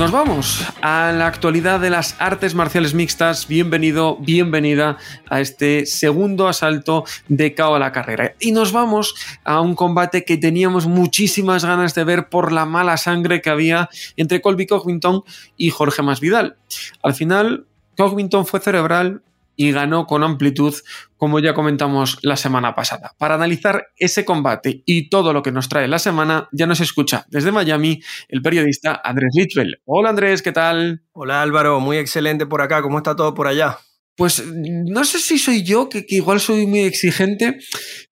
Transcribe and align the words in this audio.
Nos 0.00 0.12
vamos 0.12 0.64
a 0.80 1.12
la 1.12 1.26
actualidad 1.26 1.78
de 1.78 1.90
las 1.90 2.18
artes 2.22 2.54
marciales 2.54 2.94
mixtas. 2.94 3.46
Bienvenido, 3.46 4.16
bienvenida 4.16 4.96
a 5.28 5.42
este 5.42 5.84
segundo 5.84 6.48
asalto 6.48 7.04
de 7.28 7.54
KO 7.54 7.74
a 7.74 7.78
la 7.78 7.92
carrera. 7.92 8.34
Y 8.40 8.52
nos 8.52 8.72
vamos 8.72 9.14
a 9.44 9.60
un 9.60 9.74
combate 9.74 10.24
que 10.24 10.38
teníamos 10.38 10.86
muchísimas 10.86 11.66
ganas 11.66 11.94
de 11.94 12.04
ver 12.04 12.30
por 12.30 12.50
la 12.50 12.64
mala 12.64 12.96
sangre 12.96 13.42
que 13.42 13.50
había 13.50 13.90
entre 14.16 14.40
Colby 14.40 14.66
Covington 14.66 15.22
y 15.58 15.68
Jorge 15.68 16.00
Masvidal. 16.00 16.56
Al 17.02 17.12
final, 17.12 17.66
Covington 17.98 18.46
fue 18.46 18.60
cerebral, 18.60 19.20
y 19.60 19.72
ganó 19.72 20.06
con 20.06 20.22
amplitud, 20.22 20.74
como 21.18 21.38
ya 21.38 21.52
comentamos 21.52 22.16
la 22.22 22.38
semana 22.38 22.74
pasada. 22.74 23.14
Para 23.18 23.34
analizar 23.34 23.88
ese 23.98 24.24
combate 24.24 24.82
y 24.86 25.10
todo 25.10 25.34
lo 25.34 25.42
que 25.42 25.52
nos 25.52 25.68
trae 25.68 25.86
la 25.86 25.98
semana, 25.98 26.48
ya 26.50 26.66
nos 26.66 26.80
escucha 26.80 27.26
desde 27.28 27.52
Miami 27.52 28.00
el 28.30 28.40
periodista 28.40 28.98
Andrés 29.04 29.32
Litwell. 29.34 29.82
Hola 29.84 30.08
Andrés, 30.08 30.40
¿qué 30.40 30.52
tal? 30.52 31.02
Hola 31.12 31.42
Álvaro, 31.42 31.78
muy 31.78 31.98
excelente 31.98 32.46
por 32.46 32.62
acá. 32.62 32.80
¿Cómo 32.80 32.96
está 32.96 33.14
todo 33.14 33.34
por 33.34 33.48
allá? 33.48 33.76
Pues 34.16 34.42
no 34.46 35.04
sé 35.04 35.18
si 35.18 35.36
soy 35.36 35.62
yo, 35.62 35.90
que, 35.90 36.06
que, 36.06 36.14
igual 36.14 36.40
soy 36.40 36.66
muy 36.66 36.80
exigente, 36.80 37.58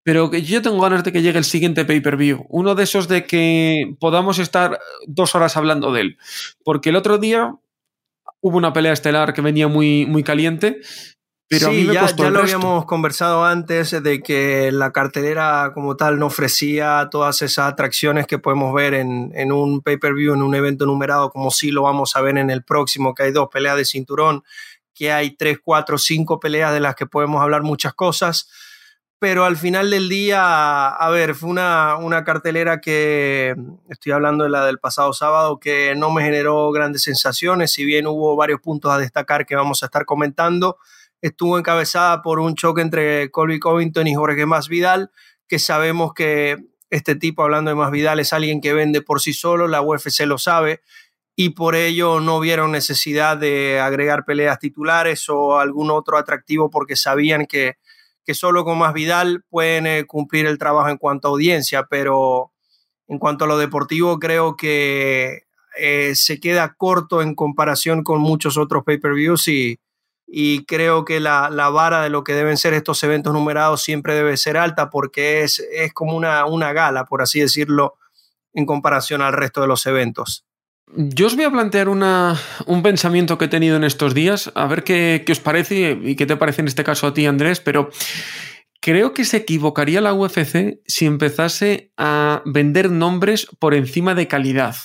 pero 0.02 0.30
que 0.30 0.42
yo 0.42 0.60
tengo 0.60 0.82
ganas 0.82 1.02
de 1.02 1.12
que 1.12 1.22
llegue 1.22 1.38
el 1.38 1.44
siguiente 1.44 1.86
pay-per-view. 1.86 2.44
Uno 2.50 2.74
de 2.74 2.84
esos 2.84 3.08
de 3.08 3.24
que 3.24 3.94
podamos 3.98 4.38
estar 4.38 4.78
dos 5.06 5.34
horas 5.34 5.56
hablando 5.56 5.92
de 5.94 6.02
él. 6.02 6.18
Porque 6.62 6.90
el 6.90 6.96
otro 6.96 7.16
día 7.16 7.54
hubo 8.42 8.58
una 8.58 8.74
pelea 8.74 8.92
estelar 8.92 9.32
que 9.32 9.40
venía 9.40 9.66
muy, 9.66 10.04
muy 10.04 10.22
caliente 10.22 10.80
pero 11.48 11.70
sí, 11.70 11.86
ya, 11.86 12.14
ya 12.14 12.30
lo 12.30 12.40
habíamos 12.40 12.84
conversado 12.84 13.42
antes 13.42 14.02
de 14.02 14.22
que 14.22 14.70
la 14.70 14.92
cartelera 14.92 15.70
como 15.72 15.96
tal 15.96 16.18
no 16.18 16.26
ofrecía 16.26 17.08
todas 17.10 17.40
esas 17.40 17.72
atracciones 17.72 18.26
que 18.26 18.38
podemos 18.38 18.74
ver 18.74 18.92
en, 18.92 19.32
en 19.34 19.50
un 19.50 19.80
pay-per-view, 19.80 20.34
en 20.34 20.42
un 20.42 20.54
evento 20.54 20.84
numerado, 20.84 21.30
como 21.30 21.50
sí 21.50 21.70
lo 21.70 21.82
vamos 21.82 22.16
a 22.16 22.20
ver 22.20 22.36
en 22.36 22.50
el 22.50 22.64
próximo, 22.64 23.14
que 23.14 23.22
hay 23.22 23.32
dos 23.32 23.48
peleas 23.50 23.78
de 23.78 23.86
cinturón, 23.86 24.44
que 24.94 25.10
hay 25.10 25.36
tres, 25.36 25.58
cuatro, 25.64 25.96
cinco 25.96 26.38
peleas 26.38 26.72
de 26.74 26.80
las 26.80 26.94
que 26.94 27.06
podemos 27.06 27.40
hablar 27.40 27.62
muchas 27.62 27.94
cosas. 27.94 28.50
Pero 29.18 29.44
al 29.44 29.56
final 29.56 29.90
del 29.90 30.08
día, 30.08 30.88
a 30.88 31.08
ver, 31.08 31.34
fue 31.34 31.48
una, 31.48 31.96
una 31.96 32.24
cartelera 32.24 32.80
que, 32.80 33.56
estoy 33.88 34.12
hablando 34.12 34.44
de 34.44 34.50
la 34.50 34.66
del 34.66 34.78
pasado 34.78 35.12
sábado, 35.14 35.58
que 35.58 35.94
no 35.96 36.10
me 36.10 36.22
generó 36.22 36.70
grandes 36.72 37.02
sensaciones, 37.02 37.72
si 37.72 37.86
bien 37.86 38.06
hubo 38.06 38.36
varios 38.36 38.60
puntos 38.60 38.92
a 38.92 38.98
destacar 38.98 39.46
que 39.46 39.56
vamos 39.56 39.82
a 39.82 39.86
estar 39.86 40.04
comentando 40.04 40.76
estuvo 41.20 41.58
encabezada 41.58 42.22
por 42.22 42.38
un 42.38 42.54
choque 42.54 42.82
entre 42.82 43.30
Colby 43.30 43.58
Covington 43.58 44.06
y 44.06 44.14
Jorge 44.14 44.46
Masvidal, 44.46 45.10
que 45.46 45.58
sabemos 45.58 46.12
que 46.14 46.58
este 46.90 47.14
tipo, 47.14 47.42
hablando 47.42 47.70
de 47.70 47.74
Masvidal, 47.74 48.20
es 48.20 48.32
alguien 48.32 48.60
que 48.60 48.72
vende 48.72 49.02
por 49.02 49.20
sí 49.20 49.32
solo, 49.32 49.68
la 49.68 49.82
UFC 49.82 50.20
lo 50.26 50.38
sabe, 50.38 50.80
y 51.36 51.50
por 51.50 51.74
ello 51.74 52.20
no 52.20 52.40
vieron 52.40 52.72
necesidad 52.72 53.36
de 53.36 53.78
agregar 53.80 54.24
peleas 54.24 54.58
titulares 54.58 55.28
o 55.28 55.58
algún 55.58 55.90
otro 55.90 56.18
atractivo 56.18 56.68
porque 56.70 56.96
sabían 56.96 57.46
que, 57.46 57.76
que 58.24 58.34
solo 58.34 58.64
con 58.64 58.78
Masvidal 58.78 59.44
pueden 59.48 59.86
eh, 59.86 60.04
cumplir 60.04 60.46
el 60.46 60.58
trabajo 60.58 60.88
en 60.88 60.96
cuanto 60.96 61.28
a 61.28 61.30
audiencia, 61.30 61.86
pero 61.88 62.52
en 63.06 63.18
cuanto 63.18 63.44
a 63.44 63.48
lo 63.48 63.56
deportivo 63.56 64.18
creo 64.18 64.56
que 64.56 65.44
eh, 65.78 66.12
se 66.16 66.40
queda 66.40 66.74
corto 66.76 67.22
en 67.22 67.34
comparación 67.34 68.02
con 68.02 68.20
muchos 68.20 68.58
otros 68.58 68.82
pay-per-views 68.84 69.46
y, 69.46 69.78
y 70.30 70.64
creo 70.66 71.04
que 71.06 71.20
la, 71.20 71.48
la, 71.50 71.70
vara 71.70 72.02
de 72.02 72.10
lo 72.10 72.22
que 72.22 72.34
deben 72.34 72.58
ser 72.58 72.74
estos 72.74 73.02
eventos 73.02 73.32
numerados 73.32 73.82
siempre 73.82 74.14
debe 74.14 74.36
ser 74.36 74.58
alta 74.58 74.90
porque 74.90 75.42
es, 75.42 75.58
es 75.72 75.94
como 75.94 76.14
una, 76.14 76.44
una 76.44 76.74
gala, 76.74 77.06
por 77.06 77.22
así 77.22 77.40
decirlo, 77.40 77.94
en 78.52 78.66
comparación 78.66 79.22
al 79.22 79.32
resto 79.32 79.62
de 79.62 79.68
los 79.68 79.86
eventos. 79.86 80.44
Yo 80.94 81.26
os 81.26 81.36
voy 81.36 81.44
a 81.44 81.50
plantear 81.50 81.88
una, 81.88 82.38
un 82.66 82.82
pensamiento 82.82 83.36
que 83.38 83.46
he 83.46 83.48
tenido 83.48 83.76
en 83.76 83.84
estos 83.84 84.14
días, 84.14 84.50
a 84.54 84.66
ver 84.66 84.84
qué, 84.84 85.22
qué 85.24 85.32
os 85.32 85.40
parece 85.40 85.98
y 86.02 86.16
qué 86.16 86.26
te 86.26 86.36
parece 86.36 86.62
en 86.62 86.68
este 86.68 86.84
caso 86.84 87.06
a 87.06 87.14
ti, 87.14 87.26
Andrés, 87.26 87.60
pero 87.60 87.90
Creo 88.88 89.12
que 89.12 89.26
se 89.26 89.36
equivocaría 89.36 90.00
la 90.00 90.14
UFC 90.14 90.80
si 90.86 91.04
empezase 91.04 91.92
a 91.98 92.40
vender 92.46 92.90
nombres 92.90 93.46
por 93.58 93.74
encima 93.74 94.14
de 94.14 94.28
calidad. 94.28 94.76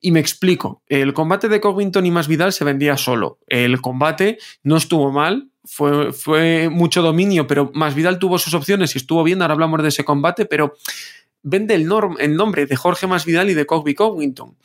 Y 0.00 0.12
me 0.12 0.20
explico. 0.20 0.82
El 0.86 1.12
combate 1.12 1.50
de 1.50 1.60
Covington 1.60 2.06
y 2.06 2.10
Masvidal 2.10 2.54
se 2.54 2.64
vendía 2.64 2.96
solo. 2.96 3.38
El 3.48 3.82
combate 3.82 4.38
no 4.62 4.78
estuvo 4.78 5.12
mal, 5.12 5.50
fue, 5.62 6.70
mucho 6.70 7.02
dominio, 7.02 7.46
pero 7.46 7.70
Masvidal 7.74 8.18
tuvo 8.18 8.38
sus 8.38 8.54
opciones 8.54 8.94
y 8.94 8.98
estuvo 8.98 9.22
bien. 9.24 9.42
Ahora 9.42 9.52
hablamos 9.52 9.82
de 9.82 9.88
ese 9.88 10.06
combate, 10.06 10.46
pero 10.46 10.72
vende 11.42 11.74
el, 11.74 11.86
nombre 11.86 12.64
de 12.64 12.76
Jorge 12.76 13.06
Masvidal 13.06 13.50
y 13.50 13.54
de 13.54 13.66
Colby 13.66 13.94
Covington. 13.94 14.56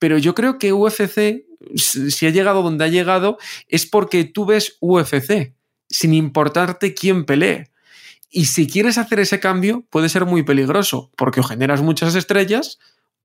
Pero 0.00 0.18
yo 0.18 0.34
creo 0.34 0.58
que 0.58 0.72
UFC, 0.72 1.44
si 1.76 2.26
ha 2.26 2.30
llegado 2.30 2.64
donde 2.64 2.84
ha 2.84 2.88
llegado, 2.88 3.38
es 3.68 3.86
porque 3.86 4.24
tú 4.24 4.44
ves 4.44 4.76
UFC, 4.80 5.54
sin 5.88 6.14
importarte 6.14 6.94
quién 6.94 7.24
pelee. 7.24 7.70
Y 8.30 8.46
si 8.46 8.66
quieres 8.66 8.98
hacer 8.98 9.20
ese 9.20 9.40
cambio, 9.40 9.86
puede 9.90 10.08
ser 10.08 10.26
muy 10.26 10.42
peligroso, 10.42 11.10
porque 11.16 11.40
o 11.40 11.42
generas 11.42 11.82
muchas 11.82 12.14
estrellas 12.14 12.78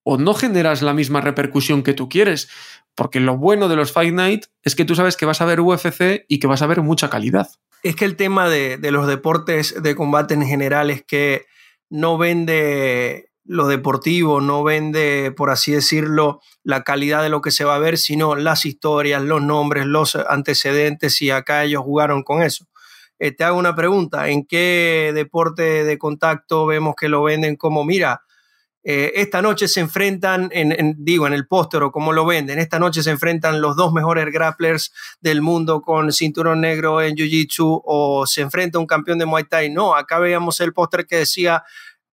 o 0.04 0.18
no 0.18 0.34
generas 0.34 0.82
la 0.82 0.94
misma 0.94 1.22
repercusión 1.22 1.84
que 1.84 1.94
tú 1.94 2.10
quieres. 2.10 2.50
Porque 2.96 3.20
lo 3.20 3.38
bueno 3.38 3.68
de 3.70 3.76
los 3.76 3.92
Fight 3.92 4.14
Night 4.14 4.46
es 4.62 4.76
que 4.76 4.86
tú 4.86 4.96
sabes 4.96 5.18
que 5.18 5.26
vas 5.26 5.42
a 5.42 5.46
ver 5.46 5.62
UFC 5.62 6.26
y 6.28 6.40
que 6.40 6.48
vas 6.48 6.62
a 6.62 6.68
ver 6.68 6.82
mucha 6.82 7.10
calidad. 7.10 7.50
Es 7.82 7.96
que 7.96 8.06
el 8.06 8.16
tema 8.16 8.50
de, 8.50 8.78
de 8.78 8.92
los 8.92 9.08
deportes 9.08 9.82
de 9.82 9.96
combate 9.96 10.34
en 10.34 10.46
general 10.46 10.90
es 10.90 11.04
que 11.04 11.46
no 11.90 12.18
vende 12.18 13.32
lo 13.46 13.68
deportivo, 13.68 14.40
no 14.40 14.64
vende, 14.64 15.34
por 15.36 15.50
así 15.50 15.74
decirlo, 15.74 16.40
la 16.64 16.84
calidad 16.84 17.24
de 17.24 17.30
lo 17.30 17.42
que 17.42 17.52
se 17.52 17.66
va 17.66 17.76
a 17.76 17.80
ver, 17.80 17.98
sino 17.98 18.36
las 18.36 18.66
historias, 18.66 19.22
los 19.22 19.42
nombres, 19.42 19.86
los 19.86 20.16
antecedentes, 20.16 21.22
y 21.22 21.30
acá 21.30 21.64
ellos 21.64 21.84
jugaron 21.84 22.24
con 22.24 22.42
eso. 22.42 22.68
Eh, 23.24 23.32
te 23.32 23.46
hago 23.46 23.58
una 23.58 23.74
pregunta, 23.74 24.28
¿en 24.28 24.46
qué 24.46 25.14
deporte 25.16 25.86
de 25.86 25.98
contacto 25.98 26.66
vemos 26.66 26.94
que 27.00 27.08
lo 27.08 27.24
venden 27.24 27.56
como, 27.56 27.86
mira, 27.86 28.22
eh, 28.84 29.14
esta 29.16 29.42
noche 29.42 29.70
se 29.70 29.80
enfrentan, 29.80 30.50
en, 30.52 30.94
digo, 30.98 31.26
en 31.26 31.32
el 31.32 31.48
póster 31.48 31.84
o 31.84 31.92
como 31.94 32.12
lo 32.12 32.26
venden, 32.26 32.60
esta 32.60 32.80
noche 32.80 33.02
se 33.02 33.12
enfrentan 33.12 33.62
los 33.62 33.78
dos 33.78 33.94
mejores 33.94 34.26
grapplers 34.26 34.92
del 35.22 35.42
mundo 35.42 35.82
con 35.82 36.12
cinturón 36.12 36.60
negro 36.60 37.02
en 37.02 37.16
Jiu-Jitsu 37.16 37.84
o 37.86 38.28
se 38.28 38.42
enfrenta 38.42 38.78
un 38.78 38.88
campeón 38.88 39.20
de 39.20 39.26
Muay 39.26 39.46
Thai. 39.46 39.70
No, 39.70 39.96
acá 39.96 40.20
veíamos 40.20 40.60
el 40.60 40.74
póster 40.74 41.06
que 41.06 41.16
decía 41.16 41.64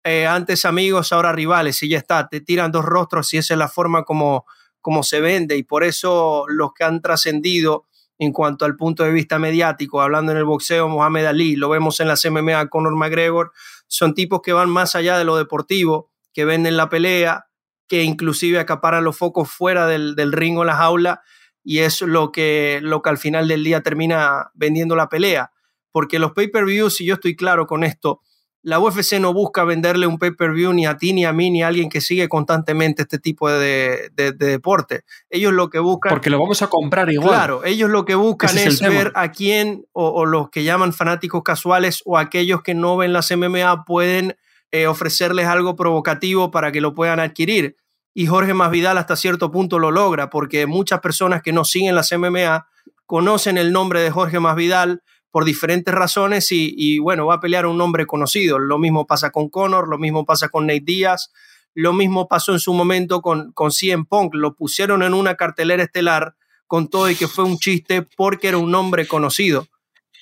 eh, 0.05 0.27
antes 0.27 0.67
amigos, 0.67 1.11
ahora 1.15 1.33
rivales 1.33 1.83
y 1.83 1.89
ya 1.89 1.97
está, 1.97 2.29
te 2.29 2.43
tiran 2.43 2.71
dos 2.71 2.85
rostros 2.85 3.33
y 3.33 3.39
esa 3.39 3.55
es 3.55 3.59
la 3.59 3.69
forma 3.69 4.05
como, 4.05 4.45
como 4.83 5.03
se 5.03 5.23
vende 5.23 5.57
y 5.57 5.63
por 5.63 5.85
eso 5.85 6.45
los 6.49 6.75
que 6.75 6.85
han 6.85 7.01
trascendido 7.01 7.88
en 8.19 8.33
cuanto 8.33 8.65
al 8.65 8.77
punto 8.77 9.05
de 9.05 9.13
vista 9.13 9.39
mediático, 9.39 10.03
hablando 10.03 10.33
en 10.33 10.39
el 10.39 10.45
boxeo, 10.45 10.89
Mohamed 10.89 11.27
Ali, 11.27 11.57
lo 11.57 11.69
vemos 11.69 12.01
en 12.01 12.09
las 12.09 12.25
MMA, 12.25 12.69
Conor 12.69 12.97
McGregor, 12.97 13.53
son 13.87 14.15
tipos 14.15 14.41
que 14.43 14.53
van 14.53 14.69
más 14.69 14.95
allá 14.97 15.17
de 15.17 15.25
lo 15.25 15.37
deportivo, 15.37 16.11
que 16.33 16.45
venden 16.45 16.77
la 16.77 16.89
pelea, 16.89 17.47
que 17.87 18.03
inclusive 18.03 18.59
acaparan 18.59 19.05
los 19.05 19.17
focos 19.17 19.51
fuera 19.51 19.87
del, 19.87 20.33
ring 20.33 20.59
o 20.59 20.65
la 20.65 20.77
jaula, 20.77 21.23
y 21.63 21.79
es 21.79 22.03
lo 22.03 22.33
que, 22.33 22.81
lo 22.83 23.03
que 23.03 23.11
al 23.11 23.19
final 23.19 23.49
del 23.49 23.65
día 23.65 23.83
termina 23.83 24.51
vendiendo 24.55 24.97
la 24.97 25.09
pelea. 25.09 25.53
Porque 25.91 26.19
los 26.19 26.33
pay-per-views, 26.33 27.01
y 27.01 27.07
yo 27.07 27.15
estoy 27.15 27.35
claro 27.35 27.67
con 27.67 27.85
esto, 27.85 28.21
la 28.69 28.79
UFC 28.79 29.19
no 29.19 29.33
busca 29.33 29.65
venderle 29.65 30.07
un 30.07 30.19
pay-per-view 30.19 30.75
ni 30.75 30.85
a 30.85 30.99
ti, 30.99 31.15
ni 31.15 31.25
a 31.25 31.33
mí, 31.33 31.51
ni 31.51 31.63
a 31.63 31.69
alguien 31.69 31.89
que 31.89 32.03
sigue 32.03 32.29
constantemente 32.29 33.01
este 33.03 33.19
tipo 33.19 33.49
de, 33.51 34.11
de, 34.13 34.33
de, 34.33 34.47
deporte. 34.47 35.05
Ellos 35.31 35.55
lo 35.55 35.71
que 35.71 35.79
buscan... 35.79 36.11
Porque 36.11 36.29
lo 36.29 36.39
vamos 36.39 36.61
a 36.61 36.67
comprar 36.67 37.11
igual. 37.11 37.31
Claro, 37.31 37.65
ellos 37.65 37.89
lo 37.89 38.05
que 38.05 38.15
buscan 38.15 38.51
Ese 38.51 38.69
es, 38.69 38.83
es 38.83 38.89
ver 38.91 39.11
a 39.15 39.33
quién, 39.33 39.87
o, 39.93 40.09
o, 40.09 40.27
los 40.27 40.51
que 40.51 40.65
llaman 40.65 40.93
fanáticos 40.93 41.43
casuales, 41.43 42.03
o 42.05 42.19
aquellos 42.19 42.61
que 42.61 42.75
no 42.75 42.99
ven 42.99 43.15
las 43.15 43.35
MMA, 43.35 43.87
pueden 43.87 44.37
eh, 44.71 44.87
ofrecerles 44.87 45.47
algo 45.47 45.75
provocativo 45.75 46.51
para 46.51 46.71
que 46.71 46.83
lo 46.83 46.93
puedan 46.93 47.21
adquirir. 47.21 47.77
Y 48.13 48.27
Jorge 48.27 48.53
Masvidal 48.53 48.99
hasta 48.99 49.17
cierto 49.17 49.51
punto 49.51 49.79
lo 49.79 49.91
logra, 49.91 50.29
porque 50.29 50.67
muchas 50.67 51.01
personas 51.01 51.41
que 51.41 51.55
no 51.55 51.65
siguen 51.65 51.95
las 51.95 52.13
MMA 52.13 52.67
conocen 53.07 53.57
el 53.57 53.73
nombre 53.73 54.03
de 54.03 54.11
Jorge 54.11 54.41
Masvidal, 54.41 55.03
por 55.31 55.45
diferentes 55.45 55.95
razones 55.95 56.51
y, 56.53 56.75
y, 56.77 56.99
bueno, 56.99 57.27
va 57.27 57.35
a 57.35 57.41
pelear 57.41 57.67
un 57.67 57.77
nombre 57.77 58.07
conocido. 58.07 58.59
Lo 58.59 58.79
mismo 58.79 59.07
pasa 59.07 59.31
con 59.31 59.49
Conor, 59.49 59.89
lo 59.89 59.99
mismo 59.99 60.25
pasa 60.25 60.49
con 60.49 60.67
Nate 60.67 60.83
Díaz, 60.85 61.33
Lo 61.75 61.93
mismo 61.93 62.29
pasó 62.29 62.53
en 62.53 62.61
su 62.61 62.73
momento 62.73 63.21
con, 63.21 63.53
con 63.53 63.71
CM 63.71 64.05
Punk. 64.07 64.35
Lo 64.35 64.55
pusieron 64.55 65.03
en 65.03 65.15
una 65.15 65.35
cartelera 65.35 65.83
estelar 65.83 66.35
con 66.67 66.89
todo 66.89 67.11
y 67.11 67.15
que 67.15 67.29
fue 67.29 67.45
un 67.45 67.59
chiste 67.59 68.03
porque 68.17 68.49
era 68.49 68.59
un 68.59 68.71
nombre 68.71 69.07
conocido. 69.07 69.67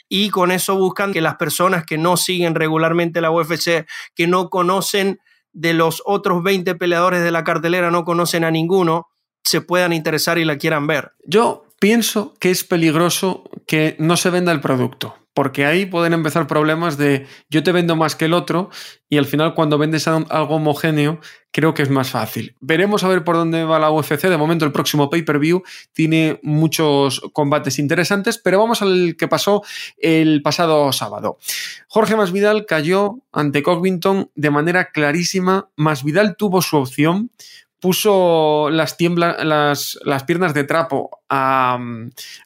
Y 0.09 0.31
con 0.31 0.51
eso 0.53 0.77
buscan 0.77 1.13
que 1.13 1.21
las 1.21 1.37
personas 1.37 1.85
que 1.85 1.99
no 1.99 2.17
siguen 2.17 2.55
regularmente 2.55 3.21
la 3.21 3.31
UFC, 3.31 3.87
que 4.15 4.27
no 4.27 4.51
conocen 4.51 5.19
de 5.53 5.73
los 5.73 6.03
otros 6.05 6.43
20 6.43 6.75
peleadores 6.77 7.23
de 7.23 7.33
la 7.33 7.43
cartelera, 7.43 7.91
no 7.91 8.05
conocen 8.05 8.45
a 8.45 8.51
ninguno, 8.51 9.09
se 9.43 9.61
puedan 9.61 9.93
interesar 9.93 10.39
y 10.39 10.45
la 10.45 10.59
quieran 10.59 10.87
ver. 10.87 11.13
Yo 11.25 11.66
pienso 11.79 12.35
que 12.41 12.51
es 12.51 12.65
peligroso 12.65 13.45
que 13.67 13.97
no 13.99 14.17
se 14.17 14.31
venda 14.31 14.53
el 14.53 14.61
producto 14.61 15.17
porque 15.37 15.67
ahí 15.67 15.85
pueden 15.85 16.15
empezar 16.15 16.47
problemas 16.47 16.97
de 16.97 17.27
yo 17.51 17.63
te 17.63 17.71
vendo 17.71 17.95
más 17.95 18.17
que 18.17 18.25
el 18.25 18.33
otro 18.33 18.71
y 19.11 19.19
al 19.19 19.27
final 19.27 19.53
cuando 19.53 19.77
vendes 19.77 20.09
algo 20.09 20.57
homogéneo 20.57 21.21
creo 21.53 21.75
que 21.75 21.83
es 21.83 21.91
más 21.91 22.09
fácil. 22.09 22.57
Veremos 22.61 23.05
a 23.05 23.09
ver 23.09 23.23
por 23.23 23.37
dónde 23.37 23.63
va 23.65 23.79
la 23.79 23.91
UFC. 23.91 24.23
De 24.29 24.39
momento 24.39 24.65
el 24.65 24.73
próximo 24.73 25.11
pay-per-view 25.11 25.63
tiene 25.93 26.41
muchos 26.43 27.21
combates 27.35 27.79
interesantes, 27.79 28.39
pero 28.39 28.59
vamos 28.59 28.81
al 28.81 29.15
que 29.19 29.29
pasó 29.29 29.63
el 29.99 30.41
pasado 30.41 30.91
sábado. 30.93 31.37
Jorge 31.87 32.17
Masvidal 32.17 32.65
cayó 32.65 33.19
ante 33.31 33.63
Covington 33.63 34.31
de 34.37 34.51
manera 34.51 34.91
clarísima. 34.91 35.69
Masvidal 35.77 36.37
tuvo 36.37 36.63
su 36.63 36.79
opción, 36.79 37.31
puso 37.81 38.69
las, 38.71 38.97
las, 39.01 39.99
las, 40.05 40.25
piernas 40.25 40.55
de 40.55 40.65
trapo 40.65 41.21
a, 41.29 41.79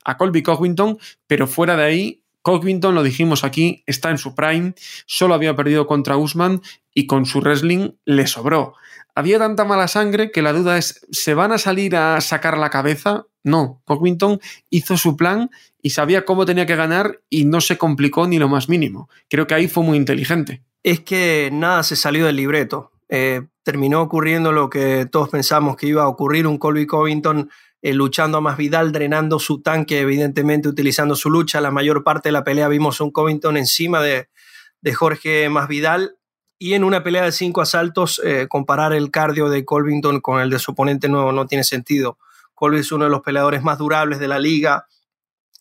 a 0.05 0.17
Colby 0.17 0.43
Covington, 0.43 0.99
pero 1.27 1.47
fuera 1.47 1.77
de 1.77 1.85
ahí 1.85 2.21
Covington, 2.43 2.95
lo 2.95 3.03
dijimos 3.03 3.45
aquí, 3.45 3.83
está 3.87 4.11
en 4.11 4.19
su 4.19 4.35
prime, 4.35 4.75
solo 5.07 5.35
había 5.35 5.57
perdido 5.57 5.87
contra 5.87 6.17
Usman 6.17 6.63
y 6.95 7.07
con 7.07 7.27
su 7.27 7.41
wrestling 7.41 7.91
le 8.05 8.27
sobró. 8.27 8.75
Había 9.15 9.39
tanta 9.39 9.65
mala 9.65 9.89
sangre 9.89 10.31
que 10.31 10.43
la 10.43 10.53
duda 10.53 10.79
es, 10.79 11.07
¿se 11.11 11.35
van 11.35 11.53
a 11.53 11.59
salir 11.59 11.97
a 11.97 12.21
sacar 12.21 12.57
la 12.57 12.71
cabeza? 12.71 13.27
No, 13.43 13.83
Covington 13.85 14.41
hizo 14.71 14.97
su 14.97 15.17
plan 15.17 15.51
y 15.83 15.91
sabía 15.91 16.25
cómo 16.25 16.47
tenía 16.47 16.67
que 16.67 16.77
ganar 16.77 17.21
y 17.29 17.45
no 17.45 17.61
se 17.61 17.77
complicó 17.77 18.27
ni 18.27 18.39
lo 18.39 18.49
más 18.49 18.69
mínimo. 18.69 19.09
Creo 19.29 19.47
que 19.47 19.55
ahí 19.55 19.69
fue 19.69 19.83
muy 19.83 19.97
inteligente. 19.97 20.63
Es 20.83 21.01
que 21.01 21.51
nada 21.53 21.83
se 21.83 21.97
salió 21.97 22.25
del 22.25 22.37
libreto. 22.37 22.93
Eh, 23.13 23.43
terminó 23.65 24.03
ocurriendo 24.03 24.53
lo 24.53 24.71
que 24.71 25.05
todos 25.11 25.29
pensamos 25.29 25.77
que 25.77 25.89
iba 25.89 26.05
a 26.05 26.09
ocurrir, 26.09 26.47
un 26.47 26.59
Colby 26.59 26.87
Covington 26.87 27.51
eh, 27.83 27.93
luchando 27.93 28.39
a 28.39 28.41
Masvidal, 28.41 28.93
drenando 28.93 29.41
su 29.41 29.63
tanque, 29.63 30.01
evidentemente 30.01 30.69
utilizando 30.69 31.17
su 31.17 31.29
lucha. 31.29 31.61
La 31.61 31.73
mayor 31.73 32.05
parte 32.05 32.29
de 32.29 32.33
la 32.33 32.45
pelea 32.45 32.69
vimos 32.69 33.01
un 33.01 33.11
Covington 33.11 33.57
encima 33.57 34.01
de, 34.01 34.29
de 34.81 34.95
Jorge 34.95 35.49
Masvidal. 35.49 36.17
Y 36.57 36.75
en 36.75 36.85
una 36.85 37.03
pelea 37.03 37.25
de 37.25 37.33
cinco 37.33 37.63
asaltos, 37.63 38.21
eh, 38.23 38.47
comparar 38.49 38.93
el 38.93 39.11
cardio 39.11 39.49
de 39.49 39.65
Covington 39.65 40.21
con 40.21 40.41
el 40.41 40.51
de 40.51 40.59
su 40.59 40.73
oponente 40.73 41.09
no, 41.09 41.33
no 41.33 41.47
tiene 41.47 41.65
sentido. 41.65 42.19
Colby 42.55 42.81
es 42.81 42.93
uno 42.93 43.07
de 43.07 43.11
los 43.11 43.23
peleadores 43.23 43.63
más 43.63 43.79
durables 43.79 44.19
de 44.19 44.29
la 44.29 44.39
liga. 44.39 44.87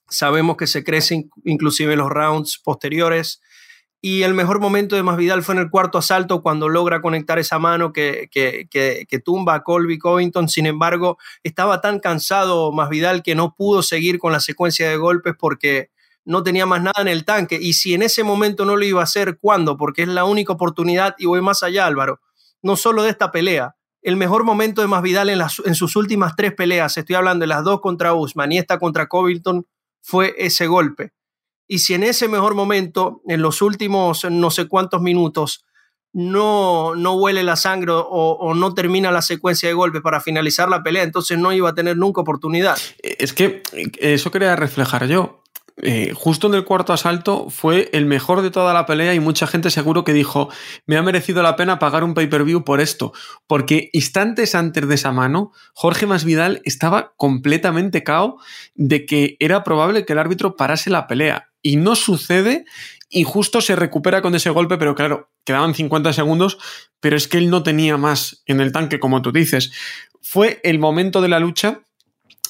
Sabemos 0.10 0.58
que 0.58 0.68
se 0.68 0.84
crece 0.84 1.30
inclusive 1.46 1.94
en 1.94 2.00
los 2.00 2.10
rounds 2.10 2.60
posteriores. 2.62 3.42
Y 4.02 4.24
el 4.24 4.34
mejor 4.34 4.62
momento 4.62 4.96
de 4.96 5.04
Masvidal 5.04 5.44
fue 5.44 5.56
en 5.56 5.62
el 5.62 5.70
cuarto 5.70 5.98
asalto 5.98 6.42
cuando 6.42 6.70
logra 6.70 7.02
conectar 7.02 7.38
esa 7.38 7.60
mano 7.60 7.92
que, 7.92 8.30
que, 8.32 9.22
tumba 9.26 9.56
a 9.56 9.64
Colby 9.64 9.98
Covington. 10.00 10.48
Sin 10.48 10.66
embargo, 10.66 11.18
estaba 11.44 11.82
tan 11.82 12.00
cansado 12.00 12.72
Masvidal 12.72 13.24
que 13.24 13.36
no 13.36 13.56
pudo 13.56 13.84
seguir 13.84 14.18
con 14.18 14.32
la 14.32 14.40
secuencia 14.40 14.90
de 14.90 14.96
golpes 14.96 15.34
porque 15.38 15.90
no 16.24 16.44
tenía 16.44 16.66
más 16.66 16.82
nada 16.82 17.02
en 17.02 17.10
el 17.10 17.26
tanque. 17.26 17.60
Y 17.62 17.74
si 17.74 17.94
en 17.94 18.02
ese 18.02 18.24
momento 18.24 18.64
no 18.64 18.78
lo 18.78 18.86
iba 18.86 19.02
a 19.02 19.04
hacer, 19.04 19.38
¿cuándo? 19.38 19.76
Porque 19.76 20.04
es 20.04 20.08
la 20.08 20.24
única 20.24 20.54
oportunidad 20.54 21.16
y 21.18 21.26
voy 21.26 21.42
más 21.42 21.62
allá, 21.62 21.86
Álvaro. 21.86 22.22
No 22.62 22.78
solo 22.78 23.04
de 23.04 23.10
esta 23.10 23.32
pelea. 23.32 23.76
El 24.02 24.16
mejor 24.16 24.46
momento 24.46 24.80
de 24.80 24.88
Masvidal 24.88 25.30
en, 25.30 25.42
en 25.66 25.76
sus 25.76 25.98
últimas 25.98 26.38
tres 26.38 26.54
peleas, 26.54 26.96
estoy 26.96 27.18
hablando 27.18 27.44
de 27.44 27.48
las 27.48 27.66
dos 27.66 27.82
contra 27.82 28.14
Usman 28.14 28.54
y 28.54 28.60
esta 28.60 28.80
contra 28.80 29.08
Covington, 29.08 29.68
fue 30.02 30.34
ese 30.38 30.68
golpe 30.68 31.12
y 31.72 31.80
si 31.80 31.94
en 31.94 32.02
ese 32.02 32.28
mejor 32.28 32.56
momento, 32.56 33.22
en 33.28 33.44
los 33.44 33.62
últimos 33.62 34.26
no 34.26 34.50
sé 34.50 34.68
cuántos 34.68 35.02
minutos, 35.02 35.66
no, 36.12 36.96
no 36.96 37.14
huele 37.14 37.44
la 37.44 37.56
sangre 37.56 37.92
o, 37.94 38.54
no 38.56 38.74
termina 38.74 39.12
la 39.12 39.22
secuencia 39.22 39.70
de 39.70 39.76
golpes 39.76 40.02
para 40.02 40.20
finalizar 40.20 40.68
la 40.68 40.82
pelea, 40.82 41.04
entonces 41.04 41.38
no 41.38 41.54
iba 41.54 41.70
a 41.70 41.76
tener 41.76 41.96
nunca 41.96 42.22
oportunidad. 42.22 42.76
Es 43.04 43.34
que 43.34 43.62
eso 44.00 44.32
quería 44.32 44.56
reflejar 44.56 45.08
yo. 45.08 45.44
Eh, 45.82 46.12
justo 46.14 46.48
en 46.48 46.56
el 46.56 46.66
cuarto 46.66 46.92
asalto 46.92 47.50
fue 47.50 47.90
el 47.94 48.06
mejor 48.06 48.42
de 48.42 48.52
toda 48.52 48.74
la 48.74 48.86
pelea 48.86 49.14
y 49.14 49.20
mucha 49.20 49.48
gente 49.48 49.70
seguro 49.70 50.04
que 50.04 50.14
dijo, 50.14 50.50
me 50.86 50.98
ha 50.98 51.02
merecido 51.02 51.42
la 51.42 51.56
pena 51.56 51.80
pagar 51.80 52.04
un 52.04 52.14
pay-per-view 52.14 52.66
por 52.66 52.82
esto, 52.82 53.14
porque 53.48 53.90
instantes 53.94 54.56
antes 54.56 54.88
de 54.88 54.96
esa 54.96 55.12
mano, 55.12 55.52
Jorge 55.74 56.06
Masvidal 56.06 56.62
estaba 56.66 57.14
completamente 57.16 58.04
cao 58.04 58.38
de 58.76 59.06
que 59.06 59.38
era 59.40 59.64
probable 59.64 60.06
que 60.06 60.14
el 60.14 60.20
árbitro 60.20 60.58
parase 60.58 60.90
la 60.90 61.08
pelea 61.08 61.50
y 61.62 61.78
no 61.78 61.96
sucede 61.96 62.66
y 63.10 63.24
justo 63.24 63.62
se 63.62 63.76
recupera 63.76 64.22
con 64.22 64.36
ese 64.36 64.50
golpe, 64.50 64.78
pero 64.78 64.96
claro, 64.96 65.32
quedaban 65.44 65.74
50 65.74 66.14
segundos, 66.14 66.58
pero 67.00 67.18
es 67.18 67.28
que 67.28 67.38
él 67.38 67.50
no 67.50 67.64
tenía 67.64 67.98
más 67.98 68.44
en 68.46 68.62
el 68.62 68.72
tanque, 68.72 69.00
como 69.00 69.22
tú 69.22 69.32
dices. 69.32 69.72
Fue 70.22 70.60
el 70.64 70.78
momento 70.78 71.22
de 71.22 71.30
la 71.30 71.40
lucha, 71.40 71.82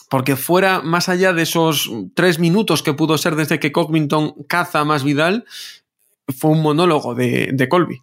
porque 0.10 0.36
fuera 0.36 0.82
más 0.82 1.08
allá 1.08 1.34
de 1.34 1.44
esos 1.44 1.90
tres 2.16 2.40
minutos 2.40 2.84
que 2.84 2.94
pudo 2.94 3.18
ser 3.18 3.36
desde 3.36 3.60
que 3.60 3.72
Covington 3.72 4.34
caza 4.48 4.84
más 4.84 5.04
Vidal, 5.04 5.46
fue 6.28 6.52
un 6.52 6.62
monólogo 6.62 7.16
de, 7.16 7.52
de 7.54 7.70
Colby. 7.70 8.02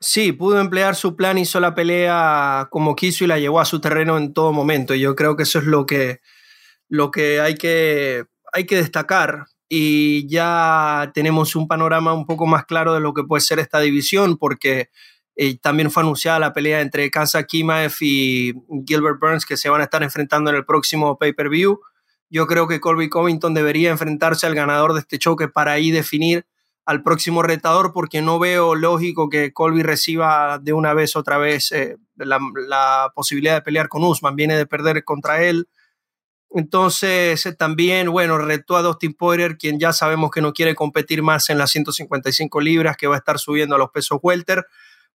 Sí, 0.00 0.30
pudo 0.30 0.60
emplear 0.60 0.94
su 0.94 1.16
plan, 1.16 1.38
hizo 1.38 1.58
la 1.58 1.74
pelea 1.74 2.68
como 2.70 2.94
quiso 2.94 3.24
y 3.24 3.26
la 3.26 3.40
llevó 3.40 3.58
a 3.58 3.64
su 3.64 3.80
terreno 3.80 4.16
en 4.16 4.32
todo 4.32 4.52
momento. 4.52 4.94
Y 4.94 5.00
yo 5.00 5.16
creo 5.16 5.36
que 5.36 5.42
eso 5.42 5.58
es 5.58 5.64
lo 5.64 5.86
que, 5.86 6.20
lo 6.88 7.10
que 7.10 7.40
hay 7.40 7.56
que, 7.56 8.24
hay 8.52 8.64
que 8.64 8.76
destacar 8.76 9.46
y 9.68 10.28
ya 10.28 11.10
tenemos 11.12 11.56
un 11.56 11.66
panorama 11.66 12.14
un 12.14 12.26
poco 12.26 12.46
más 12.46 12.64
claro 12.64 12.94
de 12.94 13.00
lo 13.00 13.12
que 13.12 13.24
puede 13.24 13.40
ser 13.40 13.58
esta 13.58 13.80
división, 13.80 14.38
porque 14.38 14.90
también 15.60 15.90
fue 15.90 16.02
anunciada 16.02 16.38
la 16.38 16.52
pelea 16.52 16.80
entre 16.80 17.10
Kansa 17.10 17.44
Kimaev 17.44 17.94
y 18.00 18.54
Gilbert 18.86 19.20
Burns 19.20 19.46
que 19.46 19.56
se 19.56 19.68
van 19.68 19.80
a 19.80 19.84
estar 19.84 20.02
enfrentando 20.02 20.50
en 20.50 20.56
el 20.56 20.64
próximo 20.64 21.16
pay-per-view. 21.16 21.80
Yo 22.30 22.46
creo 22.46 22.66
que 22.66 22.80
Colby 22.80 23.08
Covington 23.08 23.54
debería 23.54 23.90
enfrentarse 23.90 24.46
al 24.46 24.54
ganador 24.54 24.94
de 24.94 25.00
este 25.00 25.18
choque 25.18 25.48
para 25.48 25.72
ahí 25.72 25.90
definir 25.90 26.46
al 26.84 27.02
próximo 27.02 27.42
retador, 27.42 27.92
porque 27.92 28.22
no 28.22 28.38
veo 28.38 28.74
lógico 28.74 29.28
que 29.28 29.52
Colby 29.52 29.82
reciba 29.82 30.58
de 30.58 30.72
una 30.72 30.94
vez 30.94 31.16
otra 31.16 31.36
vez 31.38 31.70
eh, 31.72 31.96
la, 32.16 32.38
la, 32.66 33.12
posibilidad 33.14 33.54
de 33.54 33.62
pelear 33.62 33.88
con 33.88 34.02
Usman. 34.04 34.36
Viene 34.36 34.56
de 34.56 34.66
perder 34.66 35.04
contra 35.04 35.44
él 35.44 35.68
entonces, 36.50 37.44
eh, 37.44 37.52
también, 37.52 38.10
bueno, 38.10 38.38
retó 38.38 38.76
a 38.76 38.82
Dustin 38.82 39.12
Poirier, 39.12 39.58
quien 39.58 39.78
ya 39.78 39.92
sabemos 39.92 40.30
que 40.30 40.40
no 40.40 40.52
quiere 40.52 40.74
competir 40.74 41.22
más 41.22 41.50
en 41.50 41.58
las 41.58 41.70
155 41.70 42.60
libras, 42.60 42.96
que 42.96 43.06
va 43.06 43.16
a 43.16 43.18
estar 43.18 43.38
subiendo 43.38 43.74
a 43.74 43.78
los 43.78 43.90
pesos 43.90 44.18
welter, 44.22 44.66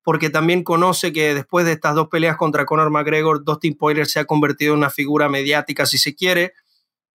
porque 0.03 0.29
también 0.29 0.63
conoce 0.63 1.13
que 1.13 1.33
después 1.33 1.65
de 1.65 1.73
estas 1.73 1.95
dos 1.95 2.07
peleas 2.07 2.37
contra 2.37 2.65
Conor 2.65 2.89
McGregor, 2.89 3.43
Dustin 3.43 3.77
Poirier 3.77 4.07
se 4.07 4.19
ha 4.19 4.25
convertido 4.25 4.73
en 4.73 4.79
una 4.79 4.89
figura 4.89 5.29
mediática, 5.29 5.85
si 5.85 5.97
se 5.97 6.15
quiere. 6.15 6.53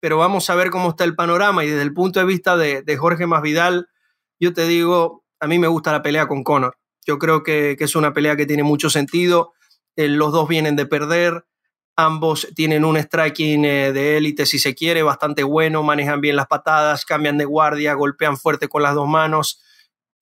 Pero 0.01 0.19
vamos 0.19 0.51
a 0.51 0.55
ver 0.55 0.71
cómo 0.71 0.91
está 0.91 1.05
el 1.05 1.15
panorama 1.15 1.65
y 1.65 1.69
desde 1.69 1.83
el 1.83 1.95
punto 1.95 2.19
de 2.19 2.27
vista 2.27 2.57
de, 2.57 2.97
Jorge 2.97 3.27
Masvidal, 3.27 3.89
yo 4.41 4.53
te 4.53 4.67
digo, 4.67 5.25
a 5.39 5.47
mí 5.47 5.59
me 5.59 5.69
gusta 5.69 5.93
la 5.93 6.03
pelea 6.03 6.27
con 6.27 6.43
Conor. 6.43 6.77
Yo 7.07 7.19
creo 7.19 7.43
que, 7.43 7.77
que 7.79 7.85
es 7.85 7.95
una 7.95 8.13
pelea 8.13 8.37
que 8.37 8.47
tiene 8.47 8.65
mucho 8.65 8.91
sentido. 8.91 9.53
Eh, 9.97 10.09
los 10.09 10.33
dos 10.33 10.49
vienen 10.49 10.75
de 10.77 10.87
perder 10.87 11.45
Ambos 11.97 12.49
tienen 12.55 12.87
un 12.87 12.97
striking 12.97 13.67
eh, 13.67 13.93
de 13.93 14.17
élite, 14.17 14.47
si 14.47 14.59
se 14.59 14.75
quiere, 14.75 15.03
bastante 15.03 15.43
bueno, 15.43 15.83
manejan 15.83 16.23
bien 16.23 16.37
las 16.37 16.47
patadas, 16.47 17.05
cambian 17.05 17.37
de 17.37 17.45
guardia, 17.45 17.93
golpean 17.93 18.39
fuerte 18.39 18.69
con 18.69 18.83
las 18.83 18.95
dos 18.95 19.07
manos. 19.07 19.61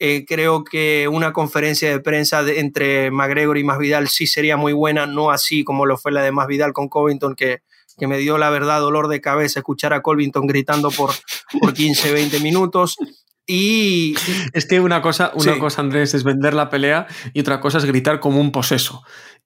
Eh, 0.02 0.24
creo 0.26 0.64
que 0.64 1.08
una 1.08 1.34
conferencia 1.34 1.90
de 1.90 2.00
prensa 2.00 2.42
entre 2.48 3.10
McGregor 3.10 3.58
y 3.58 3.64
Masvidal 3.64 4.08
sí 4.08 4.26
sería 4.26 4.56
muy 4.56 4.72
buena, 4.72 5.06
no 5.06 5.30
así 5.30 5.62
como 5.62 5.84
lo 5.84 5.98
fue 5.98 6.10
la 6.10 6.22
de 6.22 6.32
Masvidal 6.32 6.72
con 6.72 6.88
Covington, 6.88 7.34
que, 7.34 7.60
que 7.98 8.06
me 8.06 8.16
dio 8.16 8.38
la 8.38 8.48
verdad 8.48 8.80
dolor 8.80 9.08
de 9.08 9.20
cabeza 9.20 9.60
escuchar 9.60 9.92
a 9.92 10.00
Covington 10.00 10.46
gritando 10.46 10.90
por, 10.90 11.10
por 11.60 11.74
15, 11.74 12.14
20 12.14 12.40
minutos. 12.40 12.96
Y 13.46 14.14
es 14.54 14.64
que 14.64 14.80
una 14.80 15.02
cosa, 15.02 15.32
una 15.34 15.58
cosa, 15.58 15.82
Andrés, 15.82 16.14
es 16.14 16.24
vender 16.24 16.54
la 16.54 16.70
pelea 16.70 17.06
y 17.34 17.40
otra 17.40 17.60
cosa 17.60 17.76
es 17.76 17.84
gritar 17.84 18.20
como 18.20 18.40
un 18.40 18.52
poseso. 18.52 19.02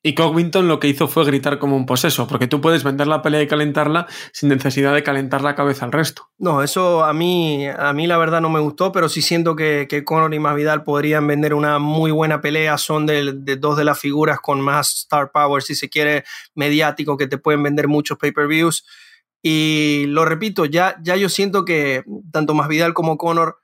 Y 0.06 0.14
Covington 0.14 0.68
lo 0.68 0.80
que 0.80 0.88
hizo 0.88 1.08
fue 1.08 1.24
gritar 1.24 1.58
como 1.58 1.76
un 1.76 1.86
poseso, 1.86 2.26
porque 2.26 2.46
tú 2.46 2.60
puedes 2.60 2.84
vender 2.84 3.06
la 3.06 3.22
pelea 3.22 3.40
y 3.40 3.46
calentarla 3.46 4.06
sin 4.32 4.50
necesidad 4.50 4.92
de 4.92 5.02
calentar 5.02 5.40
la 5.40 5.54
cabeza 5.54 5.86
al 5.86 5.92
resto. 5.92 6.28
No, 6.36 6.62
eso 6.62 7.02
a 7.02 7.14
mí, 7.14 7.66
a 7.66 7.90
mí 7.94 8.06
la 8.06 8.18
verdad 8.18 8.42
no 8.42 8.50
me 8.50 8.60
gustó, 8.60 8.92
pero 8.92 9.08
sí 9.08 9.22
siento 9.22 9.56
que, 9.56 9.86
que 9.88 10.04
Conor 10.04 10.34
y 10.34 10.38
Masvidal 10.38 10.84
podrían 10.84 11.26
vender 11.26 11.54
una 11.54 11.78
muy 11.78 12.10
buena 12.10 12.42
pelea. 12.42 12.76
Son 12.76 13.06
de, 13.06 13.32
de, 13.32 13.56
dos 13.56 13.78
de 13.78 13.84
las 13.84 13.98
figuras 13.98 14.40
con 14.40 14.60
más 14.60 14.94
star 14.94 15.32
power, 15.32 15.62
si 15.62 15.74
se 15.74 15.88
quiere, 15.88 16.24
mediático, 16.54 17.16
que 17.16 17.26
te 17.26 17.38
pueden 17.38 17.62
vender 17.62 17.88
muchos 17.88 18.18
pay-per-views. 18.18 18.84
Y 19.40 20.04
lo 20.08 20.26
repito, 20.26 20.66
ya, 20.66 20.96
ya 21.02 21.16
yo 21.16 21.30
siento 21.30 21.64
que 21.64 22.04
tanto 22.30 22.52
Masvidal 22.52 22.92
como 22.92 23.16
Conor 23.16 23.62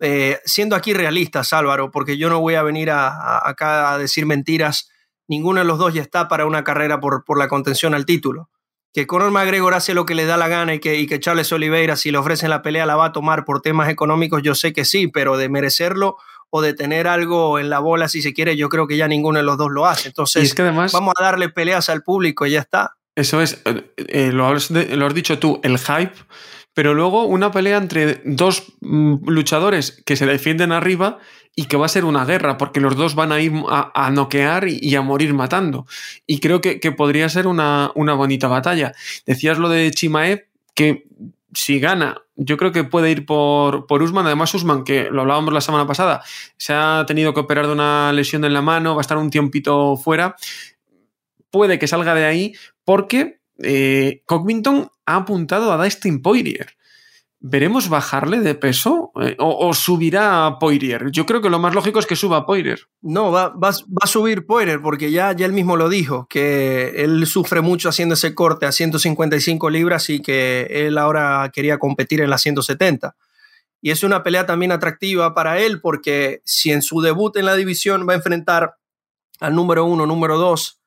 eh, 0.00 0.38
siendo 0.44 0.76
aquí 0.76 0.92
realistas, 0.92 1.54
Álvaro, 1.54 1.90
porque 1.90 2.18
yo 2.18 2.28
no 2.28 2.40
voy 2.40 2.56
a 2.56 2.62
venir 2.62 2.90
a, 2.90 3.48
acá 3.48 3.94
a 3.94 3.98
decir 3.98 4.26
mentiras, 4.26 4.91
ninguno 5.28 5.60
de 5.60 5.66
los 5.66 5.78
dos 5.78 5.94
ya 5.94 6.02
está 6.02 6.28
para 6.28 6.46
una 6.46 6.64
carrera 6.64 7.00
por, 7.00 7.24
por 7.24 7.38
la 7.38 7.48
contención 7.48 7.94
al 7.94 8.06
título. 8.06 8.50
Que 8.92 9.06
Conor 9.06 9.30
McGregor 9.30 9.72
hace 9.72 9.94
lo 9.94 10.04
que 10.04 10.14
le 10.14 10.26
da 10.26 10.36
la 10.36 10.48
gana 10.48 10.74
y 10.74 10.78
que, 10.78 10.98
y 10.98 11.06
que 11.06 11.18
Charles 11.18 11.50
Oliveira, 11.52 11.96
si 11.96 12.10
le 12.10 12.18
ofrecen 12.18 12.50
la 12.50 12.60
pelea, 12.60 12.84
la 12.84 12.96
va 12.96 13.06
a 13.06 13.12
tomar 13.12 13.44
por 13.44 13.62
temas 13.62 13.88
económicos, 13.88 14.42
yo 14.42 14.54
sé 14.54 14.72
que 14.72 14.84
sí, 14.84 15.08
pero 15.08 15.38
de 15.38 15.48
merecerlo 15.48 16.16
o 16.50 16.60
de 16.60 16.74
tener 16.74 17.08
algo 17.08 17.58
en 17.58 17.70
la 17.70 17.78
bola, 17.78 18.08
si 18.08 18.20
se 18.20 18.34
quiere, 18.34 18.56
yo 18.56 18.68
creo 18.68 18.86
que 18.86 18.98
ya 18.98 19.08
ninguno 19.08 19.38
de 19.38 19.44
los 19.44 19.56
dos 19.56 19.70
lo 19.70 19.86
hace. 19.86 20.08
Entonces, 20.08 20.54
vamos 20.92 21.14
a 21.18 21.22
darle 21.22 21.48
peleas 21.48 21.88
al 21.88 22.02
público 22.02 22.44
y 22.44 22.50
ya 22.50 22.60
está. 22.60 22.96
Eso 23.14 23.40
es, 23.40 23.62
eh, 23.64 23.90
eh, 23.96 24.32
lo, 24.32 24.46
has, 24.46 24.70
lo 24.70 25.06
has 25.06 25.14
dicho 25.14 25.38
tú, 25.38 25.60
el 25.62 25.78
hype 25.78 26.12
pero 26.74 26.94
luego 26.94 27.24
una 27.24 27.50
pelea 27.50 27.76
entre 27.76 28.22
dos 28.24 28.74
mm, 28.80 29.28
luchadores 29.28 30.02
que 30.04 30.16
se 30.16 30.26
defienden 30.26 30.72
arriba 30.72 31.18
y 31.54 31.66
que 31.66 31.76
va 31.76 31.86
a 31.86 31.90
ser 31.90 32.04
una 32.04 32.24
guerra, 32.24 32.56
porque 32.56 32.80
los 32.80 32.96
dos 32.96 33.14
van 33.14 33.30
a 33.30 33.40
ir 33.40 33.52
a, 33.68 34.10
noquear 34.10 34.66
y, 34.68 34.94
a 34.94 35.02
morir 35.02 35.34
matando. 35.34 35.86
Y 36.26 36.40
creo 36.40 36.62
que, 36.62 36.78
podría 36.92 37.28
ser 37.28 37.46
una, 37.46 37.90
una, 37.94 38.14
bonita 38.14 38.48
batalla. 38.48 38.94
Decías 39.26 39.58
lo 39.58 39.68
de 39.68 39.90
Chimaev, 39.90 40.46
que 40.74 41.04
si 41.52 41.78
gana, 41.78 42.22
yo 42.36 42.56
creo 42.56 42.72
que 42.72 42.84
puede 42.84 43.10
ir 43.10 43.26
por, 43.26 43.86
por 43.86 44.02
Usman. 44.02 44.24
Además, 44.24 44.54
Usman, 44.54 44.84
que 44.84 45.10
lo 45.10 45.20
hablábamos 45.20 45.52
la 45.52 45.60
semana 45.60 45.86
pasada, 45.86 46.22
se 46.56 46.72
ha 46.72 47.04
tenido 47.06 47.34
que 47.34 47.40
operar 47.40 47.66
de 47.66 47.72
una 47.72 48.12
lesión 48.14 48.46
en 48.46 48.54
la 48.54 48.62
mano, 48.62 48.94
va 48.94 49.00
a 49.00 49.02
estar 49.02 49.18
un 49.18 49.30
tiempito 49.30 49.96
fuera. 49.96 50.36
Puede 51.50 51.78
que 51.78 51.86
salga 51.86 52.14
de 52.14 52.24
ahí 52.24 52.54
porque 52.86 53.41
eh, 53.62 54.22
ha 55.06 55.16
apuntado 55.16 55.72
a 55.72 55.84
Dustin 55.84 56.22
Poirier. 56.22 56.76
¿Veremos 57.44 57.88
bajarle 57.88 58.38
de 58.38 58.54
peso 58.54 59.10
eh, 59.20 59.34
o, 59.40 59.74
subirá 59.74 60.46
a 60.46 60.58
Poirier? 60.60 61.10
Yo 61.10 61.26
creo 61.26 61.42
que 61.42 61.50
lo 61.50 61.58
más 61.58 61.74
lógico 61.74 61.98
es 61.98 62.06
que 62.06 62.14
suba 62.14 62.36
a 62.36 62.46
Poirier. 62.46 62.82
No, 63.00 63.32
va, 63.32 63.48
va, 63.48 63.70
a 64.00 64.06
subir 64.06 64.46
Poirier 64.46 64.80
porque 64.80 65.10
ya, 65.10 65.32
ya 65.32 65.46
él 65.46 65.52
mismo 65.52 65.76
lo 65.76 65.88
dijo, 65.88 66.28
que 66.30 67.02
él 67.02 67.26
sufre 67.26 67.60
mucho 67.60 67.88
haciendo 67.88 68.14
ese 68.14 68.32
corte 68.32 68.66
a 68.66 68.70
155 68.70 69.70
libras 69.70 70.08
y 70.08 70.22
que 70.22 70.68
él 70.70 70.98
ahora 70.98 71.50
quería 71.52 71.78
competir 71.78 72.20
en 72.20 72.30
las 72.30 72.42
170. 72.42 73.16
Y 73.80 73.90
es 73.90 74.04
una 74.04 74.22
pelea 74.22 74.46
también 74.46 74.70
atractiva 74.70 75.34
para 75.34 75.58
él 75.58 75.80
porque 75.80 76.42
si 76.44 76.70
en 76.70 76.82
su 76.82 77.00
debut 77.00 77.36
en 77.36 77.46
la 77.46 77.56
división 77.56 78.06
va 78.08 78.12
a 78.12 78.16
enfrentar 78.16 78.76
al 79.40 79.56
número 79.56 79.84
uno, 79.84 80.06
número 80.06 80.38
dos, 80.38 80.81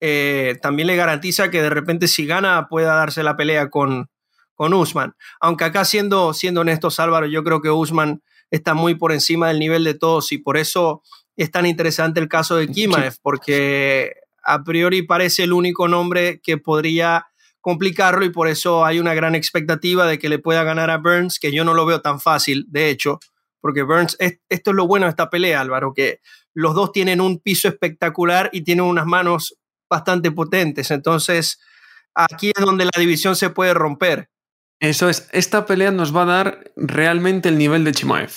eh, 0.00 0.56
también 0.62 0.86
le 0.86 0.96
garantiza 0.96 1.50
que 1.50 1.62
de 1.62 1.70
repente 1.70 2.08
si 2.08 2.26
gana 2.26 2.68
pueda 2.68 2.94
darse 2.94 3.22
la 3.22 3.36
pelea 3.36 3.70
con, 3.70 4.08
con 4.54 4.74
Usman. 4.74 5.14
Aunque 5.40 5.64
acá 5.64 5.84
siendo, 5.84 6.34
siendo 6.34 6.60
honestos 6.62 7.00
Álvaro, 7.00 7.26
yo 7.26 7.44
creo 7.44 7.60
que 7.60 7.70
Usman 7.70 8.22
está 8.50 8.74
muy 8.74 8.94
por 8.94 9.12
encima 9.12 9.48
del 9.48 9.58
nivel 9.58 9.84
de 9.84 9.94
todos 9.94 10.32
y 10.32 10.38
por 10.38 10.56
eso 10.56 11.02
es 11.36 11.50
tan 11.50 11.66
interesante 11.66 12.20
el 12.20 12.28
caso 12.28 12.56
de 12.56 12.68
Kimaev, 12.68 13.14
porque 13.22 14.12
a 14.42 14.64
priori 14.64 15.02
parece 15.02 15.44
el 15.44 15.52
único 15.52 15.86
nombre 15.86 16.40
que 16.42 16.58
podría 16.58 17.26
complicarlo 17.60 18.24
y 18.24 18.30
por 18.30 18.48
eso 18.48 18.84
hay 18.84 18.98
una 18.98 19.14
gran 19.14 19.34
expectativa 19.34 20.06
de 20.06 20.18
que 20.18 20.28
le 20.28 20.38
pueda 20.38 20.64
ganar 20.64 20.90
a 20.90 20.98
Burns, 20.98 21.38
que 21.38 21.52
yo 21.52 21.64
no 21.64 21.74
lo 21.74 21.86
veo 21.86 22.00
tan 22.00 22.20
fácil, 22.20 22.64
de 22.68 22.88
hecho, 22.88 23.20
porque 23.60 23.82
Burns, 23.82 24.16
esto 24.18 24.70
es 24.70 24.76
lo 24.76 24.86
bueno 24.86 25.06
de 25.06 25.10
esta 25.10 25.30
pelea, 25.30 25.60
Álvaro, 25.60 25.92
que 25.92 26.20
los 26.54 26.74
dos 26.74 26.92
tienen 26.92 27.20
un 27.20 27.38
piso 27.38 27.68
espectacular 27.68 28.50
y 28.52 28.62
tienen 28.62 28.84
unas 28.84 29.06
manos 29.06 29.56
bastante 29.88 30.30
potentes. 30.30 30.90
Entonces, 30.90 31.60
aquí 32.14 32.52
es 32.54 32.64
donde 32.64 32.84
la 32.84 32.98
división 32.98 33.36
se 33.36 33.50
puede 33.50 33.74
romper. 33.74 34.30
Eso 34.80 35.08
es, 35.08 35.28
esta 35.32 35.66
pelea 35.66 35.90
nos 35.90 36.14
va 36.14 36.22
a 36.22 36.26
dar 36.26 36.72
realmente 36.76 37.48
el 37.48 37.58
nivel 37.58 37.84
de 37.84 37.92
Chimaev. 37.92 38.30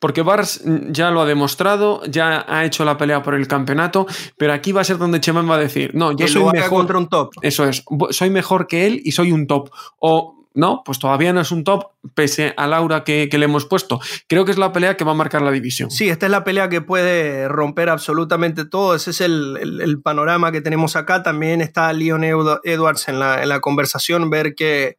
Porque 0.00 0.22
Bars 0.22 0.62
ya 0.90 1.10
lo 1.10 1.22
ha 1.22 1.26
demostrado, 1.26 2.04
ya 2.04 2.44
ha 2.46 2.64
hecho 2.64 2.84
la 2.84 2.96
pelea 2.96 3.22
por 3.22 3.34
el 3.34 3.48
campeonato, 3.48 4.06
pero 4.36 4.52
aquí 4.52 4.70
va 4.70 4.82
a 4.82 4.84
ser 4.84 4.98
donde 4.98 5.20
Chimaev 5.20 5.50
va 5.50 5.56
a 5.56 5.58
decir, 5.58 5.94
no, 5.94 6.12
yo 6.12 6.28
soy 6.28 6.44
mejor 6.52 6.70
contra 6.70 6.98
un 6.98 7.08
top. 7.08 7.30
Eso 7.40 7.66
es, 7.66 7.82
soy 8.10 8.30
mejor 8.30 8.66
que 8.66 8.86
él 8.86 9.00
y 9.02 9.12
soy 9.12 9.32
un 9.32 9.46
top. 9.46 9.70
O 9.98 10.41
no, 10.54 10.82
pues 10.84 10.98
todavía 10.98 11.32
no 11.32 11.40
es 11.40 11.50
un 11.50 11.64
top, 11.64 11.92
pese 12.14 12.54
a 12.56 12.66
Laura 12.66 13.04
que, 13.04 13.28
le 13.30 13.44
hemos 13.44 13.66
puesto. 13.66 14.00
Creo 14.28 14.44
que 14.44 14.50
es 14.50 14.58
la 14.58 14.72
pelea 14.72 14.96
que 14.96 15.04
va 15.04 15.12
a 15.12 15.14
marcar 15.14 15.42
la 15.42 15.50
división. 15.50 15.90
Sí, 15.90 16.08
esta 16.08 16.26
es 16.26 16.32
la 16.32 16.44
pelea 16.44 16.68
que 16.68 16.80
puede 16.80 17.48
romper 17.48 17.88
absolutamente 17.88 18.64
todo. 18.64 18.94
Ese 18.94 19.10
es 19.10 19.20
el, 19.20 20.00
panorama 20.02 20.52
que 20.52 20.60
tenemos 20.60 20.96
acá. 20.96 21.22
También 21.22 21.60
está 21.60 21.92
Leon 21.92 22.24
Edwards 22.24 23.08
en 23.08 23.18
la, 23.18 23.60
conversación, 23.60 24.30
ver 24.30 24.54
qué, 24.54 24.98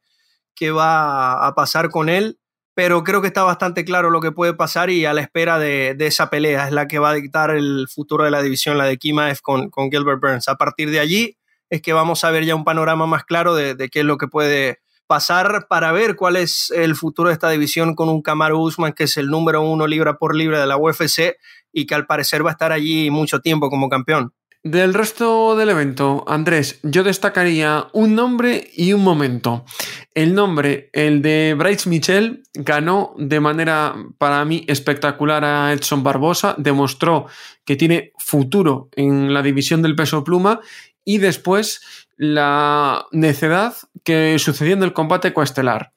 qué 0.56 0.72
va 0.72 1.46
a 1.46 1.54
pasar 1.54 1.90
con 1.90 2.10
él. 2.10 2.40
Pero 2.76 3.04
creo 3.04 3.22
que 3.22 3.28
está 3.28 3.44
bastante 3.44 3.86
claro 3.86 4.10
lo 4.10 4.20
que 4.20 4.32
puede 4.32 4.56
pasar 4.56 4.90
y 4.90 5.06
a 5.06 5.14
la 5.14 5.22
espera 5.22 5.60
de, 5.60 5.96
esa 6.00 6.32
pelea 6.32 6.66
es 6.66 6.74
la 6.74 6.88
que 6.88 6.98
va 6.98 7.12
a 7.12 7.14
dictar 7.14 7.52
el 7.52 7.88
futuro 7.88 8.24
de 8.24 8.32
la 8.32 8.42
división, 8.42 8.80
la 8.80 8.86
de 8.86 8.98
Kimaev 8.98 9.42
con, 9.42 9.70
con 9.70 9.92
Gilbert 9.92 10.20
Burns. 10.20 10.48
A 10.48 10.56
partir 10.56 10.90
de 10.90 11.00
allí 11.00 11.38
es 11.70 11.84
que 11.84 11.94
vamos 11.94 12.24
a 12.24 12.32
ver 12.32 12.46
ya 12.46 12.56
un 12.56 12.64
panorama 12.64 13.06
más 13.06 13.26
claro 13.26 13.54
de, 13.54 13.76
de 13.76 13.90
qué 13.90 14.00
es 14.00 14.06
lo 14.06 14.18
que 14.18 14.28
puede 14.28 14.83
pasar 15.08 15.68
para 15.70 15.92
ver 15.92 16.16
cuál 16.16 16.36
es 16.36 16.72
el 16.76 16.96
futuro 16.96 17.30
de 17.30 17.34
esta 17.34 17.50
división 17.50 17.96
con 17.96 18.10
un 18.10 18.22
Kamaru 18.22 18.60
Usman 18.60 18.94
que 18.94 19.04
es 19.06 19.18
el 19.18 19.28
número 19.28 19.62
uno 19.62 19.88
libra 19.88 20.18
por 20.18 20.36
libra 20.36 20.60
de 20.60 20.68
la 20.68 20.78
UFC 20.78 21.38
y 21.72 21.86
que 21.86 21.96
al 21.96 22.06
parecer 22.06 22.46
va 22.46 22.52
a 22.52 22.54
estar 22.54 22.72
allí 22.72 23.10
mucho 23.10 23.40
tiempo 23.42 23.70
como 23.70 23.90
campeón. 23.90 24.34
Del 24.66 24.94
resto 24.94 25.58
del 25.58 25.72
evento, 25.72 26.24
Andrés, 26.26 26.80
yo 26.84 27.04
destacaría 27.04 27.88
un 27.92 28.16
nombre 28.16 28.70
y 28.74 28.94
un 28.94 29.04
momento. 29.04 29.66
El 30.14 30.34
nombre, 30.34 30.90
el 30.94 31.22
de 31.22 31.54
Bryce 31.58 31.90
Mitchell, 31.90 32.44
ganó 32.54 33.14
de 33.18 33.42
manera 33.42 33.94
para 34.18 34.46
mí 34.46 34.64
espectacular 34.70 35.44
a 35.44 35.74
Edson 35.74 36.02
Barbosa, 36.02 36.56
demostró 36.58 37.26
que 37.66 37.76
tiene 37.76 38.14
futuro 38.18 38.88
en 38.96 39.34
la 39.34 39.42
división 39.42 39.82
del 39.82 39.98
peso 39.98 40.24
pluma 40.24 40.62
y 41.04 41.18
después 41.18 41.82
la 42.18 43.06
necedad 43.12 43.76
que 44.04 44.38
sucedió 44.40 44.74
en 44.74 44.84
el 44.84 44.94
combate 44.94 45.34
coestelar. 45.34 45.94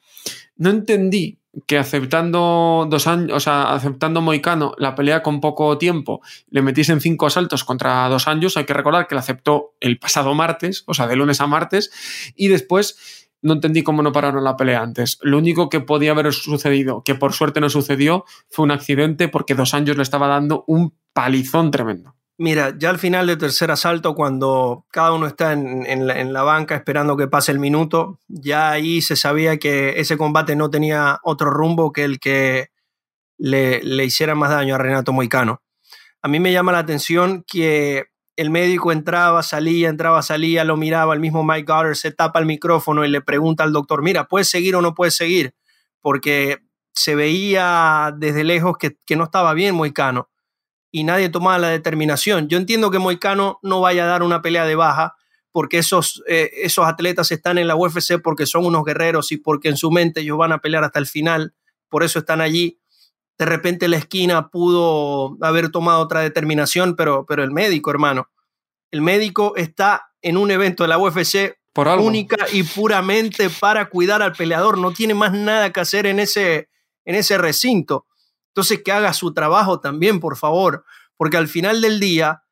No 0.56 0.70
entendí 0.70 1.40
que 1.66 1.78
aceptando 1.78 2.87
dos 2.90 3.06
años, 3.06 3.37
o 3.37 3.40
sea, 3.40 3.73
aceptando 3.75 4.20
Moicano 4.20 4.75
la 4.78 4.94
pelea 4.94 5.23
con 5.23 5.40
poco 5.40 5.78
tiempo, 5.78 6.20
le 6.50 6.62
metiesen 6.62 7.00
cinco 7.00 7.26
asaltos 7.26 7.64
contra 7.64 8.08
dos 8.08 8.28
años. 8.28 8.56
Hay 8.56 8.64
que 8.64 8.75
recordar 8.75 9.06
que 9.06 9.14
la 9.14 9.20
aceptó 9.20 9.75
el 9.80 9.99
pasado 9.99 10.35
martes, 10.35 10.85
o 10.87 10.94
sea, 10.94 11.06
de 11.06 11.16
lunes 11.16 11.40
a 11.40 11.46
martes, 11.46 12.32
y 12.35 12.49
después 12.49 13.26
no 13.42 13.54
entendí 13.54 13.82
cómo 13.82 14.02
no 14.02 14.12
pararon 14.12 14.44
la 14.44 14.56
pelea 14.56 14.82
antes. 14.82 15.18
Lo 15.23 15.38
único 15.38 15.68
que 15.68 15.80
podía 15.80 16.11
haber 16.11 16.32
sucedido, 16.32 17.02
que 17.04 17.14
por 17.14 17.32
suerte 17.32 17.61
no 17.61 17.70
sucedió, 17.70 18.25
fue 18.50 18.64
un 18.64 18.73
accidente 18.73 19.28
porque 19.28 19.54
dos 19.54 19.73
años 19.73 19.96
le 19.96 20.02
estaba 20.02 20.26
dando 20.26 20.64
un 20.66 20.94
palizón 21.12 21.70
tremendo. 21.70 22.15
Mira, 22.38 22.75
ya 22.76 22.90
al 22.90 22.99
final 22.99 23.26
del 23.26 23.38
tercer 23.38 23.71
asalto, 23.71 24.14
cuando 24.14 24.85
cada 24.90 25.12
uno 25.14 25.26
está 25.26 25.52
en, 25.55 26.07
la, 26.07 26.43
banca 26.43 26.75
esperando 26.75 27.16
que 27.16 27.28
pase 27.28 27.50
el 27.50 27.59
minuto, 27.59 28.21
ya 28.28 28.71
ahí 28.71 29.00
se 29.00 29.16
sabía 29.16 29.59
que 29.59 29.99
ese 30.00 30.19
combate 30.19 30.55
no 30.55 30.69
tenía 30.69 31.19
otro 31.23 31.49
rumbo 31.49 31.93
que 31.93 32.05
el 32.05 32.21
que 32.21 32.69
le, 33.38 33.81
hiciera 34.05 34.35
más 34.35 34.50
daño 34.50 34.75
a 34.75 34.78
Renato 34.78 35.14
Moicano. 35.14 35.62
A 36.21 36.28
mí 36.28 36.38
me 36.38 36.52
llama 36.52 36.73
la 36.73 36.81
atención 36.81 37.43
que 37.47 38.05
el 38.37 38.50
médico 38.50 38.93
entraba, 38.93 39.43
salía, 39.43 39.88
entraba, 39.88 40.21
salía, 40.23 40.64
lo 40.64 40.76
miraba, 40.76 41.14
el 41.14 41.21
mismo 41.21 41.43
Mike 41.43 41.73
Goddard 41.73 41.95
se 41.95 42.12
tapa 42.12 42.38
el 42.38 42.45
micrófono 42.45 43.02
y 43.07 43.09
le 43.09 43.23
pregunta 43.23 43.64
al 43.64 43.73
doctor, 43.73 44.02
mira, 44.02 44.28
¿puedes 44.28 44.50
seguir 44.50 44.76
o 44.76 44.83
no 44.83 44.95
puedes 44.95 45.16
seguir? 45.16 45.55
Porque 46.02 46.59
se 46.93 47.14
veía 47.14 48.14
desde 48.14 48.45
lejos 48.45 48.76
que, 48.76 48.99
que 49.07 49.16
no 49.16 49.25
estaba 49.25 49.55
bien 49.55 49.75
Moicano 49.75 50.28
y 50.96 51.04
nadie 51.04 51.28
tomaba 51.28 51.58
la 51.58 51.68
determinación. 51.68 52.48
Yo 52.48 52.56
entiendo 52.56 52.90
que 52.90 52.98
Moicano 52.98 53.58
no 53.62 53.82
vaya 53.82 54.04
a 54.04 54.06
dar 54.06 54.22
una 54.22 54.40
pelea 54.40 54.64
de 54.64 54.76
baja 54.76 55.14
porque 55.52 55.76
esos, 55.76 56.22
eh, 56.26 56.50
esos 56.62 56.86
atletas 56.86 57.30
están 57.32 57.58
en 57.58 57.68
la 57.68 57.76
UFC 57.76 58.18
porque 58.24 58.46
son 58.46 58.64
unos 58.64 58.82
guerreros 58.82 59.30
y 59.30 59.36
porque 59.36 59.68
en 59.68 59.76
su 59.76 59.90
mente 59.90 60.22
ellos 60.22 60.38
van 60.38 60.52
a 60.52 60.58
pelear 60.62 60.84
hasta 60.84 60.98
el 60.98 61.06
final, 61.06 61.54
por 61.90 62.02
eso 62.02 62.20
están 62.20 62.40
allí. 62.40 62.80
De 63.36 63.44
repente 63.44 63.88
la 63.88 63.98
esquina 63.98 64.48
pudo 64.48 65.36
haber 65.42 65.68
tomado 65.68 66.00
otra 66.00 66.20
determinación, 66.20 66.96
pero, 66.96 67.26
pero 67.26 67.44
el 67.44 67.50
médico, 67.50 67.90
hermano, 67.90 68.30
el 68.90 69.02
médico 69.02 69.52
está 69.54 70.14
en 70.22 70.38
un 70.38 70.50
evento 70.50 70.84
de 70.84 70.88
la 70.88 70.96
UFC 70.96 71.58
por 71.74 71.88
única 71.88 72.38
y 72.54 72.62
puramente 72.62 73.50
para 73.50 73.90
cuidar 73.90 74.22
al 74.22 74.32
peleador, 74.32 74.78
no 74.78 74.92
tiene 74.92 75.12
más 75.12 75.34
nada 75.34 75.74
que 75.74 75.80
hacer 75.80 76.06
en 76.06 76.20
ese, 76.20 76.70
en 77.04 77.16
ese 77.16 77.36
recinto. 77.36 78.06
Entonces, 78.56 78.80
que 78.82 78.90
haga 78.90 79.12
su 79.12 79.34
trabajo 79.34 79.80
también, 79.80 80.18
por 80.18 80.38
favor, 80.38 80.86
porque 81.18 81.36
al 81.36 81.46
final 81.46 81.82
del 81.82 82.00
día 82.00 82.42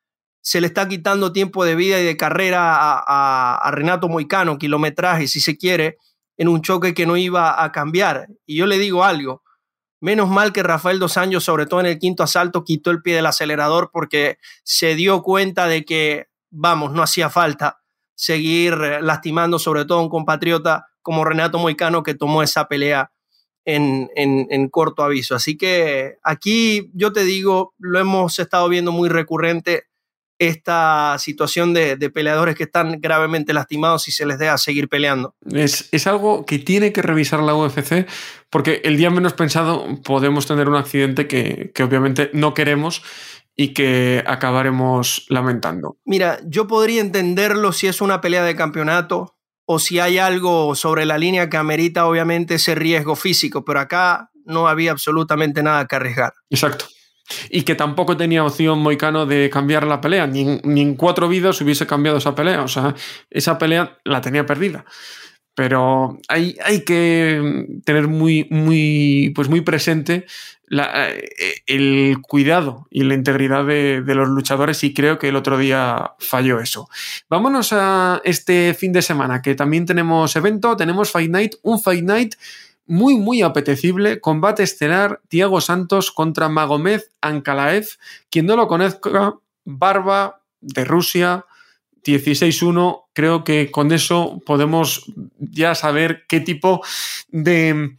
se 0.42 0.60
le 0.60 0.66
está 0.66 0.86
quitando 0.86 1.32
tiempo 1.32 1.64
de 1.64 1.76
vida 1.76 1.98
y 1.98 2.04
de 2.04 2.18
carrera 2.18 2.74
a, 2.76 3.70
Renato 3.70 4.10
Moicano, 4.10 4.58
kilometraje, 4.58 5.26
si 5.28 5.40
se 5.40 5.56
quiere, 5.56 5.96
en 6.36 6.48
un 6.48 6.60
choque 6.60 6.92
que 6.92 7.06
no 7.06 7.16
iba 7.16 7.64
a 7.64 7.72
cambiar. 7.72 8.28
Y 8.44 8.56
yo 8.56 8.66
le 8.66 8.76
digo 8.76 9.02
algo, 9.02 9.42
menos 9.98 10.28
mal 10.28 10.52
que 10.52 10.62
Rafael 10.62 10.98
Dos 10.98 11.16
Años, 11.16 11.42
sobre 11.42 11.64
todo 11.64 11.80
en 11.80 11.86
el 11.86 11.98
quinto 11.98 12.22
asalto, 12.22 12.64
quitó 12.64 12.90
el 12.90 13.00
pie 13.00 13.16
del 13.16 13.24
acelerador 13.24 13.88
porque 13.90 14.36
se 14.62 14.96
dio 14.96 15.22
cuenta 15.22 15.68
de 15.68 15.86
que, 15.86 16.26
vamos, 16.50 16.92
no 16.92 17.02
hacía 17.02 17.30
falta 17.30 17.80
seguir 18.14 18.76
lastimando 19.00 19.58
sobre 19.58 19.86
todo 19.86 20.00
a 20.00 20.02
un 20.02 20.10
compatriota 20.10 20.86
como 21.00 21.24
Renato 21.24 21.58
Moicano 21.58 22.02
que 22.02 22.14
tomó 22.14 22.42
esa 22.42 22.68
pelea 22.68 23.10
en, 23.64 24.68
corto 24.68 25.02
aviso. 25.02 25.34
Así 25.34 25.56
que 25.56 26.16
aquí 26.22 26.90
yo 26.94 27.12
te 27.12 27.24
digo, 27.24 27.74
lo 27.78 27.98
hemos 27.98 28.38
estado 28.38 28.68
viendo 28.68 28.92
muy 28.92 29.08
recurrente. 29.08 29.84
esta 30.36 31.16
situación 31.20 31.72
de, 31.74 31.96
peleadores 32.10 32.56
que 32.56 32.64
están 32.64 33.00
gravemente 33.00 33.52
lastimados 33.52 34.08
y 34.08 34.12
se 34.12 34.26
les 34.26 34.38
deja 34.38 34.58
seguir 34.58 34.88
peleando. 34.88 35.34
Es, 35.52 35.88
es, 35.92 36.06
algo 36.08 36.44
que 36.44 36.58
tiene 36.58 36.92
que 36.92 37.02
revisar 37.02 37.40
la 37.40 37.54
UFC 37.54 38.06
porque 38.50 38.82
el 38.84 38.96
día 38.96 39.10
menos 39.10 39.32
pensado 39.32 39.86
podemos 40.02 40.46
tener 40.46 40.68
un 40.68 40.74
accidente 40.74 41.28
que, 41.28 41.70
que 41.72 41.82
obviamente 41.84 42.30
no 42.32 42.52
queremos 42.52 43.02
y 43.56 43.72
que 43.74 44.24
acabaremos 44.26 45.26
lamentando. 45.28 45.96
Mira, 46.04 46.40
yo 46.44 46.66
podría 46.66 47.00
entenderlo 47.00 47.72
si 47.72 47.86
es 47.86 48.00
una 48.00 48.20
pelea 48.20 48.42
de 48.42 48.56
campeonato 48.56 49.36
o 49.66 49.78
si 49.78 49.98
hay 49.98 50.18
algo 50.18 50.74
sobre 50.74 51.06
la 51.06 51.18
línea 51.18 51.48
que 51.48 51.56
amerita 51.56 52.06
obviamente 52.06 52.54
ese 52.54 52.74
riesgo 52.74 53.16
físico, 53.16 53.64
pero 53.64 53.80
acá 53.80 54.30
no 54.44 54.68
había 54.68 54.90
absolutamente 54.90 55.62
nada 55.62 55.86
que 55.86 55.96
arriesgar. 55.96 56.32
Exacto. 56.50 56.86
Y 57.48 57.62
que 57.62 57.74
tampoco 57.74 58.16
tenía 58.16 58.44
opción 58.44 58.80
Moicano 58.80 59.24
de 59.24 59.48
cambiar 59.48 59.86
la 59.86 60.00
pelea. 60.00 60.26
Ni 60.26 60.60
en, 60.62 60.94
cuatro 60.94 61.28
vidas 61.28 61.60
hubiese 61.60 61.86
cambiado 61.86 62.18
esa 62.18 62.34
pelea. 62.34 62.62
O 62.62 62.68
sea, 62.68 62.94
esa 63.30 63.56
pelea 63.56 63.98
la 64.04 64.20
tenía 64.20 64.44
perdida. 64.44 64.84
Pero 65.54 66.18
hay, 66.28 66.56
hay 66.62 66.84
que 66.84 67.66
tener 67.84 68.08
muy, 68.08 68.46
muy, 68.50 69.32
pues 69.34 69.48
muy 69.48 69.62
presente 69.62 70.26
eh, 70.70 71.30
el 71.66 72.18
cuidado 72.22 72.86
y 72.90 73.04
la 73.04 73.14
integridad 73.14 73.66
de, 73.66 74.02
los 74.06 74.28
luchadores 74.28 74.82
y 74.84 74.94
creo 74.94 75.18
que 75.18 75.28
el 75.28 75.36
otro 75.36 75.58
día 75.58 76.12
falló 76.18 76.60
eso. 76.60 76.88
Vámonos 77.28 77.72
a 77.72 78.20
este 78.24 78.74
fin 78.74 78.92
de 78.92 79.02
semana 79.02 79.42
que 79.42 79.54
también 79.54 79.86
tenemos 79.86 80.34
evento, 80.36 80.76
tenemos 80.76 81.10
Fight 81.10 81.30
Night, 81.30 81.54
un 81.62 81.80
Fight 81.80 82.04
Night 82.04 82.34
muy, 82.86 83.16
muy 83.16 83.42
apetecible. 83.42 84.20
Combate 84.20 84.62
estelar, 84.62 85.20
Tiago 85.28 85.60
Santos 85.60 86.10
contra 86.10 86.48
Magomed 86.48 87.02
Ankalaev. 87.20 87.86
Quien 88.30 88.46
no 88.46 88.56
lo 88.56 88.66
conozca, 88.66 89.34
Barba 89.64 90.40
de 90.60 90.84
Rusia, 90.84 91.44
16-1. 92.04 93.04
Creo 93.12 93.44
que 93.44 93.70
con 93.70 93.92
eso 93.92 94.40
podemos 94.44 95.04
ya 95.38 95.74
saber 95.74 96.24
qué 96.28 96.40
tipo 96.40 96.82
de, 97.28 97.96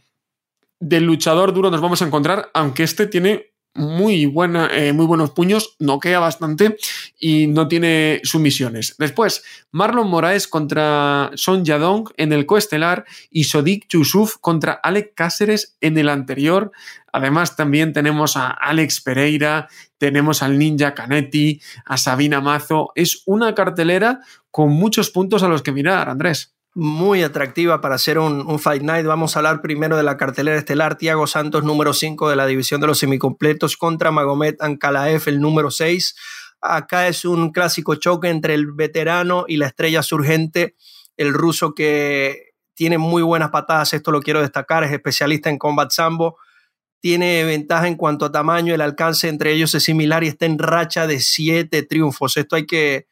de 0.80 1.00
luchador 1.00 1.52
duro 1.52 1.70
nos 1.70 1.80
vamos 1.80 2.02
a 2.02 2.06
encontrar, 2.06 2.50
aunque 2.54 2.82
este 2.82 3.06
tiene 3.06 3.52
muy, 3.76 4.26
buena, 4.26 4.68
eh, 4.72 4.92
muy 4.92 5.06
buenos 5.06 5.30
puños, 5.30 5.76
noquea 5.78 6.18
bastante 6.18 6.76
y 7.18 7.46
no 7.46 7.68
tiene 7.68 8.20
sumisiones. 8.24 8.94
Después, 8.98 9.44
Marlon 9.70 10.08
Moraes 10.08 10.48
contra 10.48 11.30
Son 11.34 11.64
Yadong 11.64 12.10
en 12.16 12.32
el 12.32 12.46
coestelar 12.46 13.04
y 13.30 13.44
Sodik 13.44 13.86
Yusuf 13.88 14.36
contra 14.40 14.72
Alex 14.72 15.10
Cáceres 15.14 15.76
en 15.80 15.98
el 15.98 16.08
anterior. 16.08 16.72
Además, 17.12 17.56
también 17.56 17.92
tenemos 17.92 18.36
a 18.36 18.48
Alex 18.48 19.00
Pereira, 19.00 19.68
tenemos 19.98 20.42
al 20.42 20.58
Ninja 20.58 20.94
Canetti, 20.94 21.60
a 21.84 21.96
Sabina 21.96 22.40
Mazo. 22.40 22.92
Es 22.94 23.22
una 23.26 23.54
cartelera 23.54 24.20
con 24.50 24.70
muchos 24.70 25.10
puntos 25.10 25.42
a 25.42 25.48
los 25.48 25.62
que 25.62 25.72
mirar, 25.72 26.08
Andrés 26.08 26.55
muy 26.76 27.22
atractiva 27.22 27.80
para 27.80 27.94
hacer 27.94 28.18
un, 28.18 28.58
Fight 28.58 28.82
Night. 28.82 29.06
Vamos 29.06 29.34
a 29.34 29.38
hablar 29.38 29.62
primero 29.62 29.96
de 29.96 30.02
la 30.02 30.18
cartelera 30.18 30.58
estelar. 30.58 30.98
Tiago 30.98 31.26
Santos, 31.26 31.64
número 31.64 31.94
5 31.94 32.28
de 32.28 32.36
la 32.36 32.44
división 32.44 32.82
de 32.82 32.86
los 32.86 32.98
semicompletos, 32.98 33.78
contra 33.78 34.10
Magomed 34.10 34.56
Ankalaev, 34.60 35.22
el 35.24 35.40
número 35.40 35.70
6. 35.70 36.14
Acá 36.60 37.08
es 37.08 37.24
un 37.24 37.50
clásico 37.50 37.94
choque 37.94 38.28
entre 38.28 38.52
el 38.52 38.72
veterano 38.72 39.46
y 39.48 39.56
la 39.56 39.68
estrella 39.68 40.02
surgente, 40.02 40.76
el 41.16 41.32
ruso 41.32 41.72
que 41.72 42.50
tiene 42.74 42.98
muy 42.98 43.22
buenas 43.22 43.48
patadas, 43.48 43.94
esto 43.94 44.10
lo 44.10 44.20
quiero 44.20 44.42
destacar, 44.42 44.84
es 44.84 44.92
especialista 44.92 45.48
en 45.48 45.56
combat 45.56 45.90
sambo, 45.90 46.36
tiene 47.00 47.42
ventaja 47.44 47.88
en 47.88 47.94
cuanto 47.94 48.26
a 48.26 48.32
tamaño, 48.32 48.74
el 48.74 48.82
alcance 48.82 49.28
entre 49.28 49.52
ellos 49.52 49.74
es 49.74 49.82
similar 49.82 50.24
y 50.24 50.28
está 50.28 50.44
en 50.44 50.58
racha 50.58 51.06
de 51.06 51.20
siete 51.20 51.84
triunfos. 51.84 52.36
Esto 52.36 52.54
hay 52.54 52.66
que, 52.66 53.06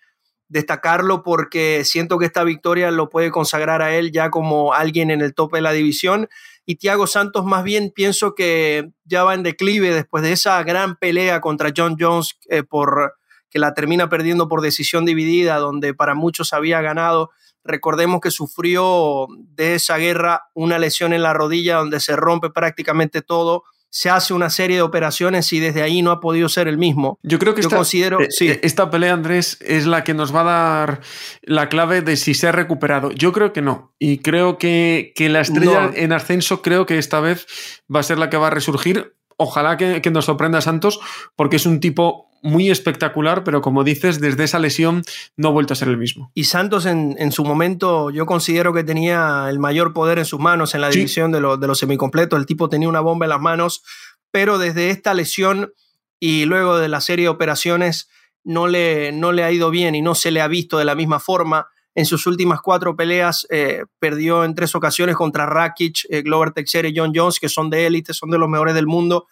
destacarlo 0.48 1.22
porque 1.22 1.84
siento 1.84 2.18
que 2.18 2.26
esta 2.26 2.44
victoria 2.44 2.90
lo 2.90 3.08
puede 3.08 3.30
consagrar 3.30 3.82
a 3.82 3.94
él 3.94 4.12
ya 4.12 4.30
como 4.30 4.74
alguien 4.74 5.10
en 5.10 5.20
el 5.20 5.34
tope 5.34 5.58
de 5.58 5.62
la 5.62 5.72
división. 5.72 6.28
Y 6.66 6.76
Thiago 6.76 7.06
Santos 7.06 7.44
más 7.44 7.64
bien 7.64 7.92
pienso 7.94 8.34
que 8.34 8.90
ya 9.04 9.24
va 9.24 9.34
en 9.34 9.42
declive 9.42 9.92
después 9.92 10.22
de 10.22 10.32
esa 10.32 10.62
gran 10.62 10.96
pelea 10.96 11.40
contra 11.40 11.72
John 11.76 11.96
Jones 11.98 12.38
eh, 12.48 12.62
por 12.62 13.14
que 13.50 13.60
la 13.60 13.72
termina 13.72 14.08
perdiendo 14.08 14.48
por 14.48 14.62
decisión 14.62 15.04
dividida, 15.04 15.58
donde 15.58 15.94
para 15.94 16.14
muchos 16.14 16.52
había 16.52 16.80
ganado. 16.80 17.30
Recordemos 17.62 18.20
que 18.20 18.32
sufrió 18.32 19.28
de 19.38 19.76
esa 19.76 19.96
guerra 19.96 20.48
una 20.54 20.78
lesión 20.80 21.12
en 21.12 21.22
la 21.22 21.34
rodilla 21.34 21.76
donde 21.76 22.00
se 22.00 22.16
rompe 22.16 22.50
prácticamente 22.50 23.22
todo 23.22 23.62
se 23.94 24.10
hace 24.10 24.34
una 24.34 24.50
serie 24.50 24.78
de 24.78 24.82
operaciones 24.82 25.52
y 25.52 25.60
desde 25.60 25.80
ahí 25.80 26.02
no 26.02 26.10
ha 26.10 26.18
podido 26.18 26.48
ser 26.48 26.66
el 26.66 26.78
mismo. 26.78 27.20
Yo 27.22 27.38
creo 27.38 27.54
que 27.54 27.60
esta, 27.60 27.76
considero, 27.76 28.18
eh, 28.18 28.26
sí. 28.28 28.48
Eh, 28.48 28.58
esta 28.64 28.90
pelea, 28.90 29.12
Andrés, 29.12 29.56
es 29.60 29.86
la 29.86 30.02
que 30.02 30.14
nos 30.14 30.34
va 30.34 30.40
a 30.40 30.44
dar 30.44 31.00
la 31.42 31.68
clave 31.68 32.02
de 32.02 32.16
si 32.16 32.34
se 32.34 32.48
ha 32.48 32.52
recuperado. 32.52 33.12
Yo 33.12 33.32
creo 33.32 33.52
que 33.52 33.62
no. 33.62 33.94
Y 34.00 34.18
creo 34.18 34.58
que, 34.58 35.12
que 35.14 35.28
la 35.28 35.42
estrella 35.42 35.92
en 35.94 36.12
ascenso, 36.12 36.60
creo 36.60 36.86
que 36.86 36.98
esta 36.98 37.20
vez 37.20 37.46
va 37.94 38.00
a 38.00 38.02
ser 38.02 38.18
la 38.18 38.30
que 38.30 38.36
va 38.36 38.48
a 38.48 38.50
resurgir. 38.50 39.14
Ojalá 39.36 39.76
que, 39.76 40.00
que 40.02 40.10
nos 40.10 40.26
sorprenda 40.26 40.60
Santos, 40.60 41.00
porque 41.36 41.56
es 41.56 41.66
un 41.66 41.80
tipo 41.80 42.30
muy 42.44 42.70
espectacular, 42.70 43.42
pero 43.42 43.62
como 43.62 43.84
dices, 43.84 44.20
desde 44.20 44.44
esa 44.44 44.58
lesión 44.58 45.02
no 45.34 45.48
ha 45.48 45.50
vuelto 45.52 45.72
a 45.72 45.76
ser 45.76 45.88
el 45.88 45.96
mismo. 45.96 46.30
Y 46.34 46.44
Santos 46.44 46.84
en, 46.84 47.32
su 47.32 47.42
momento 47.42 48.10
yo 48.10 48.26
considero 48.26 48.74
que 48.74 48.84
tenía 48.84 49.46
el 49.48 49.58
mayor 49.58 49.94
poder 49.94 50.18
en 50.18 50.26
sus 50.26 50.38
manos 50.38 50.74
en 50.74 50.82
la 50.82 50.90
división 50.90 51.32
de, 51.32 51.38
de 51.38 51.66
los 51.66 51.78
semicompletos. 51.78 52.38
El 52.38 52.44
tipo 52.44 52.68
tenía 52.68 52.86
una 52.86 53.00
bomba 53.00 53.24
en 53.24 53.30
las 53.30 53.40
manos, 53.40 53.82
pero 54.30 54.58
desde 54.58 54.90
esta 54.90 55.14
lesión 55.14 55.72
y 56.20 56.44
luego 56.44 56.76
de 56.76 56.88
la 56.88 57.00
serie 57.00 57.24
de 57.24 57.30
operaciones 57.30 58.10
no 58.44 58.68
le, 58.68 59.10
no 59.10 59.32
le 59.32 59.42
ha 59.42 59.50
ido 59.50 59.70
bien 59.70 59.94
y 59.94 60.02
no 60.02 60.14
se 60.14 60.30
le 60.30 60.42
ha 60.42 60.48
visto 60.48 60.76
de 60.76 60.84
la 60.84 60.94
misma 60.94 61.20
forma. 61.20 61.68
En 61.94 62.06
sus 62.06 62.26
últimas 62.26 62.60
cuatro 62.60 62.96
peleas 62.96 63.46
eh, 63.50 63.84
perdió 63.98 64.44
en 64.44 64.54
tres 64.54 64.74
ocasiones 64.74 65.16
contra 65.16 65.46
Rakic, 65.46 66.06
eh, 66.08 66.22
Glover 66.22 66.50
Teixeira 66.50 66.88
y 66.88 66.94
John 66.96 67.12
Jones, 67.14 67.38
que 67.38 67.48
son 67.48 67.70
de 67.70 67.86
élite, 67.86 68.12
son 68.12 68.30
de 68.30 68.38
los 68.38 68.48
mejores 68.48 68.74
del 68.74 68.86
mundo 68.86 69.26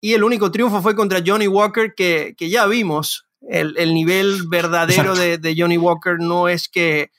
y 0.00 0.14
el 0.14 0.22
único 0.22 0.50
triunfo 0.50 0.80
fue 0.80 0.94
contra 0.94 1.22
Johnny 1.24 1.48
Walker, 1.48 1.94
que, 1.94 2.34
ya 2.38 2.66
vimos. 2.66 3.26
El, 3.40 3.94
nivel 3.94 4.48
verdadero 4.48 5.14
de, 5.14 5.54
Johnny 5.56 5.78
Walker 5.78 6.16
no 6.18 6.48
es 6.48 6.68
que 6.68 7.10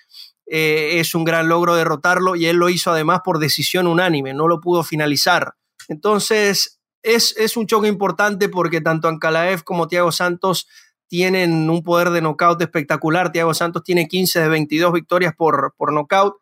eh, 0.45 0.99
es 0.99 1.15
un 1.15 1.23
gran 1.23 1.47
logro 1.47 1.75
derrotarlo 1.75 2.35
y 2.35 2.45
él 2.45 2.57
lo 2.57 2.69
hizo 2.69 2.91
además 2.91 3.21
por 3.23 3.39
decisión 3.39 3.87
unánime, 3.87 4.33
no 4.33 4.47
lo 4.47 4.59
pudo 4.59 4.83
finalizar. 4.83 5.53
Entonces, 5.87 6.79
es, 7.03 7.35
es 7.37 7.57
un 7.57 7.67
choque 7.67 7.87
importante 7.87 8.49
porque 8.49 8.81
tanto 8.81 9.07
Ankalaev 9.07 9.63
como 9.63 9.87
Thiago 9.87 10.11
Santos 10.11 10.67
tienen 11.09 11.69
un 11.69 11.83
poder 11.83 12.11
de 12.11 12.21
knockout 12.21 12.61
espectacular. 12.61 13.31
Thiago 13.31 13.53
Santos 13.53 13.83
tiene 13.83 14.07
15 14.07 14.39
de 14.39 14.47
22 14.47 14.93
victorias 14.93 15.33
por, 15.35 15.73
por 15.75 15.91
knockout, 15.91 16.35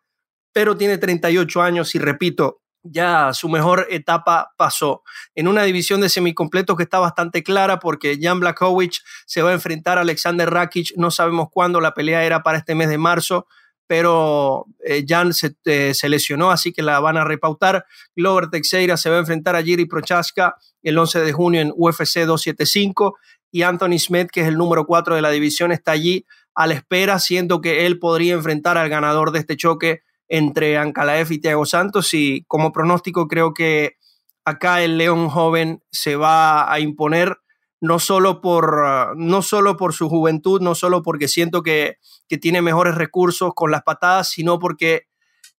pero 0.52 0.76
tiene 0.76 0.98
38 0.98 1.62
años 1.62 1.94
y 1.94 1.98
repito, 1.98 2.60
ya 2.82 3.32
su 3.32 3.48
mejor 3.48 3.86
etapa 3.90 4.52
pasó. 4.56 5.02
En 5.34 5.48
una 5.48 5.62
división 5.64 6.00
de 6.00 6.08
semicompletos 6.08 6.76
que 6.76 6.82
está 6.82 6.98
bastante 6.98 7.42
clara 7.42 7.78
porque 7.78 8.18
Jan 8.20 8.40
Blachowicz 8.40 9.02
se 9.26 9.42
va 9.42 9.50
a 9.50 9.54
enfrentar 9.54 9.98
a 9.98 10.02
Alexander 10.02 10.48
Rakic, 10.48 10.92
no 10.96 11.10
sabemos 11.10 11.48
cuándo, 11.50 11.80
la 11.80 11.94
pelea 11.94 12.24
era 12.24 12.42
para 12.42 12.58
este 12.58 12.74
mes 12.74 12.88
de 12.88 12.98
marzo, 12.98 13.46
pero 13.86 14.66
eh, 14.84 15.04
Jan 15.08 15.32
eh, 15.64 15.94
se, 15.94 16.08
lesionó, 16.08 16.50
así 16.50 16.72
que 16.72 16.82
la 16.82 17.00
van 17.00 17.16
a 17.16 17.24
repautar. 17.24 17.86
Glover 18.14 18.48
Teixeira 18.50 18.96
se 18.98 19.08
va 19.08 19.16
a 19.16 19.20
enfrentar 19.20 19.56
a 19.56 19.62
Jiri 19.62 19.86
Prochaska 19.86 20.56
el 20.82 20.98
11 20.98 21.20
de 21.20 21.32
junio 21.32 21.60
en 21.62 21.72
UFC 21.74 22.20
275 22.26 23.16
y 23.50 23.62
Anthony 23.62 23.98
Smith, 23.98 24.28
que 24.30 24.42
es 24.42 24.48
el 24.48 24.56
número 24.56 24.86
4 24.86 25.14
de 25.14 25.22
la 25.22 25.30
división, 25.30 25.72
está 25.72 25.92
allí 25.92 26.26
a 26.54 26.66
la 26.66 26.74
espera, 26.74 27.18
siendo 27.18 27.60
que 27.60 27.86
él 27.86 27.98
podría 27.98 28.34
enfrentar 28.34 28.78
al 28.78 28.88
ganador 28.88 29.30
de 29.30 29.38
este 29.38 29.56
choque 29.56 30.02
entre 30.28 30.76
Ankalaev 30.76 31.32
y 31.32 31.40
Thiago 31.40 31.64
Santos. 31.64 32.12
Y 32.14 32.44
como 32.46 32.72
pronóstico 32.72 33.28
creo 33.28 33.54
que 33.54 33.96
acá 34.44 34.82
el 34.82 34.98
León 34.98 35.28
joven 35.28 35.82
se 35.90 36.16
va 36.16 36.72
a 36.72 36.80
imponer 36.80 37.38
no 37.80 37.98
solo 38.00 38.40
por, 38.40 39.16
no 39.16 39.42
solo 39.42 39.76
por 39.76 39.94
su 39.94 40.08
juventud, 40.08 40.60
no 40.60 40.74
solo 40.74 41.02
porque 41.02 41.28
siento 41.28 41.62
que, 41.62 41.98
que, 42.28 42.38
tiene 42.38 42.60
mejores 42.60 42.96
recursos 42.96 43.52
con 43.54 43.70
las 43.70 43.82
patadas, 43.82 44.28
sino 44.30 44.58
porque 44.58 45.06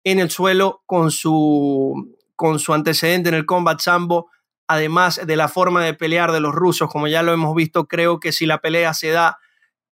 en 0.03 0.19
el 0.19 0.29
suelo, 0.29 0.83
con 0.85 1.11
su, 1.11 2.17
con 2.35 2.59
su 2.59 2.73
antecedente 2.73 3.29
en 3.29 3.35
el 3.35 3.45
combat 3.45 3.79
sambo, 3.79 4.29
además 4.69 5.19
de 5.25 5.35
la 5.35 5.47
forma 5.47 5.83
de 5.83 5.95
pelear 5.95 6.31
de 6.31 6.39
los 6.39 6.53
rusos, 6.53 6.89
como 6.89 7.07
ya 7.07 7.23
lo 7.23 7.33
hemos 7.33 7.55
visto, 7.55 7.87
creo 7.87 8.19
que 8.19 8.31
si 8.31 8.45
la 8.45 8.59
pelea 8.59 8.93
se 8.93 9.09
da 9.09 9.39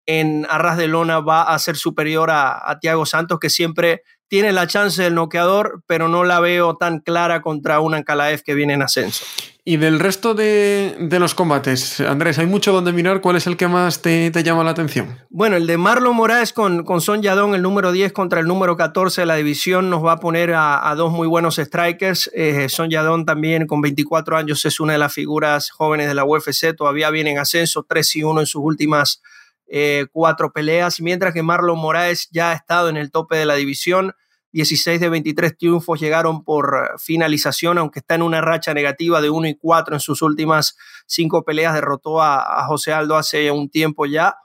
en 0.04 0.46
arras 0.50 0.76
de 0.76 0.86
lona 0.86 1.20
va 1.20 1.42
a 1.42 1.58
ser 1.58 1.76
superior 1.76 2.30
a, 2.30 2.70
a 2.70 2.78
Thiago 2.78 3.06
Santos, 3.06 3.40
que 3.40 3.48
siempre 3.48 4.02
tiene 4.28 4.52
la 4.52 4.66
chance 4.66 5.02
del 5.02 5.14
noqueador, 5.14 5.82
pero 5.86 6.08
no 6.08 6.24
la 6.24 6.40
veo 6.40 6.76
tan 6.76 7.00
clara 7.00 7.42
contra 7.42 7.80
un 7.80 7.94
Ankalaev 7.94 8.42
que 8.42 8.54
viene 8.54 8.74
en 8.74 8.82
ascenso. 8.82 9.24
Y 9.68 9.78
del 9.78 9.98
resto 9.98 10.34
de, 10.34 11.08
los 11.18 11.34
combates, 11.34 11.98
Andrés, 11.98 12.38
hay 12.38 12.46
mucho 12.46 12.72
donde 12.72 12.92
mirar. 12.92 13.20
¿Cuál 13.20 13.34
es 13.34 13.48
el 13.48 13.56
que 13.56 13.66
más 13.66 14.00
te, 14.00 14.30
llama 14.44 14.62
la 14.62 14.70
atención? 14.70 15.18
Bueno, 15.28 15.56
el 15.56 15.66
de 15.66 15.76
Marlon 15.76 16.14
Moraes 16.14 16.52
con, 16.52 16.84
con 16.84 17.00
Son 17.00 17.20
Yadón, 17.20 17.52
el 17.52 17.62
número 17.62 17.90
10 17.90 18.12
contra 18.12 18.38
el 18.38 18.46
número 18.46 18.76
14 18.76 19.22
de 19.22 19.26
la 19.26 19.34
división, 19.34 19.90
nos 19.90 20.04
va 20.04 20.12
a 20.12 20.20
poner 20.20 20.54
a, 20.54 20.94
dos 20.96 21.10
muy 21.10 21.26
buenos 21.26 21.56
strikers. 21.56 22.30
Eh, 22.32 22.68
Son 22.68 22.90
Yadón 22.90 23.26
también 23.26 23.66
con 23.66 23.80
24 23.80 24.36
años 24.36 24.64
es 24.64 24.78
una 24.78 24.92
de 24.92 25.00
las 25.00 25.12
figuras 25.12 25.70
jóvenes 25.70 26.06
de 26.06 26.14
la 26.14 26.24
UFC, 26.24 26.72
todavía 26.76 27.10
viene 27.10 27.32
en 27.32 27.38
ascenso, 27.38 27.84
3 27.88 28.16
y 28.16 28.22
1 28.22 28.40
en 28.40 28.46
sus 28.46 28.62
últimas 28.62 29.20
eh, 29.66 30.06
cuatro 30.12 30.52
peleas, 30.52 31.00
mientras 31.00 31.34
que 31.34 31.42
Marlon 31.42 31.78
Moraes 31.78 32.28
ya 32.30 32.50
ha 32.50 32.54
estado 32.54 32.88
en 32.88 32.96
el 32.96 33.10
tope 33.10 33.36
de 33.36 33.46
la 33.46 33.54
división. 33.54 34.14
16 34.52 35.00
de 35.00 35.08
23 35.10 35.58
triunfos 35.58 36.00
llegaron 36.00 36.42
por 36.42 36.98
finalización, 36.98 37.76
aunque 37.76 37.98
está 37.98 38.14
en 38.14 38.22
una 38.22 38.40
racha 38.40 38.72
negativa 38.72 39.20
de 39.20 39.28
1 39.28 39.48
y 39.48 39.56
4 39.56 39.96
en 39.96 40.00
sus 40.00 40.22
últimas 40.22 40.76
cinco 41.06 41.44
peleas. 41.44 41.74
Derrotó 41.74 42.22
a, 42.22 42.60
a 42.60 42.66
José 42.66 42.92
Aldo 42.92 43.16
hace 43.16 43.50
un 43.50 43.68
tiempo 43.68 44.06
ya. 44.06 44.36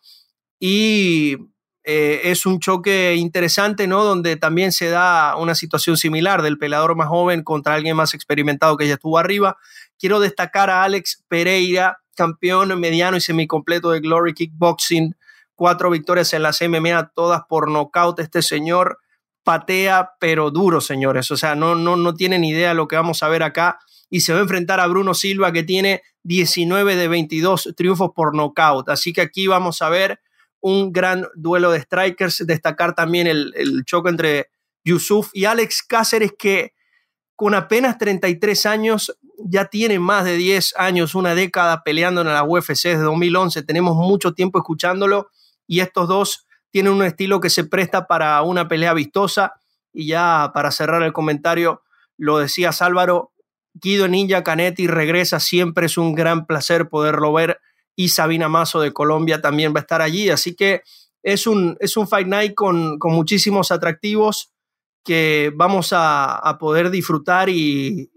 Y 0.59 1.37
eh, 1.83 2.21
es 2.25 2.45
un 2.45 2.59
choque 2.59 3.15
interesante, 3.15 3.87
¿no? 3.87 4.03
Donde 4.03 4.35
también 4.35 4.71
se 4.71 4.89
da 4.89 5.35
una 5.35 5.55
situación 5.55 5.97
similar 5.97 6.43
del 6.43 6.59
peleador 6.59 6.95
más 6.95 7.07
joven 7.07 7.43
contra 7.43 7.73
alguien 7.73 7.95
más 7.95 8.13
experimentado 8.13 8.77
que 8.77 8.87
ya 8.87 8.95
estuvo 8.95 9.17
arriba. 9.17 9.57
Quiero 9.97 10.19
destacar 10.19 10.69
a 10.69 10.83
Alex 10.83 11.23
Pereira, 11.27 12.01
campeón 12.21 12.79
mediano 12.79 13.17
y 13.17 13.21
semicompleto 13.21 13.89
de 13.89 13.99
Glory 13.99 14.35
Kickboxing. 14.35 15.15
Cuatro 15.55 15.89
victorias 15.89 16.31
en 16.33 16.43
las 16.43 16.61
MMA, 16.61 17.13
todas 17.15 17.41
por 17.49 17.67
nocaut. 17.67 18.19
Este 18.19 18.43
señor 18.43 18.99
patea, 19.43 20.11
pero 20.19 20.51
duro, 20.51 20.81
señores. 20.81 21.31
O 21.31 21.37
sea, 21.37 21.55
no, 21.55 21.73
no, 21.73 21.95
no 21.95 22.13
tienen 22.13 22.43
idea 22.43 22.75
lo 22.75 22.87
que 22.87 22.95
vamos 22.95 23.23
a 23.23 23.27
ver 23.27 23.41
acá. 23.41 23.79
Y 24.07 24.21
se 24.21 24.33
va 24.33 24.39
a 24.39 24.43
enfrentar 24.43 24.79
a 24.79 24.85
Bruno 24.85 25.15
Silva, 25.15 25.51
que 25.51 25.63
tiene 25.63 26.03
19 26.21 26.95
de 26.95 27.07
22 27.07 27.73
triunfos 27.75 28.11
por 28.15 28.35
nocaut. 28.35 28.87
Así 28.89 29.13
que 29.13 29.21
aquí 29.21 29.47
vamos 29.47 29.81
a 29.81 29.89
ver 29.89 30.19
un 30.59 30.91
gran 30.91 31.25
duelo 31.33 31.71
de 31.71 31.81
strikers. 31.81 32.45
Destacar 32.45 32.93
también 32.93 33.25
el, 33.25 33.83
choque 33.85 34.11
entre 34.11 34.51
Yusuf 34.83 35.31
y 35.33 35.45
Alex 35.45 35.81
Cáceres, 35.81 36.33
que 36.37 36.73
con 37.35 37.55
apenas 37.55 37.97
33 37.97 38.67
años 38.67 39.17
ya 39.45 39.65
tiene 39.65 39.99
más 39.99 40.25
de 40.25 40.35
10 40.37 40.75
años, 40.77 41.15
una 41.15 41.35
década 41.35 41.83
peleando 41.83 42.21
en 42.21 42.27
la 42.27 42.43
UFC 42.43 42.83
desde 42.83 43.03
2011. 43.03 43.63
Tenemos 43.63 43.95
mucho 43.95 44.33
tiempo 44.33 44.59
escuchándolo 44.59 45.29
y 45.67 45.79
estos 45.79 46.07
dos 46.07 46.47
tienen 46.69 46.93
un 46.93 47.03
estilo 47.03 47.39
que 47.39 47.49
se 47.49 47.63
presta 47.63 48.07
para 48.07 48.41
una 48.41 48.67
pelea 48.67 48.93
vistosa. 48.93 49.53
Y 49.93 50.07
ya 50.07 50.51
para 50.53 50.71
cerrar 50.71 51.03
el 51.03 51.13
comentario, 51.13 51.81
lo 52.17 52.37
decía 52.37 52.71
Álvaro, 52.79 53.31
Guido 53.73 54.07
Ninja 54.07 54.43
Canetti 54.43 54.87
regresa, 54.87 55.39
siempre 55.39 55.85
es 55.85 55.97
un 55.97 56.13
gran 56.13 56.45
placer 56.45 56.89
poderlo 56.89 57.33
ver 57.33 57.59
y 57.95 58.09
Sabina 58.09 58.49
Mazo 58.49 58.81
de 58.81 58.93
Colombia 58.93 59.41
también 59.41 59.73
va 59.73 59.79
a 59.79 59.81
estar 59.81 60.01
allí. 60.01 60.29
Así 60.29 60.55
que 60.55 60.81
es 61.23 61.47
un, 61.47 61.77
es 61.79 61.97
un 61.97 62.07
Fight 62.07 62.27
Night 62.27 62.53
con, 62.55 62.97
muchísimos 63.01 63.71
atractivos 63.71 64.51
que 65.03 65.51
vamos 65.55 65.89
a, 65.93 66.57
poder 66.59 66.89
disfrutar 66.89 67.49
y, 67.49 68.09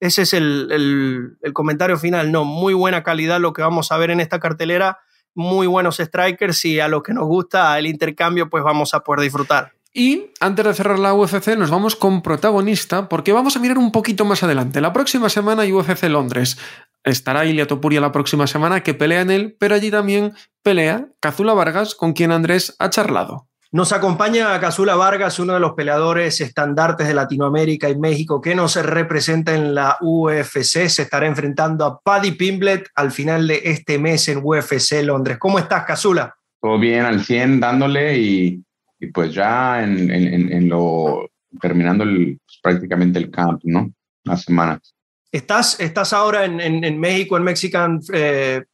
ese 0.00 0.22
es 0.22 0.32
el, 0.32 1.38
comentario 1.52 1.98
final. 1.98 2.30
No, 2.30 2.44
muy 2.44 2.74
buena 2.74 3.02
calidad 3.02 3.40
lo 3.40 3.52
que 3.52 3.62
vamos 3.62 3.90
a 3.92 3.98
ver 3.98 4.10
en 4.10 4.20
esta 4.20 4.38
cartelera, 4.38 4.98
muy 5.34 5.66
buenos 5.66 5.96
strikers 5.96 6.64
y 6.64 6.80
a 6.80 6.88
lo 6.88 7.02
que 7.02 7.14
nos 7.14 7.26
gusta 7.26 7.78
el 7.78 7.86
intercambio 7.86 8.48
pues 8.48 8.62
vamos 8.64 8.94
a 8.94 9.00
poder 9.00 9.22
disfrutar. 9.22 9.72
Y 9.92 10.30
antes 10.38 10.64
de 10.64 10.74
cerrar 10.74 10.98
la 10.98 11.14
UFC, 11.14 11.56
nos 11.56 11.70
vamos 11.70 11.96
con 11.96 12.22
protagonista 12.22 13.08
porque 13.08 13.32
vamos 13.32 13.56
a 13.56 13.60
mirar 13.60 13.78
un 13.78 13.90
poquito 13.90 14.24
más 14.24 14.42
adelante. 14.42 14.80
La 14.80 14.92
próxima 14.92 15.28
semana 15.28 15.64
UFC 15.64 16.04
Londres. 16.04 16.58
Estará 17.04 17.46
Ilia 17.46 17.66
Topuria 17.66 18.00
la 18.00 18.12
próxima 18.12 18.46
semana 18.46 18.82
que 18.82 18.92
pelea 18.92 19.22
en 19.22 19.30
él, 19.30 19.56
pero 19.58 19.74
allí 19.74 19.90
también 19.90 20.34
pelea 20.62 21.08
Cazula 21.20 21.54
Vargas, 21.54 21.94
con 21.94 22.12
quien 22.12 22.32
Andrés 22.32 22.76
ha 22.78 22.90
charlado. 22.90 23.47
Nos 23.70 23.92
acompaña 23.92 24.58
Cazula 24.60 24.96
Vargas, 24.96 25.38
uno 25.38 25.52
de 25.52 25.60
los 25.60 25.74
peleadores 25.74 26.40
estandartes 26.40 27.06
de 27.06 27.12
Latinoamérica 27.12 27.90
y 27.90 27.98
México 27.98 28.40
que 28.40 28.54
nos 28.54 28.76
representa 28.76 29.54
en 29.54 29.74
la 29.74 29.98
UFC. 30.00 30.88
Se 30.88 31.02
estará 31.02 31.26
enfrentando 31.26 31.84
a 31.84 32.00
Paddy 32.00 32.30
Pimblet 32.30 32.88
al 32.94 33.12
final 33.12 33.46
de 33.46 33.60
este 33.64 33.98
mes 33.98 34.26
en 34.28 34.40
UFC 34.42 35.02
Londres. 35.02 35.36
¿Cómo 35.38 35.58
estás, 35.58 35.84
Cazula? 35.84 36.34
Todo 36.62 36.78
bien, 36.78 37.04
al 37.04 37.22
100, 37.22 37.60
dándole 37.60 38.16
y, 38.16 38.64
pues 39.12 39.34
ya 39.34 39.84
en, 39.84 40.66
lo 40.66 41.28
terminando 41.60 42.04
pues, 42.04 42.58
prácticamente 42.62 43.18
el 43.18 43.30
camp, 43.30 43.60
¿no? 43.64 43.92
Las 44.24 44.44
semanas. 44.44 44.94
¿Estás, 45.30 45.78
estás 45.78 46.14
ahora 46.14 46.46
en, 46.46 46.58
en, 46.58 46.98
México, 46.98 47.36
en 47.36 47.42
Mexican 47.42 48.00
eh, 48.14 48.64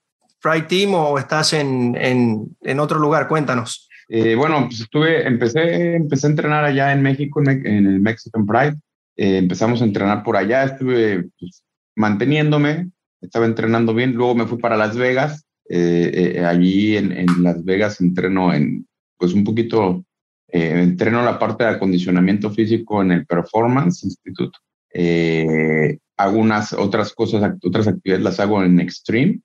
Pride 0.40 0.66
Team 0.66 0.94
o 0.94 1.18
estás 1.18 1.52
en, 1.52 1.96
en 1.98 2.78
otro 2.78 3.00
lugar? 3.00 3.26
Cuéntanos. 3.26 3.88
Eh, 4.08 4.34
bueno, 4.34 4.66
pues 4.66 4.80
estuve, 4.80 5.26
empecé, 5.26 5.96
empecé 5.96 6.26
a 6.26 6.30
entrenar 6.30 6.64
allá 6.64 6.92
en 6.92 7.02
México, 7.02 7.40
en, 7.40 7.66
el 7.66 8.00
Mexican 8.00 8.46
Pride. 8.46 8.76
Eh, 9.16 9.38
empezamos 9.38 9.80
a 9.80 9.84
entrenar 9.84 10.22
por 10.22 10.36
allá, 10.36 10.64
estuve 10.64 11.28
pues, 11.38 11.62
manteniéndome, 11.96 12.90
estaba 13.20 13.46
entrenando 13.46 13.94
bien. 13.94 14.12
Luego 14.14 14.34
me 14.34 14.46
fui 14.46 14.58
para 14.58 14.76
Las 14.76 14.96
Vegas. 14.96 15.44
allí 15.70 16.96
en, 16.96 17.12
en, 17.12 17.42
Las 17.42 17.64
Vegas 17.64 18.00
entreno 18.00 18.52
en, 18.52 18.86
pues 19.16 19.32
un 19.32 19.44
poquito, 19.44 20.04
entreno 20.48 21.24
la 21.24 21.38
parte 21.38 21.64
de 21.64 21.70
acondicionamiento 21.70 22.50
físico 22.50 23.02
en 23.02 23.12
el 23.12 23.26
Performance 23.26 24.04
Institute. 24.04 24.58
Eh, 24.96 25.98
algunas 26.16 26.72
otras 26.72 27.12
cosas, 27.12 27.56
otras 27.62 27.88
actividades 27.88 28.24
las 28.24 28.38
hago 28.38 28.62
en 28.62 28.78
Extreme, 28.78 29.40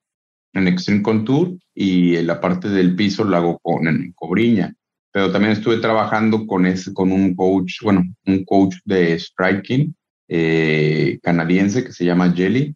en 0.54 0.68
Extreme 0.68 1.02
Contour 1.02 1.58
y 1.74 2.22
la 2.22 2.40
parte 2.40 2.70
del 2.70 2.96
piso 2.96 3.24
lo 3.24 3.38
hago 3.38 3.60
con, 3.60 3.88
en 3.88 4.12
Cobriña. 4.14 4.74
Pero 5.12 5.32
también 5.32 5.54
estuve 5.54 5.78
trabajando 5.78 6.46
con, 6.46 6.66
ese, 6.66 6.94
con 6.94 7.12
un 7.12 7.36
coach, 7.36 7.82
bueno, 7.82 8.04
un 8.26 8.46
coach 8.46 8.76
de 8.86 9.18
striking 9.18 9.96
eh, 10.28 11.20
canadiense 11.24 11.84
que 11.84 11.92
se 11.92 12.06
llama 12.06 12.32
Jelly. 12.32 12.76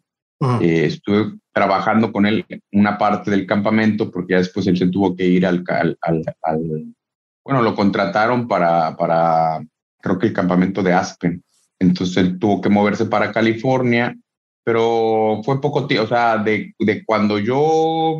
Eh, 0.60 0.86
estuve 0.86 1.38
trabajando 1.52 2.12
con 2.12 2.26
él 2.26 2.44
una 2.72 2.98
parte 2.98 3.30
del 3.30 3.46
campamento 3.46 4.10
porque 4.10 4.32
ya 4.32 4.38
después 4.38 4.66
él 4.66 4.76
se 4.76 4.88
tuvo 4.88 5.16
que 5.16 5.24
ir 5.24 5.46
al, 5.46 5.64
al, 5.68 5.96
al 6.42 6.94
bueno, 7.42 7.62
lo 7.62 7.74
contrataron 7.74 8.46
para, 8.46 8.94
para, 8.94 9.64
creo 10.02 10.18
que 10.18 10.26
el 10.26 10.32
campamento 10.34 10.82
de 10.82 10.92
Aspen 10.92 11.42
entonces 11.78 12.16
él 12.18 12.38
tuvo 12.38 12.60
que 12.60 12.68
moverse 12.68 13.06
para 13.06 13.32
California, 13.32 14.16
pero 14.64 15.42
fue 15.44 15.60
poco 15.60 15.86
tiempo, 15.86 16.06
o 16.06 16.08
sea, 16.08 16.38
de, 16.38 16.74
de 16.78 17.04
cuando 17.04 17.38
yo, 17.38 18.18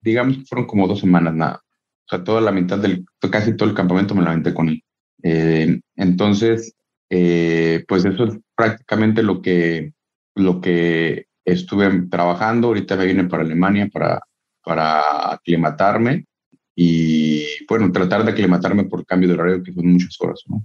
digamos, 0.00 0.48
fueron 0.48 0.66
como 0.66 0.86
dos 0.86 1.00
semanas 1.00 1.34
nada. 1.34 1.62
O 2.06 2.08
sea, 2.08 2.24
toda 2.24 2.40
la 2.40 2.52
mitad 2.52 2.78
del, 2.78 3.04
casi 3.30 3.56
todo 3.56 3.68
el 3.68 3.74
campamento 3.74 4.14
me 4.14 4.22
la 4.22 4.30
aventé 4.30 4.54
con 4.54 4.68
él. 4.68 4.82
Eh, 5.22 5.80
entonces, 5.96 6.74
eh, 7.10 7.84
pues 7.88 8.04
eso 8.04 8.24
es 8.24 8.38
prácticamente 8.54 9.22
lo 9.22 9.42
que, 9.42 9.92
lo 10.34 10.60
que 10.60 11.26
estuve 11.44 12.06
trabajando. 12.08 12.68
Ahorita 12.68 12.96
me 12.96 13.06
vine 13.06 13.24
para 13.24 13.42
Alemania 13.42 13.88
para, 13.92 14.20
para 14.62 15.32
aclimatarme 15.32 16.26
y, 16.74 17.44
bueno, 17.68 17.90
tratar 17.90 18.24
de 18.24 18.32
aclimatarme 18.32 18.84
por 18.84 19.04
cambio 19.04 19.28
de 19.28 19.34
horario, 19.34 19.62
que 19.62 19.72
son 19.72 19.86
muchas 19.86 20.16
horas, 20.20 20.42
¿no? 20.46 20.62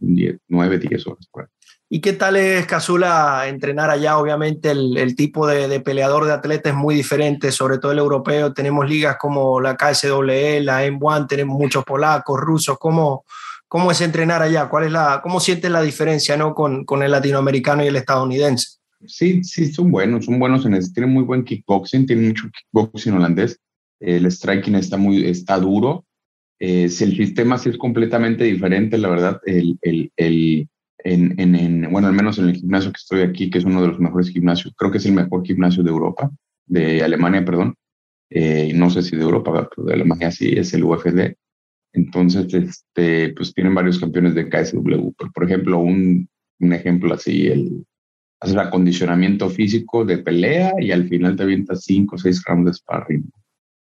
nueve, 0.48 0.78
diez 0.78 1.08
horas 1.08 1.28
por 1.32 1.44
ahí. 1.44 1.50
¿Y 1.96 2.02
qué 2.02 2.14
tal 2.14 2.38
es, 2.38 2.66
Casula, 2.66 3.48
entrenar 3.48 3.92
allá? 3.92 4.18
Obviamente 4.18 4.72
el, 4.72 5.16
tipo 5.16 5.46
de, 5.46 5.80
peleador 5.80 6.26
de 6.26 6.34
atleta 6.34 6.70
es 6.70 6.76
muy 6.76 6.96
diferente, 6.96 7.52
sobre 7.52 7.78
todo 7.78 7.92
el 7.92 8.00
europeo. 8.00 8.52
Tenemos 8.52 8.90
ligas 8.90 9.18
como 9.20 9.62
la 9.62 9.78
KSWE, 9.78 10.62
la 10.62 10.88
M1, 10.88 11.28
tenemos 11.28 11.56
muchos 11.56 11.84
polacos, 11.86 12.40
rusos. 12.40 12.80
¿Cómo, 12.80 13.26
cómo 13.68 13.92
es 13.92 14.02
entrenar 14.02 14.42
allá? 14.42 14.70
¿Cuál 14.70 14.86
es 14.86 14.92
la, 14.92 15.20
¿Cómo 15.22 15.40
sientes 15.40 15.70
la 15.70 15.84
diferencia 15.84 16.36
¿no? 16.36 16.56
con, 16.56 16.84
con 16.84 17.04
el 17.04 17.12
latinoamericano 17.12 17.84
y 17.84 17.90
el 17.90 17.96
estadounidense? 17.96 18.80
Sí, 19.06 19.44
sí, 19.44 19.72
son 19.72 19.92
buenos, 19.92 20.26
son 20.26 20.40
buenos 20.40 20.66
en 20.66 20.74
eso. 20.74 20.90
Tienen 20.96 21.14
muy 21.14 21.24
buen 21.24 21.44
kickboxing, 21.44 22.08
tienen 22.08 22.30
mucho 22.30 22.50
kickboxing 22.50 23.14
holandés. 23.14 23.60
El 24.00 24.26
striking 24.32 24.74
está, 24.74 24.98
muy, 24.98 25.28
está 25.28 25.60
duro. 25.60 26.06
Eh, 26.60 26.86
el 26.86 27.16
sistema 27.16 27.60
sí 27.60 27.70
es 27.70 27.78
completamente 27.78 28.46
diferente, 28.46 28.98
la 28.98 29.10
verdad, 29.10 29.42
el, 29.46 29.78
el, 29.84 30.12
el 30.18 30.68
en, 31.04 31.40
en, 31.40 31.92
bueno, 31.92 32.08
al 32.08 32.14
menos 32.14 32.40
en 32.40 32.50
el 32.50 32.56
gimnasio 32.56 32.92
que 32.92 33.00
estoy 33.00 33.22
aquí, 33.22 33.50
que 33.50 33.58
es 33.58 33.66
uno 33.66 33.82
de 33.82 33.90
los 33.90 34.00
mejores 34.00 34.30
gimnasios, 34.30 34.74
creo 34.78 34.92
que 34.92 34.98
es 34.98 35.06
el 35.06 35.14
mejor 35.14 35.46
gimnasio 35.46 35.84
de 35.84 35.90
Europa, 35.90 36.32
de 36.66 37.04
Alemania, 37.04 37.44
perdón. 37.44 37.76
Eh, 38.30 38.72
no 38.74 38.90
sé 38.90 39.04
si 39.04 39.16
de 39.16 39.22
Europa, 39.22 39.70
pero 39.76 39.88
de 39.88 39.94
Alemania 39.94 40.32
sí, 40.32 40.54
es 40.56 40.74
el 40.74 40.84
UFD. 40.84 41.36
Entonces, 41.94 42.52
este, 42.54 43.34
pues 43.34 43.54
tienen 43.54 43.76
varios 43.76 44.00
campeones 44.00 44.34
de 44.34 44.50
KSW. 44.50 45.12
Por, 45.34 45.44
ejemplo, 45.44 45.80
un, 45.80 46.28
un 46.60 46.74
ejemplo 46.74 47.14
así, 47.14 47.48
el 47.48 47.86
hacer 48.40 48.60
acondicionamiento 48.60 49.50
físico 49.50 50.04
de 50.04 50.18
pelea 50.18 50.74
y 50.80 50.92
al 50.92 51.08
final 51.08 51.36
te 51.36 51.44
avientas 51.44 51.84
cinco 51.84 52.16
o 52.16 52.20
seis 52.20 52.44
rounds 52.46 52.66
de 52.66 52.74
sparring. 52.74 53.32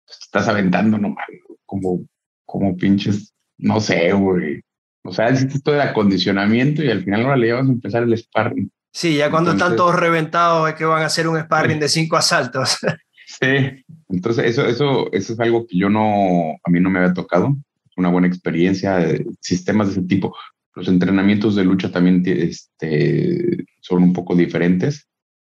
Estás 0.08 0.48
aventando 0.48 0.96
nomás, 0.98 1.26
como, 1.66 2.06
como 2.46 2.76
pinches, 2.76 3.34
no 3.58 3.80
sé, 3.80 4.12
güey, 4.12 4.62
o 5.04 5.12
sea, 5.12 5.30
hiciste 5.30 5.60
todo 5.60 5.74
el 5.74 5.80
acondicionamiento 5.80 6.82
y 6.82 6.90
al 6.90 7.02
final 7.02 7.22
ahora 7.22 7.36
le 7.36 7.46
llevas 7.46 7.66
a 7.66 7.72
empezar 7.72 8.02
el 8.02 8.16
sparring. 8.16 8.70
Sí, 8.92 9.16
ya 9.16 9.30
cuando 9.30 9.52
están 9.52 9.76
todos 9.76 9.94
reventados 9.94 10.68
es 10.68 10.74
que 10.74 10.84
van 10.84 11.02
a 11.02 11.06
hacer 11.06 11.28
un 11.28 11.38
sparring 11.38 11.78
de 11.78 11.88
cinco 11.88 12.16
asaltos. 12.16 12.78
Sí, 13.28 13.84
entonces 14.08 14.46
eso, 14.46 14.66
eso, 14.66 15.12
eso 15.12 15.32
es 15.34 15.38
algo 15.38 15.66
que 15.66 15.76
yo 15.76 15.90
no, 15.90 16.56
a 16.64 16.70
mí 16.70 16.80
no 16.80 16.88
me 16.88 16.98
había 16.98 17.12
tocado. 17.12 17.54
Una 17.94 18.08
buena 18.08 18.26
experiencia, 18.26 19.06
sistemas 19.40 19.88
de 19.88 19.92
ese 19.92 20.02
tipo. 20.04 20.34
Los 20.74 20.88
entrenamientos 20.88 21.54
de 21.54 21.64
lucha 21.64 21.92
también 21.92 22.22
este, 22.24 23.66
son 23.80 24.02
un 24.02 24.12
poco 24.14 24.34
diferentes. 24.34 25.08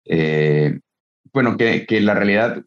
Eh, 0.04 0.78
bueno, 1.32 1.56
que, 1.56 1.84
que 1.84 2.00
la 2.00 2.14
realidad 2.14 2.62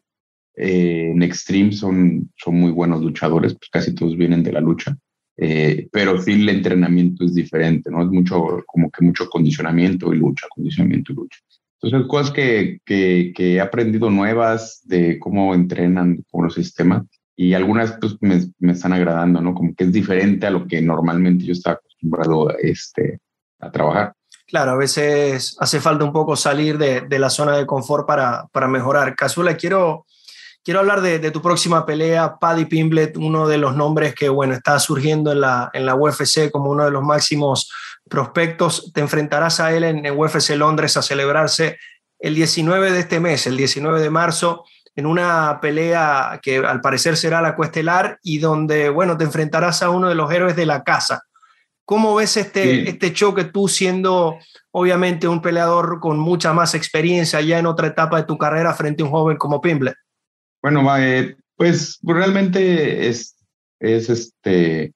eh, 0.54 1.12
en 1.12 1.22
Extreme 1.22 1.72
son, 1.72 2.30
son 2.36 2.56
muy 2.56 2.72
buenos 2.72 3.00
luchadores, 3.00 3.54
pues 3.54 3.70
casi 3.70 3.94
todos 3.94 4.16
vienen 4.16 4.42
de 4.42 4.52
la 4.52 4.60
lucha. 4.60 4.96
Eh, 5.40 5.88
pero 5.92 6.20
sí 6.20 6.32
el 6.32 6.48
entrenamiento 6.48 7.24
es 7.24 7.32
diferente, 7.32 7.90
¿no? 7.90 8.02
Es 8.02 8.08
mucho, 8.08 8.64
como 8.66 8.90
que 8.90 9.04
mucho 9.04 9.28
condicionamiento 9.28 10.12
y 10.12 10.18
lucha, 10.18 10.48
condicionamiento 10.50 11.12
y 11.12 11.14
lucha. 11.14 11.38
Entonces, 11.80 12.08
cosas 12.08 12.32
que, 12.32 12.80
que, 12.84 13.32
que 13.36 13.54
he 13.54 13.60
aprendido 13.60 14.10
nuevas 14.10 14.82
de 14.84 15.20
cómo 15.20 15.54
entrenan 15.54 16.24
por 16.28 16.44
los 16.44 16.54
sistemas 16.54 17.04
y 17.36 17.54
algunas 17.54 17.92
pues 18.00 18.16
me, 18.20 18.40
me, 18.58 18.72
están 18.72 18.92
agradando, 18.92 19.40
¿no? 19.40 19.54
Como 19.54 19.72
que 19.76 19.84
es 19.84 19.92
diferente 19.92 20.48
a 20.48 20.50
lo 20.50 20.66
que 20.66 20.82
normalmente 20.82 21.44
yo 21.44 21.52
estaba 21.52 21.76
acostumbrado 21.76 22.50
este, 22.58 23.20
a 23.60 23.70
trabajar. 23.70 24.14
Claro, 24.44 24.72
a 24.72 24.76
veces 24.76 25.56
hace 25.60 25.78
falta 25.78 26.04
un 26.04 26.12
poco 26.12 26.34
salir 26.34 26.78
de, 26.78 27.02
de 27.02 27.18
la 27.20 27.30
zona 27.30 27.56
de 27.56 27.64
confort 27.64 28.08
para, 28.08 28.48
para 28.50 28.66
mejorar. 28.66 29.14
Casula, 29.14 29.56
quiero 29.56 30.04
Quiero 30.64 30.80
hablar 30.80 31.00
de, 31.00 31.18
de, 31.18 31.30
tu 31.30 31.40
próxima 31.40 31.86
pelea, 31.86 32.36
Paddy 32.38 32.66
Pimblet, 32.66 33.16
uno 33.16 33.48
de 33.48 33.58
los 33.58 33.74
nombres 33.74 34.14
que, 34.14 34.28
bueno, 34.28 34.54
está 34.54 34.78
surgiendo 34.78 35.32
en 35.32 35.40
la, 35.40 35.70
en 35.72 35.86
la 35.86 35.94
UFC 35.94 36.50
como 36.50 36.70
uno 36.70 36.84
de 36.84 36.90
los 36.90 37.02
máximos 37.02 37.72
prospectos. 38.08 38.92
Te 38.92 39.00
enfrentarás 39.00 39.60
a 39.60 39.72
él 39.72 39.84
en, 39.84 40.04
en 40.04 40.18
UFC 40.18 40.50
Londres 40.50 40.96
a 40.96 41.02
celebrarse 41.02 41.78
el 42.18 42.34
19 42.34 42.92
de 42.92 43.00
este 43.00 43.20
mes, 43.20 43.46
el 43.46 43.56
19 43.56 44.00
de 44.00 44.10
marzo, 44.10 44.64
en 44.96 45.06
una 45.06 45.60
pelea 45.62 46.40
que 46.42 46.58
al 46.58 46.80
parecer 46.80 47.16
será 47.16 47.40
la 47.40 47.54
cuestelar 47.54 48.18
y 48.22 48.38
donde, 48.38 48.88
bueno, 48.88 49.16
te 49.16 49.24
enfrentarás 49.24 49.82
a 49.82 49.90
uno 49.90 50.08
de 50.08 50.16
los 50.16 50.30
héroes 50.32 50.56
de 50.56 50.66
la 50.66 50.82
casa. 50.82 51.22
¿Cómo 51.84 52.16
ves 52.16 52.36
este, 52.36 52.88
este 52.88 53.12
choque 53.12 53.44
tú 53.44 53.68
siendo 53.68 54.36
obviamente 54.72 55.28
un 55.28 55.40
peleador 55.40 56.00
con 56.00 56.18
mucha 56.18 56.52
más 56.52 56.74
experiencia 56.74 57.40
ya 57.40 57.58
en 57.58 57.66
otra 57.66 57.86
etapa 57.86 58.18
de 58.18 58.24
tu 58.24 58.36
carrera 58.36 58.74
frente 58.74 59.02
a 59.02 59.06
un 59.06 59.12
joven 59.12 59.36
como 59.36 59.60
Pimblet? 59.60 59.94
Bueno, 60.70 60.98
eh, 60.98 61.34
pues 61.56 61.98
realmente 62.02 63.08
es, 63.08 63.38
es 63.80 64.10
este, 64.10 64.92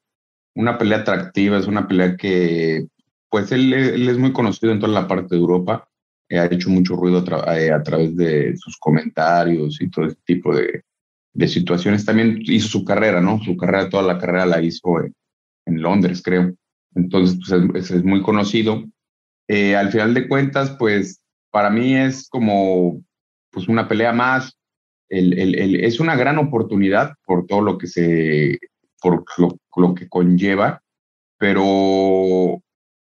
una 0.55 0.77
pelea 0.77 0.99
atractiva, 0.99 1.57
es 1.57 1.67
una 1.67 1.89
pelea 1.89 2.15
que, 2.15 2.89
pues 3.31 3.53
él, 3.53 3.73
él 3.73 4.07
es 4.07 4.19
muy 4.19 4.35
conocido 4.35 4.71
en 4.71 4.81
toda 4.81 4.93
la 4.93 5.09
parte 5.09 5.35
de 5.35 5.41
Europa, 5.41 5.89
eh, 6.29 6.39
ha 6.39 6.45
hecho 6.45 6.69
mucho 6.69 6.95
ruido 6.95 7.21
a, 7.21 7.25
tra 7.25 7.59
eh, 7.59 7.73
a, 7.73 7.83
través 7.83 8.15
de 8.15 8.55
sus 8.59 8.77
comentarios 8.79 9.81
y 9.81 9.89
todo 9.89 10.09
ese 10.09 10.19
tipo 10.27 10.55
de, 10.55 10.83
de, 11.33 11.49
situaciones. 11.49 12.05
También 12.05 12.43
hizo 12.43 12.69
su 12.69 12.85
carrera, 12.85 13.23
¿no? 13.23 13.43
Su 13.43 13.57
carrera, 13.57 13.89
toda 13.89 14.03
la 14.03 14.19
carrera 14.19 14.45
la 14.45 14.61
hizo 14.61 15.01
en, 15.01 15.15
en 15.65 15.81
Londres, 15.81 16.21
creo. 16.23 16.55
Entonces, 16.95 17.39
pues 17.71 17.85
es, 17.85 17.91
es 17.93 18.05
muy 18.05 18.21
conocido. 18.21 18.85
Eh, 19.49 19.75
al 19.75 19.91
final 19.91 20.13
de 20.13 20.29
cuentas, 20.29 20.77
pues 20.79 21.23
para 21.51 21.71
mí 21.71 21.97
es 21.97 22.29
como 22.29 23.03
pues 23.51 23.69
una 23.69 23.89
pelea 23.89 24.13
más, 24.13 24.55
el, 25.13 25.39
el, 25.39 25.55
el, 25.59 25.85
es 25.85 26.01
una 26.01 26.17
gran 26.17 26.39
oportunidad 26.39 27.15
por 27.27 27.47
todo 27.47 27.61
lo 27.61 27.77
que 27.77 27.87
se, 27.87 28.59
por 29.01 29.25
lo, 29.37 29.59
lo, 29.77 29.95
que 29.95 30.09
conlleva, 30.09 30.83
pero 31.39 32.63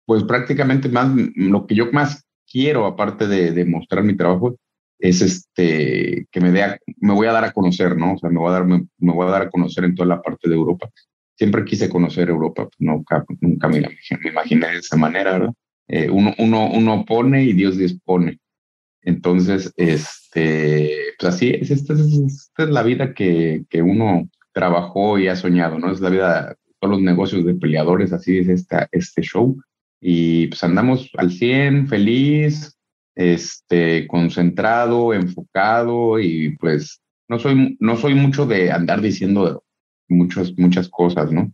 pues 0.05 0.25
prácticamente 0.25 0.89
más, 0.89 1.15
lo 1.37 1.67
que 1.67 1.77
yo 1.77 1.93
más 1.93 2.25
quiero, 2.51 2.87
aparte 2.87 3.29
de, 3.29 3.53
de 3.53 3.65
mostrar 3.65 4.03
mi 4.03 4.17
trabajo, 4.17 4.57
es 4.99 5.23
este, 5.23 6.27
que 6.31 6.41
me, 6.41 6.51
dé 6.51 6.79
me 7.01 7.15
voy 7.15 7.29
a 7.29 7.33
dar 7.33 7.45
a 7.45 7.53
conocer, 7.53 7.97
¿no? 7.97 8.15
O 8.15 8.19
sea, 8.19 8.31
me 8.31 8.39
voy 8.39 8.51
a, 8.51 8.53
dar, 8.53 8.65
me, 8.65 8.85
me, 8.99 9.13
voy 9.13 9.27
a 9.29 9.31
dar 9.31 9.43
a 9.43 9.51
conocer 9.51 9.85
en 9.85 9.95
toda 9.95 10.09
la 10.09 10.21
parte 10.21 10.49
de 10.49 10.55
Europa. 10.57 10.91
Siempre 11.37 11.65
quise 11.65 11.89
conocer 11.89 12.29
Europa, 12.29 12.65
pues 12.65 12.77
nunca, 12.79 13.25
nunca 13.41 13.69
me, 13.69 13.81
me 13.81 14.29
imaginé 14.29 14.71
de 14.71 14.79
esa 14.79 14.97
manera, 14.97 15.33
¿verdad? 15.33 15.55
Eh, 15.89 16.09
uno, 16.11 16.35
uno, 16.39 16.71
uno 16.71 17.05
pone 17.05 17.45
y 17.45 17.53
Dios 17.53 17.77
dispone. 17.77 18.39
Entonces, 19.03 19.73
este, 19.77 20.97
pues 21.19 21.35
así 21.35 21.51
es, 21.51 21.71
esta 21.71 21.95
es, 21.95 22.01
esta 22.01 22.63
es 22.65 22.71
la 22.71 22.83
vida 22.83 23.15
que, 23.15 23.65
que, 23.69 23.83
uno 23.83 24.29
trabajó 24.53 25.19
y 25.19 25.29
ha 25.29 25.37
soñado, 25.37 25.79
¿no? 25.79 25.91
Es 25.91 26.01
la 26.01 26.11
vida, 26.11 26.57
todos 26.79 26.95
los 26.95 27.03
negocios 27.03 27.45
de 27.45 27.55
peleadores, 27.55 28.13
así 28.13 28.39
es 28.39 28.49
esta, 28.49 28.89
este 28.93 29.23
show. 29.23 29.61
Y 30.01 30.49
pues 30.49 30.63
andamos 30.65 31.11
al 31.17 31.31
100, 31.33 31.89
feliz, 31.89 32.77
este, 33.15 34.07
concentrado, 34.07 35.15
enfocado 35.15 36.19
y 36.21 36.57
pues 36.59 37.03
no 37.29 37.39
soy, 37.39 37.77
no 37.81 37.97
soy 37.97 38.15
mucho 38.15 38.47
de 38.47 38.71
andar 38.71 39.01
diciendo 39.01 39.65
muchas, 40.09 40.57
muchas 40.57 40.89
cosas, 40.89 41.33
¿no? 41.33 41.53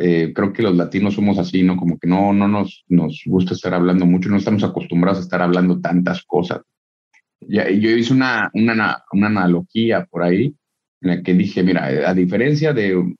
Eh, 0.00 0.32
creo 0.34 0.52
que 0.52 0.62
los 0.62 0.76
latinos 0.76 1.14
somos 1.14 1.38
así, 1.38 1.62
¿no? 1.62 1.76
Como 1.76 1.98
que 1.98 2.06
no, 2.06 2.32
no 2.32 2.46
nos, 2.46 2.84
nos 2.88 3.22
gusta 3.26 3.54
estar 3.54 3.74
hablando 3.74 4.06
mucho, 4.06 4.28
no 4.28 4.36
estamos 4.36 4.62
acostumbrados 4.62 5.18
a 5.18 5.22
estar 5.22 5.42
hablando 5.42 5.80
tantas 5.80 6.22
cosas. 6.24 6.62
Yo 7.48 7.90
hice 7.90 8.12
una, 8.12 8.50
una, 8.54 9.04
una 9.12 9.26
analogía 9.26 10.04
por 10.06 10.22
ahí 10.22 10.54
en 11.00 11.10
la 11.10 11.22
que 11.22 11.34
dije, 11.34 11.62
mira, 11.62 11.86
a 12.08 12.14
diferencia 12.14 12.72
de, 12.72 13.14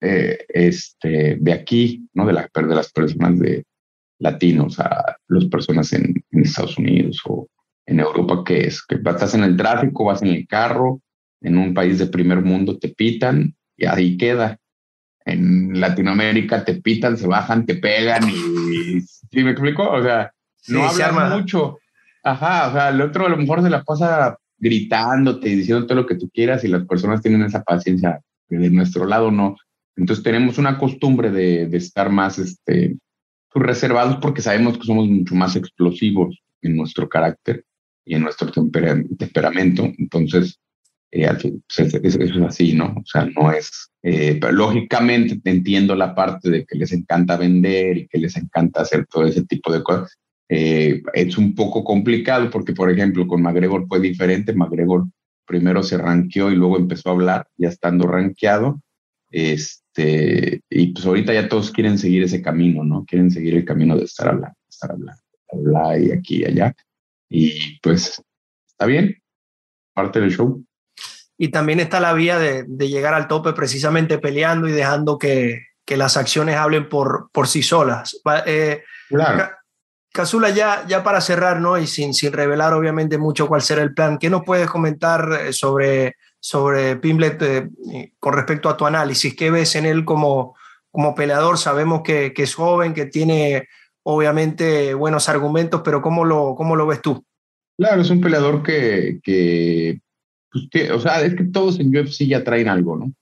eh, 0.00 0.38
este, 0.48 1.36
de 1.40 1.52
aquí, 1.52 2.08
¿no? 2.12 2.26
De, 2.26 2.32
la, 2.32 2.50
de 2.54 2.74
las 2.74 2.92
personas 2.92 3.38
de 3.38 3.64
latinos 4.18 4.78
a 4.78 5.16
las 5.28 5.44
personas 5.46 5.92
en, 5.92 6.14
en 6.30 6.42
Estados 6.42 6.78
Unidos 6.78 7.20
o 7.26 7.48
en 7.86 8.00
Europa, 8.00 8.42
que 8.44 8.66
es 8.66 8.84
que 8.84 8.96
estás 8.96 9.34
en 9.34 9.44
el 9.44 9.56
tráfico, 9.56 10.04
vas 10.04 10.22
en 10.22 10.28
el 10.28 10.46
carro, 10.46 11.00
en 11.40 11.58
un 11.58 11.74
país 11.74 11.98
de 11.98 12.06
primer 12.06 12.40
mundo 12.42 12.78
te 12.78 12.88
pitan 12.88 13.54
y 13.76 13.86
ahí 13.86 14.16
queda 14.16 14.58
en 15.24 15.80
Latinoamérica 15.80 16.64
te 16.64 16.74
pitan, 16.74 17.16
se 17.16 17.26
bajan, 17.26 17.64
te 17.64 17.76
pegan 17.76 18.28
y 18.28 19.00
¿sí 19.00 19.42
me 19.42 19.52
explico? 19.52 19.88
O 19.88 20.02
sea, 20.02 20.32
no 20.68 20.88
sí, 20.90 21.02
hablan 21.02 21.38
mucho. 21.38 21.78
Ajá, 22.24 22.68
o 22.68 22.72
sea, 22.72 22.88
el 22.88 23.00
otro 23.02 23.26
a 23.26 23.28
lo 23.28 23.36
mejor 23.36 23.62
se 23.62 23.68
la 23.68 23.84
pasa 23.84 24.38
gritándote 24.58 25.50
y 25.50 25.56
diciendo 25.56 25.86
todo 25.86 25.96
lo 26.00 26.06
que 26.06 26.14
tú 26.14 26.30
quieras 26.30 26.64
y 26.64 26.68
las 26.68 26.86
personas 26.86 27.20
tienen 27.20 27.42
esa 27.42 27.62
paciencia, 27.62 28.20
de 28.48 28.70
nuestro 28.70 29.04
lado 29.04 29.30
no. 29.30 29.56
Entonces 29.96 30.24
tenemos 30.24 30.56
una 30.56 30.78
costumbre 30.78 31.30
de, 31.30 31.64
estar 31.76 32.10
más 32.10 32.38
este, 32.38 32.96
pues, 33.52 33.66
reservados 33.66 34.16
porque 34.22 34.40
sabemos 34.40 34.78
que 34.78 34.84
somos 34.84 35.06
mucho 35.06 35.34
más 35.34 35.54
explosivos 35.54 36.42
en 36.62 36.76
nuestro 36.76 37.08
carácter 37.10 37.64
y 38.06 38.14
en 38.14 38.22
nuestro 38.22 38.50
temper 38.50 39.06
temperamento. 39.18 39.92
Entonces, 39.98 40.58
eh, 41.10 41.28
pues, 41.38 41.94
eso 42.02 42.22
es 42.22 42.42
así, 42.42 42.72
¿no? 42.72 42.86
O 42.86 43.04
sea, 43.04 43.26
no 43.36 43.52
es, 43.52 43.90
eh, 44.02 44.38
pero 44.40 44.52
lógicamente 44.52 45.38
entiendo 45.44 45.94
la 45.94 46.14
parte 46.14 46.50
de 46.50 46.64
que 46.64 46.78
les 46.78 46.92
encanta 46.92 47.36
vender 47.36 47.98
y 47.98 48.08
que 48.08 48.18
les 48.18 48.34
encanta 48.36 48.80
hacer 48.80 49.06
todo 49.06 49.26
ese 49.26 49.44
tipo 49.44 49.70
de 49.70 49.82
cosas. 49.82 50.16
Eh, 50.48 51.02
es 51.12 51.38
un 51.38 51.54
poco 51.54 51.82
complicado 51.82 52.50
porque, 52.50 52.72
por 52.72 52.90
ejemplo, 52.90 53.26
con 53.26 53.42
McGregor 53.42 53.86
fue 53.88 54.00
diferente. 54.00 54.52
McGregor 54.52 55.06
primero 55.46 55.82
se 55.82 55.98
ranqueó 55.98 56.50
y 56.50 56.56
luego 56.56 56.76
empezó 56.76 57.08
a 57.08 57.12
hablar, 57.12 57.48
ya 57.56 57.68
estando 57.68 58.06
ranqueado. 58.06 58.80
Este, 59.30 60.60
y 60.70 60.92
pues 60.92 61.04
ahorita 61.06 61.34
ya 61.34 61.48
todos 61.48 61.70
quieren 61.70 61.98
seguir 61.98 62.22
ese 62.22 62.40
camino, 62.40 62.84
¿no? 62.84 63.04
Quieren 63.04 63.30
seguir 63.30 63.54
el 63.54 63.64
camino 63.64 63.96
de 63.96 64.04
estar 64.04 64.28
hablando, 64.28 64.56
estar 64.68 64.92
hablando, 64.92 65.22
hablar 65.52 66.00
y 66.00 66.12
aquí 66.12 66.42
y 66.42 66.44
allá. 66.44 66.74
Y 67.28 67.80
pues 67.80 68.22
está 68.68 68.86
bien, 68.86 69.16
parte 69.92 70.20
del 70.20 70.30
show 70.30 70.64
y 71.36 71.48
también 71.48 71.80
está 71.80 71.98
la 71.98 72.12
vía 72.12 72.38
de, 72.38 72.64
de, 72.66 72.88
llegar 72.88 73.12
al 73.12 73.26
tope 73.26 73.52
precisamente 73.54 74.18
peleando 74.18 74.68
y 74.68 74.72
dejando 74.72 75.18
que, 75.18 75.62
que 75.84 75.96
las 75.96 76.16
acciones 76.16 76.56
hablen 76.56 76.88
por, 76.88 77.30
por 77.32 77.48
sí 77.48 77.62
solas. 77.62 78.20
Eh, 78.46 78.82
claro. 79.08 79.50
Casula, 80.14 80.50
ya, 80.50 80.86
ya 80.86 81.02
para 81.02 81.20
cerrar, 81.20 81.60
¿no? 81.60 81.76
Y 81.76 81.88
sin, 81.88 82.14
sin 82.14 82.32
revelar 82.32 82.72
obviamente 82.72 83.18
mucho 83.18 83.48
cuál 83.48 83.62
será 83.62 83.82
el 83.82 83.94
plan, 83.94 84.16
¿qué 84.16 84.30
nos 84.30 84.44
puedes 84.44 84.70
comentar 84.70 85.28
eh, 85.32 85.52
sobre, 85.52 86.14
sobre 86.38 86.94
Pimblet 86.94 87.42
eh, 87.42 88.12
con 88.20 88.32
respecto 88.32 88.68
a 88.68 88.76
tu 88.76 88.86
análisis? 88.86 89.34
¿Qué 89.34 89.50
ves 89.50 89.74
en 89.74 89.86
él 89.86 90.04
como, 90.04 90.54
como 90.92 91.16
peleador? 91.16 91.58
Sabemos 91.58 92.02
que, 92.04 92.32
que 92.32 92.44
es 92.44 92.54
joven, 92.54 92.94
que 92.94 93.06
tiene 93.06 93.66
obviamente 94.04 94.94
buenos 94.94 95.28
argumentos, 95.28 95.82
pero 95.84 96.00
¿cómo 96.00 96.24
lo, 96.24 96.54
cómo 96.54 96.76
lo 96.76 96.86
ves 96.86 97.02
tú? 97.02 97.26
Claro, 97.76 98.02
es 98.02 98.10
un 98.10 98.20
peleador 98.20 98.62
que, 98.62 99.18
que 99.20 99.98
pues 100.52 100.90
o 100.92 101.00
sea, 101.00 101.22
es 101.22 101.34
que 101.34 101.42
todos 101.42 101.80
en 101.80 101.88
UFC 101.88 102.28
ya 102.28 102.44
traen 102.44 102.68
algo, 102.68 102.96
¿no? 102.96 103.12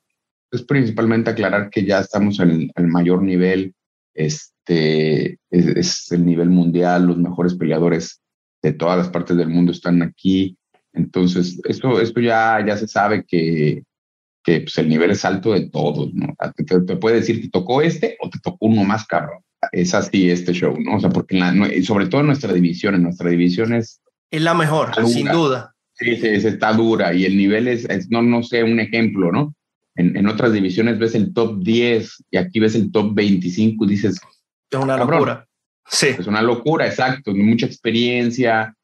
Es 0.51 0.63
principalmente 0.63 1.31
aclarar 1.31 1.71
que 1.71 1.87
ya 1.87 2.01
estamos 2.01 2.39
en 2.39 2.71
el 2.75 2.87
mayor 2.87 3.23
nivel, 3.23 3.75
este, 4.13 4.52
es, 4.67 5.39
es, 5.51 6.13
el 6.13 6.25
nivel 6.25 6.51
mundial, 6.51 7.07
los 7.07 7.19
mejores 7.19 7.55
peleadores 7.55 8.21
de 8.63 8.73
todas 8.73 8.99
las 8.99 9.09
partes 9.09 9.37
del 9.37 9.49
mundo 9.49 9.73
están 9.73 10.03
aquí. 10.03 10.57
Entonces, 10.93 11.61
esto, 11.65 12.01
esto 12.01 12.21
ya, 12.21 12.65
ya 12.65 12.77
se 12.77 12.87
sabe 12.87 13.25
que, 13.27 13.83
que 14.45 14.61
pues, 14.61 14.79
el 14.79 14.89
nivel 14.89 15.11
es 15.11 15.25
alto 15.25 15.53
de 15.53 15.69
todos, 15.69 16.13
¿no? 16.15 16.35
Te, 16.57 16.65
te, 16.65 16.81
te, 16.81 16.97
puede 16.97 17.17
decir, 17.17 17.41
te 17.41 17.49
tocó 17.49 17.83
este 17.83 18.17
o 18.21 18.31
te 18.31 18.39
tocó 18.39 18.67
uno 18.67 18.85
más 18.85 19.07
cabrón. 19.07 19.41
Es 19.71 19.95
así 19.95 20.31
este 20.31 20.53
show, 20.53 20.77
¿no? 20.79 20.97
O 20.97 21.01
sea, 21.01 21.11
porque 21.11 21.39
la, 21.39 21.55
sobre 21.85 22.07
todo 22.07 22.21
en 22.21 22.29
nuestra 22.29 22.53
división, 22.53 22.95
en 22.95 23.05
nuestra 23.05 23.31
división 23.31 23.73
es... 23.75 24.01
Es 24.31 24.43
la 24.43 24.55
mejor, 24.55 24.95
sin 25.07 25.29
duda. 25.29 25.75
Sí, 25.95 26.17
sí, 26.17 26.27
está 26.27 26.73
dura 26.73 27.13
y 27.13 27.27
el 27.27 27.37
nivel 27.37 27.69
es, 27.69 27.85
es, 27.85 28.11
no, 28.11 28.23
no 28.23 28.43
sé, 28.43 28.65
un 28.65 28.81
ejemplo, 28.81 29.31
¿no? 29.31 29.55
En, 29.95 30.17
en, 30.17 30.27
otras 30.27 30.55
divisiones 30.55 30.99
ves 30.99 31.15
el 31.15 31.35
top 31.35 31.63
10 31.63 32.25
y 32.31 32.39
aquí 32.39 32.59
ves 32.61 32.75
el 32.75 32.91
top 32.91 33.15
25 33.15 33.85
y 33.85 33.89
dices... 33.89 34.21
Es 34.73 34.83
una 34.83 34.97
cabrón, 34.97 35.19
locura. 35.19 35.49
Sí. 35.87 36.09
Es 36.19 36.27
una 36.27 36.43
locura, 36.43 36.87
exacto. 36.87 37.35
Mucha 37.35 37.67
experiencia, 37.67 38.75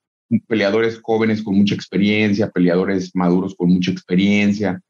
peleadores 0.47 1.01
jóvenes 1.03 1.43
con 1.43 1.57
mucha 1.57 1.75
experiencia, 1.75 2.51
peleadores 2.51 3.15
maduros 3.15 3.55
con 3.55 3.71
mucha 3.71 3.91
experiencia. 3.91 4.81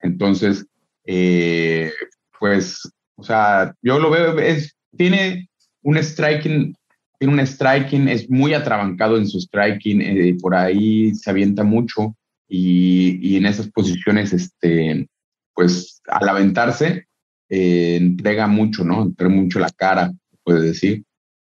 Entonces, 0.00 0.66
eh, 1.04 1.92
pues, 2.38 2.80
o 3.16 3.22
sea, 3.22 3.74
yo 3.82 3.98
lo 3.98 4.10
veo, 4.10 4.38
es, 4.38 4.76
tiene 4.96 5.48
un 5.82 5.98
striking, 5.98 6.74
tiene 7.18 7.34
un 7.34 7.46
striking, 7.46 8.08
es 8.08 8.28
muy 8.30 8.54
atrabancado 8.54 9.16
en 9.16 9.26
su 9.26 9.40
striking, 9.40 10.00
eh, 10.00 10.36
por 10.40 10.54
ahí 10.54 11.14
se 11.14 11.30
avienta 11.30 11.64
mucho 11.64 12.16
y, 12.48 13.18
y, 13.22 13.36
en 13.36 13.46
esas 13.46 13.68
posiciones, 13.70 14.32
este, 14.32 15.06
pues 15.54 16.00
al 16.06 16.28
aventarse, 16.28 17.06
eh, 17.48 17.96
entrega 17.96 18.46
mucho, 18.46 18.84
¿no? 18.84 19.02
Entrega 19.02 19.32
mucho 19.32 19.58
la 19.58 19.70
cara, 19.70 20.12
puede 20.46 20.68
decir, 20.68 21.04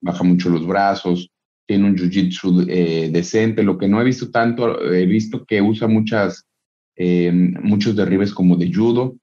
baja 0.01 0.23
mucho 0.23 0.49
los 0.49 0.67
brazos, 0.67 1.31
tiene 1.65 1.85
un 1.85 1.95
jiu-jitsu 1.95 2.65
eh, 2.67 3.09
decente, 3.09 3.63
lo 3.63 3.77
que 3.77 3.87
no 3.87 4.01
he 4.01 4.03
visto 4.03 4.29
tanto, 4.29 4.91
he 4.91 5.05
visto 5.05 5.45
que 5.45 5.61
usa 5.61 5.87
muchas, 5.87 6.45
eh, 6.97 7.31
muchos 7.31 7.95
derribes 7.95 8.33
como 8.33 8.57
de 8.57 8.71
judo, 8.71 9.15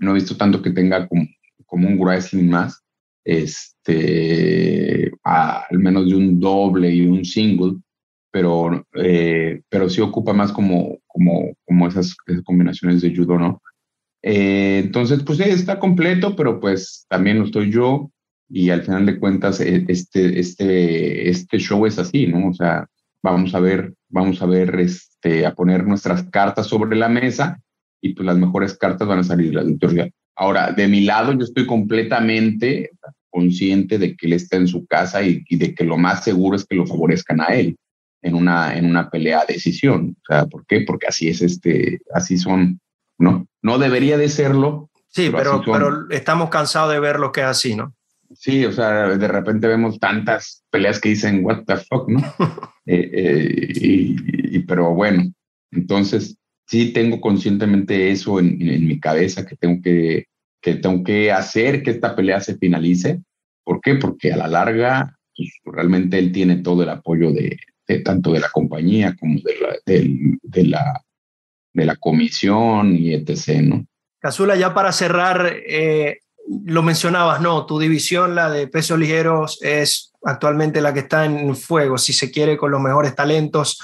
no 0.00 0.12
he 0.12 0.14
visto 0.14 0.36
tanto 0.36 0.62
que 0.62 0.70
tenga 0.70 1.06
como, 1.06 1.26
como 1.66 1.88
un 1.88 1.98
wrestling 1.98 2.48
más, 2.48 2.82
este, 3.24 5.12
al 5.22 5.78
menos 5.78 6.08
de 6.08 6.14
un 6.16 6.40
doble 6.40 6.90
y 6.90 7.06
un 7.06 7.26
single, 7.26 7.76
pero, 8.30 8.86
eh, 8.94 9.60
pero 9.68 9.90
sí 9.90 10.00
ocupa 10.00 10.32
más 10.32 10.50
como, 10.50 10.98
como, 11.06 11.52
como 11.66 11.86
esas, 11.86 12.16
combinaciones 12.44 13.02
de 13.02 13.14
judo, 13.14 13.38
¿no? 13.38 13.62
entonces, 14.24 15.20
pues 15.24 15.40
está 15.40 15.80
completo, 15.80 16.36
pero 16.36 16.60
pues 16.60 17.06
también 17.08 17.40
lo 17.40 17.44
estoy 17.44 17.72
yo 17.72 18.12
y 18.48 18.70
al 18.70 18.82
final 18.82 19.06
de 19.06 19.18
cuentas 19.18 19.60
e, 19.60 19.84
este, 19.88 20.38
este, 20.38 21.28
este 21.28 21.58
show 21.58 21.86
es 21.86 21.98
así, 21.98 22.26
¿no? 22.26 22.48
O 22.48 22.54
sea, 22.54 22.86
vamos 23.22 23.54
a 23.54 23.60
ver, 23.60 23.94
vamos 24.08 24.42
a 24.42 24.46
ver, 24.46 24.78
este, 24.80 25.46
a 25.46 25.54
poner 25.54 25.86
nuestras 25.86 26.24
cartas 26.24 26.66
sobre 26.66 26.96
la 26.96 27.08
mesa 27.08 27.60
y 28.00 28.14
pues 28.14 28.26
las 28.26 28.36
mejores 28.36 28.76
cartas 28.76 29.06
van 29.06 29.20
a 29.20 29.24
salir 29.24 29.48
de 29.48 29.54
la 29.54 29.62
editorial. 29.62 30.12
Ahora, 30.36 30.72
de 30.72 30.88
mi 30.88 31.02
lado, 31.02 31.32
yo 31.32 31.44
estoy 31.44 31.66
completamente 31.66 32.90
consciente 33.30 33.98
de 33.98 34.16
que 34.16 34.26
él 34.26 34.34
está 34.34 34.56
en 34.56 34.66
su 34.66 34.86
casa 34.86 35.22
y, 35.22 35.42
y, 35.48 35.56
de 35.56 35.74
que 35.74 35.84
lo 35.84 35.96
más 35.96 36.24
seguro 36.24 36.56
es 36.56 36.66
que 36.66 36.74
lo 36.74 36.86
favorezcan 36.86 37.40
a 37.40 37.46
él 37.54 37.76
en 38.22 38.34
una, 38.34 38.76
en 38.76 38.86
una 38.86 39.10
pelea 39.10 39.40
a 39.40 39.46
decisión. 39.46 40.16
O 40.20 40.24
sea, 40.26 40.46
¿por 40.46 40.66
qué? 40.66 40.82
Porque 40.82 41.06
así 41.06 41.28
es 41.28 41.42
este, 41.42 42.00
así 42.14 42.38
son, 42.38 42.80
¿no? 43.18 43.46
No 43.62 43.78
debería 43.78 44.16
de 44.16 44.28
serlo. 44.28 44.90
Sí, 45.08 45.30
pero, 45.34 45.62
pero, 45.64 45.72
pero 45.72 46.10
estamos 46.10 46.48
cansados 46.48 46.92
de 46.92 47.00
ver 47.00 47.18
lo 47.18 47.32
que 47.32 47.40
es 47.40 47.46
así, 47.46 47.74
¿no? 47.74 47.94
Sí, 48.34 48.64
o 48.64 48.72
sea, 48.72 49.16
de 49.16 49.28
repente 49.28 49.66
vemos 49.66 49.98
tantas 49.98 50.64
peleas 50.70 51.00
que 51.00 51.10
dicen, 51.10 51.44
what 51.44 51.64
the 51.66 51.76
fuck, 51.76 52.08
¿no? 52.08 52.20
Eh, 52.84 53.10
eh, 53.12 53.64
y, 53.76 54.58
pero 54.66 54.92
bueno, 54.92 55.22
entonces 55.70 56.36
sí 56.66 56.92
tengo 56.92 57.20
conscientemente 57.20 58.10
eso 58.10 58.40
en, 58.40 58.58
mi 58.58 58.98
cabeza, 58.98 59.46
que 59.46 59.54
tengo 59.54 59.80
que, 59.80 60.26
que 60.60 60.74
tengo 60.74 61.04
que 61.04 61.30
hacer 61.30 61.84
que 61.84 61.92
esta 61.92 62.16
pelea 62.16 62.40
se 62.40 62.58
finalice. 62.58 63.22
¿Por 63.62 63.80
qué? 63.80 63.94
Porque 63.94 64.32
a 64.32 64.36
la 64.36 64.48
larga, 64.48 65.16
pues, 65.36 65.50
realmente 65.64 66.18
él 66.18 66.32
tiene 66.32 66.56
todo 66.56 66.82
el 66.82 66.88
apoyo 66.88 67.30
de, 67.30 67.56
tanto 68.04 68.32
de 68.32 68.40
la 68.40 68.50
compañía 68.50 69.14
como 69.14 69.36
de 69.36 69.54
la, 69.60 69.76
de, 69.86 70.64
la, 70.64 71.04
de 71.72 71.84
la 71.84 71.94
comisión 71.94 72.96
y 72.96 73.14
etc., 73.14 73.62
¿no? 73.62 73.86
Casula, 74.18 74.56
ya 74.56 74.72
para 74.72 74.90
cerrar, 74.92 75.52
eh, 75.66 76.18
lo 76.66 76.82
mencionabas, 76.82 77.40
¿no? 77.40 77.66
Tu 77.66 77.78
división, 77.78 78.34
la 78.34 78.50
de 78.50 78.66
pesos 78.66 78.98
ligeros, 78.98 79.58
es 79.62 80.12
actualmente 80.24 80.80
la 80.80 80.92
que 80.92 81.00
está 81.00 81.24
en 81.24 81.56
fuego, 81.56 81.98
si 81.98 82.12
se 82.12 82.30
quiere, 82.30 82.56
con 82.56 82.70
los 82.70 82.80
mejores 82.80 83.14
talentos. 83.14 83.80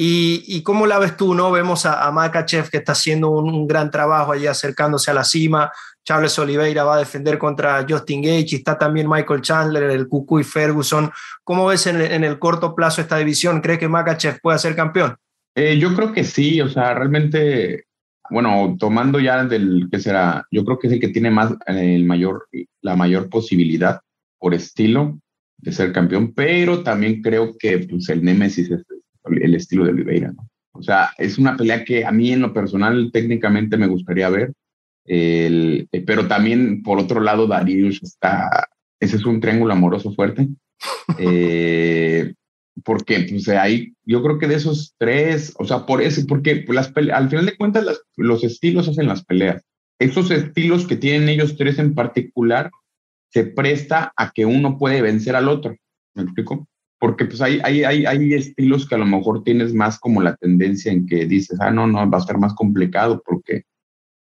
¿Y, 0.00 0.62
cómo 0.62 0.86
la 0.86 1.00
ves 1.00 1.16
tú, 1.16 1.34
no? 1.34 1.50
Vemos 1.50 1.84
a, 1.84 2.06
a 2.06 2.12
Makachev 2.12 2.70
que 2.70 2.76
está 2.76 2.92
haciendo 2.92 3.30
un, 3.30 3.66
gran 3.66 3.90
trabajo 3.90 4.30
allí 4.30 4.46
acercándose 4.46 5.10
a 5.10 5.14
la 5.14 5.24
cima. 5.24 5.72
Charles 6.04 6.38
Oliveira 6.38 6.84
va 6.84 6.94
a 6.94 6.98
defender 6.98 7.36
contra 7.36 7.84
Justin 7.86 8.22
Gage 8.22 8.46
y 8.50 8.54
está 8.56 8.78
también 8.78 9.10
Michael 9.10 9.42
Chandler, 9.42 9.90
el 9.90 10.06
Cucuy 10.06 10.44
Ferguson. 10.44 11.10
¿Cómo 11.42 11.66
ves 11.66 11.88
en, 11.88 12.00
el 12.00 12.38
corto 12.38 12.76
plazo 12.76 13.00
esta 13.00 13.16
división? 13.16 13.60
¿Crees 13.60 13.80
que 13.80 13.88
Makachev 13.88 14.40
puede 14.40 14.60
ser 14.60 14.76
campeón? 14.76 15.16
Eh, 15.56 15.76
yo 15.78 15.92
creo 15.96 16.12
que 16.12 16.22
sí, 16.22 16.60
o 16.60 16.68
sea, 16.68 16.94
realmente 16.94 17.87
bueno, 18.30 18.76
tomando 18.78 19.20
ya 19.20 19.44
del 19.44 19.88
que 19.90 19.98
será, 20.00 20.46
yo 20.50 20.64
creo 20.64 20.78
que 20.78 20.88
es 20.88 20.92
el 20.94 21.00
que 21.00 21.08
tiene 21.08 21.30
más, 21.30 21.54
el 21.66 22.04
mayor, 22.04 22.48
la 22.82 22.96
mayor 22.96 23.28
posibilidad 23.28 24.00
por 24.38 24.54
estilo 24.54 25.18
de 25.58 25.72
ser 25.72 25.92
campeón, 25.92 26.32
pero 26.34 26.82
también 26.82 27.22
creo 27.22 27.56
que 27.58 27.78
pues, 27.80 28.08
el 28.08 28.24
Némesis 28.24 28.70
es 28.70 28.84
el 29.24 29.54
estilo 29.54 29.84
de 29.84 29.90
Oliveira, 29.90 30.32
¿no? 30.32 30.48
O 30.72 30.82
sea, 30.82 31.10
es 31.18 31.38
una 31.38 31.56
pelea 31.56 31.84
que 31.84 32.04
a 32.04 32.12
mí 32.12 32.30
en 32.30 32.40
lo 32.40 32.52
personal 32.52 33.10
técnicamente 33.12 33.76
me 33.76 33.88
gustaría 33.88 34.28
ver, 34.28 34.52
el, 35.04 35.88
eh, 35.90 36.02
pero 36.06 36.28
también 36.28 36.82
por 36.82 36.98
otro 36.98 37.20
lado 37.20 37.46
Darius 37.46 38.00
está, 38.02 38.68
ese 39.00 39.16
es 39.16 39.24
un 39.24 39.40
triángulo 39.40 39.72
amoroso 39.72 40.12
fuerte. 40.12 40.48
Eh, 41.18 42.34
porque 42.84 43.26
pues 43.28 43.48
ahí 43.48 43.94
yo 44.04 44.22
creo 44.22 44.38
que 44.38 44.46
de 44.48 44.56
esos 44.56 44.94
tres, 44.98 45.54
o 45.58 45.64
sea, 45.64 45.86
por 45.86 46.02
eso, 46.02 46.22
porque 46.26 46.64
las 46.68 46.92
al 46.96 47.28
final 47.28 47.46
de 47.46 47.56
cuentas 47.56 48.02
los 48.16 48.44
estilos 48.44 48.88
hacen 48.88 49.06
las 49.06 49.24
peleas. 49.24 49.62
Esos 49.98 50.30
estilos 50.30 50.86
que 50.86 50.96
tienen 50.96 51.28
ellos 51.28 51.56
tres 51.56 51.78
en 51.78 51.94
particular 51.94 52.70
se 53.30 53.44
presta 53.44 54.12
a 54.16 54.30
que 54.30 54.46
uno 54.46 54.78
puede 54.78 55.02
vencer 55.02 55.36
al 55.36 55.48
otro. 55.48 55.76
¿Me 56.14 56.22
explico? 56.22 56.68
Porque 57.00 57.24
pues 57.24 57.40
hay, 57.40 57.60
hay, 57.62 57.84
hay, 57.84 58.06
hay 58.06 58.34
estilos 58.34 58.88
que 58.88 58.94
a 58.94 58.98
lo 58.98 59.06
mejor 59.06 59.44
tienes 59.44 59.74
más 59.74 59.98
como 59.98 60.22
la 60.22 60.36
tendencia 60.36 60.92
en 60.92 61.06
que 61.06 61.26
dices, 61.26 61.58
ah, 61.60 61.70
no, 61.70 61.86
no, 61.86 62.08
va 62.10 62.18
a 62.18 62.22
ser 62.22 62.38
más 62.38 62.54
complicado 62.54 63.22
porque 63.24 63.64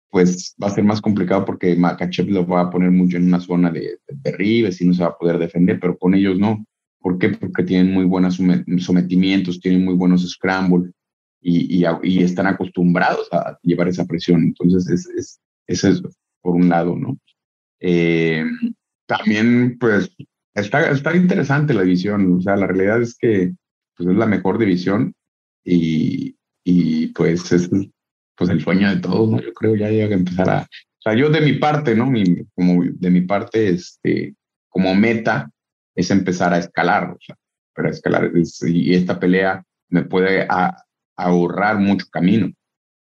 pues 0.10 0.56
va 0.62 0.68
a 0.68 0.72
ser 0.72 0.84
más 0.84 1.00
complicado 1.02 1.46
porque 1.46 1.76
Makachev 1.76 2.28
lo 2.30 2.46
va 2.46 2.62
a 2.62 2.70
poner 2.70 2.92
mucho 2.92 3.16
en 3.16 3.28
una 3.28 3.40
zona 3.40 3.72
de, 3.72 4.00
de 4.08 4.46
y 4.46 4.86
no 4.86 4.94
se 4.94 5.04
va 5.04 5.10
a 5.10 5.18
poder 5.18 5.38
defender, 5.38 5.80
pero 5.80 5.98
con 5.98 6.14
ellos 6.14 6.38
no 6.38 6.66
¿Por 7.02 7.18
qué? 7.18 7.30
Porque 7.30 7.64
tienen 7.64 7.94
muy 7.94 8.06
buenos 8.06 8.40
sometimientos, 8.80 9.60
tienen 9.60 9.84
muy 9.84 9.96
buenos 9.96 10.30
scrambles 10.30 10.92
y, 11.42 11.84
y, 12.04 12.24
están 12.24 12.46
acostumbrados 12.46 13.28
a 13.32 13.58
llevar 13.64 13.88
esa 13.88 14.06
presión. 14.06 14.44
Entonces, 14.44 14.88
es, 14.88 15.40
es, 15.68 15.84
es 15.84 16.02
por 16.42 16.56
un 16.56 16.70
lado, 16.70 16.96
¿no? 16.96 17.18
Eh, 17.80 18.46
también, 19.08 19.78
pues, 19.80 20.16
está, 20.54 20.92
está 20.92 21.16
interesante 21.16 21.74
la 21.74 21.82
división. 21.82 22.38
O 22.38 22.42
sea, 22.42 22.56
la 22.56 22.68
realidad 22.68 23.02
es 23.02 23.18
que 23.18 23.54
pues, 23.98 24.10
es 24.10 24.16
la 24.16 24.28
mejor 24.28 24.60
división 24.60 25.14
y, 25.64 26.36
y 26.64 27.08
pues 27.08 27.52
es 27.52 27.70
pues, 28.38 28.50
el 28.50 28.62
sueño 28.62 28.90
de 28.90 29.02
todos, 29.02 29.30
¿no? 29.30 29.42
Yo 29.42 29.54
creo 29.54 29.76
ya 29.76 29.90
llega 29.90 30.16
a 30.16 30.20
empezar 30.20 30.50
a... 30.50 30.62
O 30.62 31.02
sea, 31.04 31.16
yo 31.16 31.30
de 31.30 31.42
mi 31.42 31.54
parte, 31.54 31.96
¿no? 31.96 32.06
Mi, 32.06 32.24
como 32.54 32.84
de 32.84 33.10
mi 33.10 33.22
parte, 33.22 33.70
este, 33.70 34.36
como 34.70 34.94
meta, 34.94 35.50
es 35.96 36.12
empezar 36.12 36.54
a 36.54 36.60
escalar, 36.60 37.12
o 37.12 37.18
sea, 37.20 37.36
pero 37.74 37.90
escalar. 37.90 38.32
y 38.68 38.94
esta 38.94 39.20
pelea 39.20 39.64
me 39.90 40.04
puede 40.04 40.48
ahorrar 41.16 41.80
mucho 41.80 42.06
camino 42.12 42.52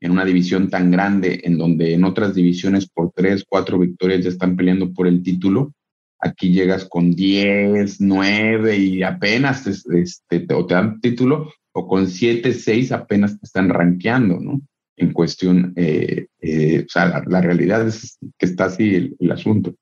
en 0.01 0.13
una 0.13 0.25
división 0.25 0.69
tan 0.69 0.91
grande, 0.91 1.41
en 1.45 1.59
donde 1.59 1.95
en 1.95 2.05
otras 2.05 2.35
divisiones 2.35 2.89
por 2.89 3.13
tres, 3.13 3.45
cuatro 3.49 3.79
victorias 3.79 4.23
ya 4.23 4.29
están 4.29 4.57
peleando 4.57 4.93
por 4.93 5.07
el 5.07 5.23
título. 5.23 5.73
Aquí 6.19 6.53
llegas 6.53 6.87
con 6.87 7.15
diez, 7.15 8.01
nueve 8.01 8.77
y 8.77 9.03
apenas 9.03 9.67
este, 9.67 10.41
te 10.41 10.55
dan 10.69 11.01
título, 11.01 11.51
o 11.73 11.87
con 11.87 12.09
siete, 12.09 12.53
seis 12.55 12.93
apenas 12.93 13.39
te 13.39 13.47
están 13.47 13.69
rankeando, 13.69 14.41
¿no? 14.41 14.61
En 14.97 15.13
cuestión, 15.13 15.75
eh, 15.77 16.27
eh, 16.41 16.85
o 16.87 16.89
sea, 16.89 17.23
la, 17.27 17.41
realidad 17.43 17.87
es 17.87 18.19
que 18.39 18.47
está 18.47 18.67
así 18.67 19.15
el, 19.19 19.31
asunto. 19.31 19.75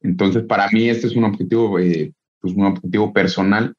Entonces, 0.00 0.44
para 0.44 0.68
mí 0.70 0.88
este 0.88 1.08
es 1.08 1.14
un 1.14 1.24
objetivo 1.24 1.78
eh, 1.78 2.12
pues, 2.42 2.54
un 2.54 2.66
objetivo 2.66 3.12
personal 3.12 3.74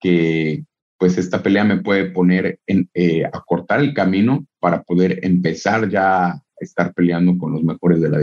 que 0.00 0.64
pues 0.98 1.16
esta 1.16 1.42
pelea 1.42 1.62
me 1.62 1.76
puede 1.76 2.06
poner 2.06 2.58
en 2.66 2.90
eh, 2.92 3.24
acortar 3.24 3.78
el 3.80 3.94
camino 3.94 4.44
para 4.58 4.82
poder 4.82 5.20
empezar 5.22 5.88
ya 5.88 6.26
a 6.26 6.42
estar 6.58 6.92
peleando 6.92 7.38
con 7.38 7.52
los 7.52 7.62
mejores 7.62 8.00
de 8.00 8.08
la, 8.08 8.18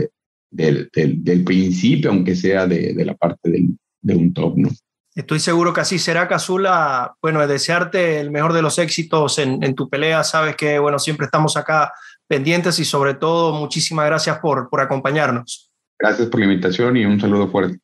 del, 0.52 0.90
del, 0.92 1.44
principio, 1.46 2.12
aunque 2.12 2.36
sea 2.36 2.68
de, 2.68 2.94
de 2.94 3.06
la 3.06 3.16
parte 3.16 3.50
del, 3.50 3.78
de 4.02 4.16
un 4.16 4.34
top, 4.34 4.58
¿no? 4.58 4.70
Estoy 5.16 5.40
seguro 5.40 5.74
que 5.74 5.80
así 5.80 5.98
será, 5.98 6.28
Casula. 6.28 7.16
Bueno, 7.22 7.48
desearte 7.48 8.20
el 8.20 8.32
mejor 8.32 8.52
de 8.52 8.62
los 8.62 8.78
éxitos 8.78 9.40
en, 9.40 9.64
en, 9.64 9.74
tu 9.74 9.90
pelea. 9.90 10.26
Sabes 10.26 10.58
que, 10.58 10.78
bueno, 10.78 11.00
siempre 11.00 11.26
estamos 11.26 11.56
acá 11.56 11.94
pendientes 12.28 12.80
y 12.80 12.86
sobre 12.86 13.14
todo, 13.14 13.54
muchísimas 13.54 14.08
gracias 14.08 14.40
por, 14.40 14.70
por 14.70 14.82
acompañarnos. 14.82 15.72
Gracias 15.98 16.28
por 16.28 16.42
la 16.42 16.48
invitación 16.48 16.98
y 16.98 17.06
un 17.06 17.18
saludo 17.18 17.48
fuerte. 17.48 17.80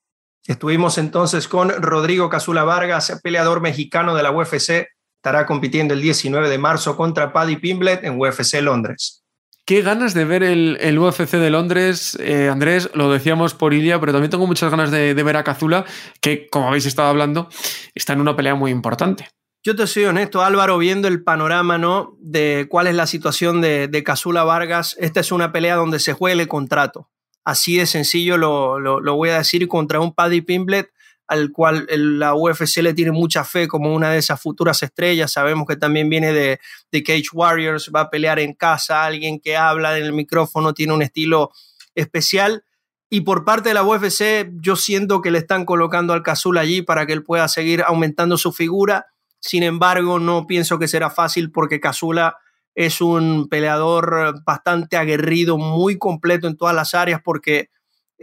Estuvimos 0.48 0.98
entonces 0.98 1.48
con 1.48 1.70
Rodrigo 1.70 2.30
Casula 2.30 2.64
Vargas, 2.64 3.20
peleador 3.24 3.62
mexicano 3.62 4.16
de 4.16 4.24
la 4.24 4.32
UFC. 4.32 4.88
Estará 5.18 5.46
compitiendo 5.46 5.94
el 5.94 6.02
19 6.02 6.50
de 6.50 6.58
marzo 6.58 6.98
contra 6.98 7.32
Paddy 7.32 7.58
Pimblet 7.58 8.04
en 8.04 8.20
UFC 8.20 8.60
Londres. 8.62 9.24
Qué 9.66 9.84
ganas 9.84 10.16
de 10.16 10.26
ver 10.26 10.42
el, 10.42 10.98
UFC 10.98 11.34
de 11.34 11.52
Londres, 11.52 12.18
eh, 12.20 12.50
Andrés, 12.50 12.90
lo 12.96 13.12
decíamos 13.12 13.54
por 13.54 13.76
Ilia, 13.76 14.00
pero 14.00 14.12
también 14.12 14.32
tengo 14.32 14.48
muchas 14.48 14.72
ganas 14.72 14.90
de, 14.90 15.14
ver 15.14 15.38
a 15.38 15.44
Cazula, 15.44 15.86
que 16.20 16.48
como 16.50 16.70
habéis 16.70 16.88
estado 16.88 17.10
hablando, 17.10 17.48
está 17.94 18.14
en 18.14 18.22
una 18.22 18.36
pelea 18.36 18.56
muy 18.56 18.72
importante. 18.72 19.30
Yo 19.64 19.76
te 19.76 19.86
soy 19.86 20.06
honesto, 20.06 20.42
Álvaro, 20.42 20.80
viendo 20.80 21.08
el 21.08 21.24
panorama, 21.24 21.78
¿no? 21.78 22.18
De 22.20 22.66
cuál 22.68 22.88
es 22.88 22.96
la 22.96 23.06
situación 23.06 23.62
de, 23.62 23.88
de 23.88 24.04
Casula 24.04 24.44
Vargas. 24.44 24.98
Esta 25.00 25.20
es 25.20 25.32
una 25.32 25.52
pelea 25.52 25.76
donde 25.76 26.00
se 26.00 26.14
juega 26.14 26.42
el 26.42 26.48
contrato. 26.48 27.11
Así 27.44 27.78
de 27.78 27.86
sencillo 27.86 28.38
lo, 28.38 28.80
lo, 28.80 29.16
voy 29.16 29.30
a 29.30 29.40
decir 29.40 29.68
contra 29.68 30.00
un 30.00 30.14
Paddy 30.14 30.42
Pimblet 30.42 30.92
al 31.28 31.52
cual 31.52 31.88
la 31.90 32.36
UFC 32.36 32.78
le 32.78 32.94
tiene 32.94 33.12
mucha 33.12 33.46
fe 33.46 33.68
como 33.68 33.94
una 33.94 34.12
de 34.12 34.18
esas 34.18 34.42
futuras 34.42 34.84
estrellas. 34.84 35.32
Sabemos 35.32 35.66
que 35.66 35.78
también 35.78 36.10
viene 36.10 36.34
de, 36.34 36.60
de 36.92 37.04
Cage 37.04 37.30
Warriors, 37.32 37.90
va 37.96 38.02
a 38.02 38.10
pelear 38.10 38.40
en 38.40 38.54
casa, 38.54 39.06
alguien 39.06 39.40
que 39.40 39.56
habla 39.56 39.98
en 39.98 40.04
el 40.04 40.12
micrófono, 40.12 40.74
tiene 40.74 40.94
un 40.94 41.02
estilo 41.02 41.52
especial. 41.96 42.66
Y 43.10 43.22
por 43.22 43.46
parte 43.46 43.70
de 43.70 43.76
la 43.76 43.84
UFC, 43.84 44.52
yo 44.62 44.76
siento 44.76 45.22
que 45.22 45.32
le 45.32 45.40
están 45.40 45.66
colocando 45.66 46.14
al 46.14 46.24
Cazul 46.24 46.58
allí 46.58 46.82
para 46.82 47.06
que 47.06 47.14
él 47.14 47.24
pueda 47.24 47.48
seguir 47.48 47.84
aumentando 47.86 48.38
su 48.38 48.52
figura. 48.52 49.08
Sin 49.40 49.64
embargo, 49.64 50.20
no 50.20 50.48
pienso 50.48 50.80
que 50.80 50.88
será 50.88 51.10
fácil 51.10 51.52
porque 51.52 51.80
Casula 51.80 52.38
es 52.76 53.02
un 53.02 53.48
peleador 53.50 54.42
bastante 54.46 54.98
aguerrido, 54.98 55.58
muy 55.58 55.98
completo 55.98 56.48
en 56.48 56.58
todas 56.58 56.76
las 56.76 56.94
áreas 56.94 57.22
porque 57.24 57.70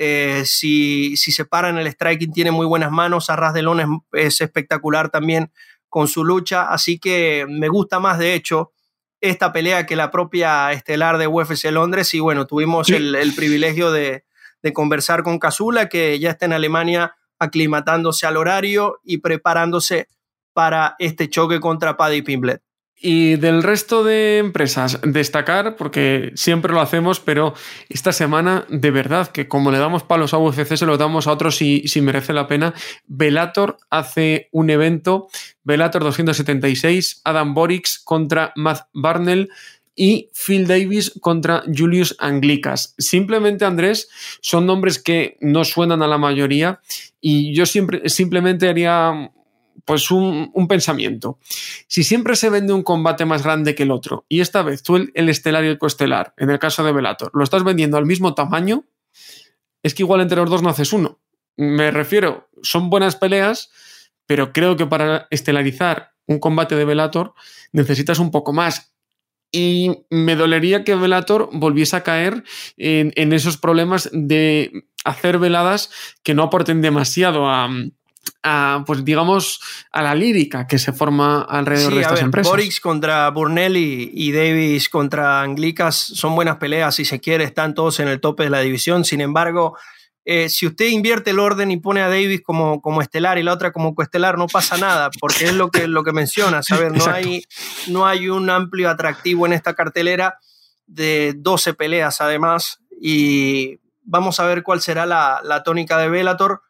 eh, 0.01 0.45
si, 0.47 1.17
si, 1.17 1.33
se 1.33 1.45
para 1.45 1.69
en 1.69 1.77
el 1.77 1.89
striking, 1.89 2.33
tiene 2.33 2.53
muy 2.53 2.67
buenas 2.67 2.93
manos. 2.93 3.31
Arras 3.31 3.53
de 3.53 3.63
Lona 3.63 3.87
es, 4.13 4.41
espectacular 4.41 5.11
también 5.11 5.51
con 5.89 6.07
su 6.07 6.25
lucha. 6.25 6.71
Así 6.71 7.01
que 7.01 7.47
me 7.49 7.69
gusta 7.69 7.99
más, 7.99 8.19
de 8.19 8.35
hecho, 8.35 8.73
esta 9.21 9.53
pelea 9.53 9.87
que 9.87 9.97
la 9.97 10.13
propia 10.13 10.71
estelar 10.71 11.19
de 11.19 11.27
UFC 11.27 11.65
Londres. 11.73 12.15
Y 12.15 12.21
bueno, 12.21 12.47
tuvimos 12.47 12.89
el, 12.91 13.33
privilegio 13.35 13.91
de, 13.91 14.25
de, 14.63 14.73
conversar 14.73 15.25
con 15.25 15.41
Casula, 15.41 15.89
que 15.89 16.17
ya 16.21 16.31
está 16.31 16.47
en 16.47 16.53
Alemania 16.53 17.17
aclimatándose 17.41 18.25
al 18.27 18.37
horario 18.37 19.01
y 19.03 19.19
preparándose 19.19 20.07
para 20.53 20.95
este 21.01 21.29
choque 21.29 21.59
contra 21.59 21.97
Paddy 21.97 22.23
Pimblet. 22.23 22.63
Y 23.01 23.37
del 23.37 23.63
resto 23.63 24.03
de 24.03 24.39
empresas, 24.39 24.99
destacar, 25.05 25.77
porque 25.77 26.33
siempre 26.35 26.73
lo 26.73 26.81
hacemos, 26.81 27.21
pero 27.21 27.55
esta 27.89 28.13
semana, 28.13 28.67
de 28.69 28.91
verdad, 28.91 29.29
que 29.29 29.47
como 29.47 29.71
le 29.71 29.79
damos 29.79 30.03
palos 30.03 30.35
a 30.35 30.39
UFC, 30.39 30.77
se 30.77 30.87
lo 30.87 30.99
damos 30.99 31.29
a 31.29 31.33
otros 31.33 31.57
si, 31.57 31.87
si 31.87 32.01
merece 32.01 32.33
la 32.33 32.49
pena. 32.49 32.75
Velator 33.07 33.79
hace 33.89 34.49
un 34.51 34.71
evento, 34.71 35.29
Velator 35.63 36.03
276, 36.03 37.21
Adam 37.25 37.55
Borix 37.55 38.01
contra 38.01 38.53
Matt 38.57 38.89
Barnell 38.93 39.51
y 39.99 40.31
Phil 40.33 40.67
Davis 40.67 41.13
contra 41.21 41.65
Julius 41.73 42.17
Anglicas. 42.19 42.95
Simplemente, 42.99 43.65
Andrés, 43.65 44.09
son 44.41 44.65
nombres 44.65 45.01
que 45.03 45.37
no 45.41 45.65
suenan 45.65 46.03
a 46.03 46.07
la 46.07 46.19
mayoría 46.19 46.81
y 47.21 47.55
yo 47.55 47.67
siempre, 47.67 48.09
simplemente 48.09 48.69
haría 48.69 49.31
pues 49.89 50.11
un, 50.11 50.53
pensamiento. 50.69 51.39
Si 51.87 52.05
siempre 52.05 52.37
se 52.37 52.51
vende 52.51 52.75
un 52.75 52.83
combate 52.83 53.25
más 53.25 53.43
grande 53.43 53.75
que 53.75 53.85
el 53.85 53.91
otro, 53.91 54.27
y 54.29 54.41
esta 54.41 54.61
vez 54.63 54.83
tú 54.83 54.97
el, 54.97 55.29
estelar 55.31 55.65
y 55.65 55.69
el 55.69 55.79
coestelar, 55.79 56.35
en 56.37 56.51
el 56.51 56.59
caso 56.59 56.85
de 56.85 56.93
Velator, 56.93 57.31
lo 57.33 57.43
estás 57.43 57.65
vendiendo 57.65 57.97
al 57.97 58.05
mismo 58.05 58.35
tamaño, 58.35 58.85
es 59.83 59.95
que 59.95 60.03
igual 60.03 60.21
entre 60.21 60.37
los 60.37 60.51
dos 60.51 60.63
no 60.63 60.69
haces 60.69 60.93
uno. 60.93 61.21
Me 61.57 61.91
refiero, 61.91 62.51
son 62.61 62.91
buenas 62.91 63.17
peleas, 63.17 63.71
pero 64.27 64.53
creo 64.53 64.77
que 64.77 64.85
para 64.85 65.27
estelarizar 65.31 66.13
un 66.27 66.39
combate 66.39 66.77
de 66.77 66.85
Velator 66.85 67.33
necesitas 67.73 68.19
un 68.19 68.31
poco 68.31 68.53
más. 68.53 68.93
Y 69.51 70.05
me 70.11 70.37
dolería 70.37 70.85
que 70.85 70.97
Velator 70.97 71.49
volviese 71.51 71.97
a 71.97 72.03
caer 72.03 72.45
en, 72.77 73.15
en 73.17 73.33
esos 73.33 73.57
problemas 73.57 74.11
de 74.13 74.85
hacer 75.07 75.39
veladas 75.39 75.91
que 76.23 76.35
no 76.35 76.43
aporten 76.43 76.83
demasiado 76.83 77.49
a, 77.49 77.71
a, 78.43 78.83
pues 78.87 79.05
digamos, 79.05 79.61
a 79.93 80.03
la 80.03 80.15
lírica 80.15 80.67
que 80.67 80.79
se 80.79 80.93
forma 80.93 81.43
alrededor 81.43 81.95
de 81.95 82.01
estas 82.01 82.23
empresas. 82.23 82.51
Borix 82.51 82.81
contra 82.81 83.29
Burnelli 83.31 84.11
y 84.13 84.33
Davis 84.33 84.89
contra 84.89 85.43
Anglicas 85.43 85.97
son 85.97 86.35
buenas 86.35 86.57
peleas, 86.57 86.95
si 86.95 87.05
se 87.05 87.21
quiere, 87.21 87.45
están 87.45 87.75
todos 87.75 88.01
en 88.01 88.09
el 88.09 88.21
tope 88.21 88.45
de 88.45 88.51
la 88.51 88.61
división. 88.61 89.05
Sin 89.05 89.21
embargo, 89.21 89.77
eh, 90.25 90.51
si 90.51 90.67
usted 90.67 90.89
invierte 90.89 91.31
el 91.31 91.39
orden 91.39 91.71
y 91.71 91.79
pone 91.79 92.03
a 92.03 92.09
Davis 92.09 92.43
como, 92.43 92.83
como 92.83 93.01
estelar 93.01 93.39
y 93.39 93.43
la 93.43 93.55
otra 93.55 93.73
como 93.73 93.95
coestelar, 93.95 94.37
no 94.37 94.47
pasa 94.47 94.77
nada, 94.77 95.11
porque 95.21 95.47
es 95.47 95.55
lo 95.55 95.71
que, 95.71 95.89
lo 95.89 96.05
que 96.05 96.13
menciona, 96.13 96.63
¿sabes? 96.63 96.93
No 96.93 97.07
hay, 97.11 97.45
no 97.87 98.07
hay 98.07 98.29
un 98.29 98.51
amplio 98.51 98.91
atractivo 98.91 99.47
en 99.47 99.55
esta 99.55 99.75
cartelera 99.75 100.39
de 100.87 101.35
12 101.37 101.75
peleas 101.75 102.21
además 102.21 102.81
y 103.01 103.79
vamos 104.03 104.41
a 104.41 104.47
ver 104.47 104.63
cuál 104.63 104.81
será 104.81 105.07
la, 105.07 105.41
la 105.45 105.63
tónica 105.63 105.99
de 105.99 106.09
Bellator 106.09 106.63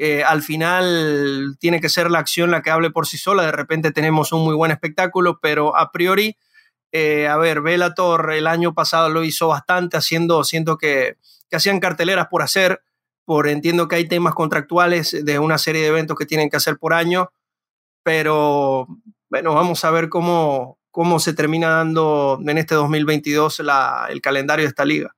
eh, 0.00 0.22
al 0.22 0.42
final 0.42 1.56
tiene 1.58 1.80
que 1.80 1.88
ser 1.88 2.08
la 2.08 2.20
acción 2.20 2.52
la 2.52 2.62
que 2.62 2.70
hable 2.70 2.92
por 2.92 3.08
sí 3.08 3.18
sola. 3.18 3.42
De 3.42 3.50
repente 3.50 3.90
tenemos 3.90 4.30
un 4.32 4.44
muy 4.44 4.54
buen 4.54 4.70
espectáculo, 4.70 5.40
pero 5.42 5.76
a 5.76 5.90
priori, 5.90 6.36
eh, 6.92 7.26
a 7.26 7.36
ver, 7.36 7.62
Velator 7.62 8.32
el 8.32 8.46
año 8.46 8.74
pasado 8.74 9.08
lo 9.08 9.24
hizo 9.24 9.48
bastante, 9.48 9.96
haciendo, 9.96 10.44
siento 10.44 10.78
que, 10.78 11.16
que 11.50 11.56
hacían 11.56 11.80
carteleras 11.80 12.28
por 12.28 12.42
hacer, 12.42 12.80
por 13.24 13.48
entiendo 13.48 13.88
que 13.88 13.96
hay 13.96 14.06
temas 14.06 14.34
contractuales 14.34 15.16
de 15.24 15.38
una 15.40 15.58
serie 15.58 15.82
de 15.82 15.88
eventos 15.88 16.16
que 16.16 16.26
tienen 16.26 16.48
que 16.48 16.58
hacer 16.58 16.78
por 16.78 16.94
año, 16.94 17.32
pero 18.04 18.86
bueno, 19.28 19.54
vamos 19.54 19.84
a 19.84 19.90
ver 19.90 20.08
cómo, 20.08 20.78
cómo 20.92 21.18
se 21.18 21.34
termina 21.34 21.70
dando 21.70 22.38
en 22.46 22.56
este 22.56 22.76
2022 22.76 23.60
el 24.10 24.20
calendario 24.20 24.64
de 24.64 24.68
esta 24.68 24.84
liga. 24.84 25.17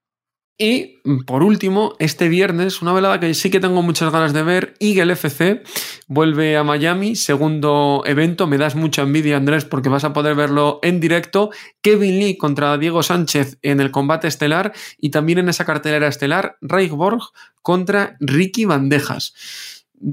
Y 0.63 0.99
por 1.25 1.43
último, 1.43 1.95
este 1.99 2.29
viernes, 2.29 2.83
una 2.83 2.93
velada 2.93 3.19
que 3.19 3.33
sí 3.33 3.49
que 3.49 3.61
tengo 3.61 3.81
muchas 3.81 4.13
ganas 4.13 4.35
de 4.35 4.43
ver, 4.43 4.75
Eagle 4.79 5.15
FC 5.15 5.63
vuelve 6.07 6.59
a 6.59 6.65
Miami, 6.65 7.17
segundo 7.17 8.03
evento, 8.05 8.47
me 8.47 8.59
das 8.59 8.75
mucha 8.75 9.01
envidia 9.01 9.39
Andrés 9.39 9.65
porque 9.65 9.89
vas 9.89 10.05
a 10.05 10.13
poder 10.13 10.35
verlo 10.35 10.79
en 10.83 11.01
directo, 11.01 11.49
Kevin 11.81 12.19
Lee 12.19 12.37
contra 12.37 12.77
Diego 12.77 13.03
Sánchez 13.03 13.57
en 13.63 13.81
el 13.81 13.91
combate 13.91 14.29
estelar 14.29 14.75
y 14.99 15.09
también 15.09 15.39
en 15.39 15.49
esa 15.49 15.65
cartelera 15.65 16.09
estelar, 16.09 16.59
Borg 16.61 17.23
contra 17.63 18.19
Ricky 18.21 18.67
Bandejas. 18.67 19.33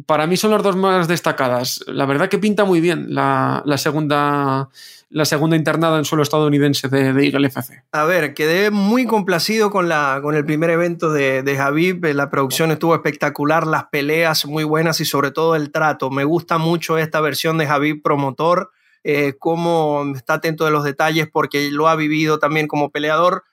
Para 0.06 0.28
mí 0.28 0.38
son 0.38 0.52
las 0.52 0.64
dos 0.64 0.78
más 0.78 1.10
destacadas. 1.10 1.84
La 1.88 2.06
verdad 2.06 2.30
que 2.30 2.39
pinta 2.39 2.64
muy 2.64 2.80
bien 2.80 3.08
la, 3.14 3.64
segunda, 3.76 4.70
la 5.10 5.26
segunda 5.26 5.55
internada 5.55 5.97
en 5.97 6.05
suelo 6.05 6.24
estadounidense 6.24 6.89
de, 6.89 7.14
de, 7.14 7.26
Eagle 7.26 7.47
FC. 7.47 7.84
A 7.91 8.03
ver, 8.03 8.34
quedé 8.34 8.72
muy 8.72 9.05
complacido 9.05 9.72
con, 9.72 9.88
la, 9.88 10.20
con 10.22 10.36
el 10.36 10.45
primer 10.45 10.70
evento 10.70 11.12
de, 11.12 11.43
de 11.43 11.55
Javib. 11.55 12.05
La 12.14 12.30
producción 12.30 12.72
estuvo 12.72 12.93
espectacular, 12.93 13.66
las 13.66 13.86
peleas 13.86 14.45
muy 14.45 14.64
buenas 14.64 14.99
y 14.99 15.05
sobre 15.05 15.32
todo 15.32 15.55
el 15.55 15.72
trato. 15.72 16.10
Me 16.10 16.26
gusta 16.26 16.58
mucho 16.58 16.97
esta 16.97 17.22
versión 17.22 17.58
de 17.58 17.68
Javib 17.68 18.01
promotor, 18.01 18.72
eh, 19.03 19.36
cómo 19.39 20.03
está 20.16 20.36
atento 20.36 20.66
de 20.66 20.72
los 20.72 20.84
detalles 20.84 21.30
porque 21.32 21.72
lo 21.72 21.88
ha 21.88 21.95
vivido 21.95 22.39
también 22.39 22.68
como 22.68 22.89
peleador. 22.89 23.45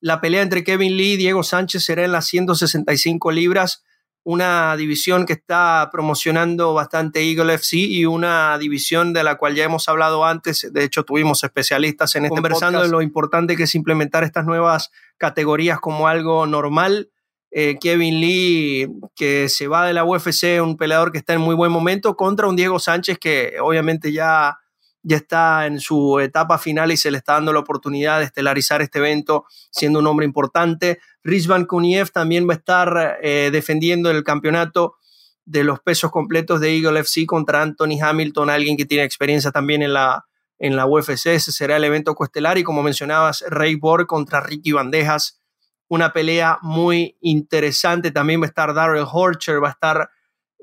La 0.00 0.20
pelea 0.20 0.42
entre 0.42 0.64
Kevin 0.64 0.96
Lee 0.96 1.14
y 1.14 1.16
Diego 1.16 1.42
Sánchez 1.42 1.84
será 1.84 2.04
en 2.04 2.12
las 2.12 2.26
165 2.26 3.32
libras 3.32 3.82
una 4.22 4.76
división 4.76 5.24
que 5.24 5.32
está 5.32 5.88
promocionando 5.90 6.74
bastante 6.74 7.22
Eagle 7.22 7.54
FC 7.54 7.76
y 7.78 8.04
una 8.04 8.58
división 8.58 9.12
de 9.12 9.24
la 9.24 9.36
cual 9.36 9.54
ya 9.54 9.64
hemos 9.64 9.88
hablado 9.88 10.24
antes. 10.24 10.68
De 10.72 10.84
hecho, 10.84 11.04
tuvimos 11.04 11.42
especialistas 11.42 12.14
en 12.16 12.26
este 12.26 12.34
conversando 12.34 12.82
de 12.82 12.88
lo 12.88 13.00
importante 13.00 13.56
que 13.56 13.62
es 13.62 13.74
implementar 13.74 14.22
estas 14.24 14.44
nuevas 14.44 14.90
categorías 15.16 15.80
como 15.80 16.06
algo 16.06 16.46
normal. 16.46 17.10
Eh, 17.50 17.78
Kevin 17.80 18.20
Lee, 18.20 18.88
que 19.16 19.48
se 19.48 19.66
va 19.66 19.86
de 19.86 19.94
la 19.94 20.04
UFC, 20.04 20.62
un 20.62 20.76
peleador 20.76 21.10
que 21.10 21.18
está 21.18 21.32
en 21.32 21.40
muy 21.40 21.54
buen 21.54 21.72
momento, 21.72 22.14
contra 22.14 22.46
un 22.46 22.56
Diego 22.56 22.78
Sánchez 22.78 23.18
que 23.18 23.54
obviamente 23.60 24.12
ya 24.12 24.58
ya 25.02 25.16
está 25.16 25.66
en 25.66 25.80
su 25.80 26.20
etapa 26.20 26.58
final 26.58 26.92
y 26.92 26.96
se 26.96 27.10
le 27.10 27.18
está 27.18 27.34
dando 27.34 27.52
la 27.52 27.60
oportunidad 27.60 28.18
de 28.18 28.26
estelarizar 28.26 28.82
este 28.82 28.98
evento 28.98 29.44
siendo 29.70 29.98
un 29.98 30.06
hombre 30.06 30.26
importante. 30.26 31.00
Rizvan 31.22 31.66
Kuniev 31.66 32.10
también 32.10 32.48
va 32.48 32.54
a 32.54 32.56
estar 32.56 33.18
eh, 33.22 33.50
defendiendo 33.52 34.10
el 34.10 34.24
campeonato 34.24 34.96
de 35.44 35.64
los 35.64 35.80
pesos 35.80 36.10
completos 36.10 36.60
de 36.60 36.76
Eagle 36.76 37.00
FC 37.00 37.26
contra 37.26 37.62
Anthony 37.62 38.00
Hamilton, 38.00 38.50
alguien 38.50 38.76
que 38.76 38.86
tiene 38.86 39.04
experiencia 39.04 39.50
también 39.50 39.82
en 39.82 39.92
la, 39.92 40.26
en 40.58 40.76
la 40.76 40.86
UFC. 40.86 41.26
Ese 41.26 41.52
será 41.52 41.76
el 41.76 41.84
evento 41.84 42.14
coestelar 42.14 42.58
y 42.58 42.62
como 42.62 42.82
mencionabas, 42.82 43.44
Ray 43.48 43.74
Borg 43.74 44.06
contra 44.06 44.40
Ricky 44.40 44.72
Bandejas. 44.72 45.40
Una 45.88 46.12
pelea 46.12 46.58
muy 46.62 47.16
interesante. 47.20 48.12
También 48.12 48.40
va 48.40 48.44
a 48.44 48.48
estar 48.48 48.72
Darrell 48.74 49.06
Horcher, 49.10 49.62
va 49.62 49.68
a 49.68 49.72
estar 49.72 50.10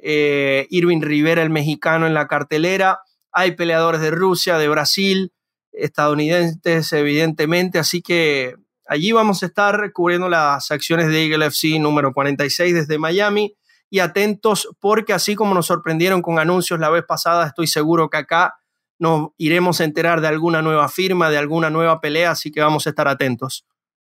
eh, 0.01 0.68
Irving 0.70 1.01
Rivera, 1.01 1.43
el 1.43 1.49
mexicano, 1.49 2.08
en 2.08 2.14
la 2.14 2.28
cartelera 2.28 3.01
hay 3.38 3.51
peleadores 3.51 4.01
de 4.01 4.10
Rusia, 4.10 4.58
de 4.58 4.68
Brasil, 4.68 5.32
estadounidenses, 5.72 6.91
evidentemente, 6.91 7.78
así 7.78 8.01
que 8.01 8.55
allí 8.88 9.12
vamos 9.12 9.44
a 9.44 9.48
estar 9.48 9.92
cubriendo 9.94 10.30
las 10.30 10.72
acciones 10.72 11.08
de 11.08 11.26
Eagle 11.26 11.48
FC 11.48 11.80
número 11.80 12.14
46 12.14 12.74
desde 12.74 12.98
Miami 12.98 13.56
y 13.90 14.00
atentos 14.00 14.70
porque 14.80 15.14
así 15.14 15.36
como 15.36 15.54
nos 15.54 15.68
sorprendieron 15.68 16.22
con 16.22 16.40
anuncios 16.40 16.80
la 16.80 16.90
vez 16.90 17.04
pasada, 17.08 17.48
estoy 17.48 17.68
seguro 17.68 18.10
que 18.10 18.18
acá 18.18 18.56
nos 19.00 19.30
iremos 19.38 19.80
a 19.80 19.84
enterar 19.84 20.22
de 20.22 20.28
alguna 20.28 20.62
nueva 20.62 20.90
firma, 20.90 21.30
de 21.30 21.38
alguna 21.38 21.70
nueva 21.70 22.02
pelea, 22.02 22.32
así 22.32 22.52
que 22.52 22.62
vamos 22.62 22.88
a 22.88 22.90
estar 22.90 23.08
atentos. 23.08 23.66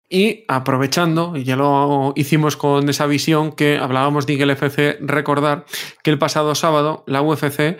Y 0.09 0.43
aprovechando, 0.49 1.37
ya 1.37 1.55
lo 1.55 2.11
hicimos 2.17 2.57
con 2.57 2.89
esa 2.89 3.05
visión 3.05 3.53
que 3.53 3.77
hablábamos 3.77 4.25
de 4.25 4.33
Eagle 4.33 4.53
FC, 4.53 4.97
recordar 4.99 5.65
que 6.03 6.11
el 6.11 6.19
pasado 6.19 6.53
sábado 6.53 7.05
la 7.07 7.21
UFC 7.21 7.77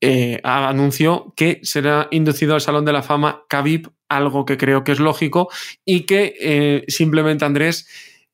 eh, 0.00 0.40
anunció 0.42 1.32
que 1.36 1.60
será 1.62 2.08
inducido 2.10 2.54
al 2.54 2.60
Salón 2.60 2.84
de 2.84 2.92
la 2.92 3.02
Fama 3.02 3.44
Khabib, 3.48 3.92
algo 4.08 4.44
que 4.44 4.56
creo 4.56 4.84
que 4.84 4.92
es 4.92 5.00
lógico, 5.00 5.48
y 5.84 6.06
que 6.06 6.34
eh, 6.40 6.84
simplemente 6.88 7.44
Andrés, 7.44 7.88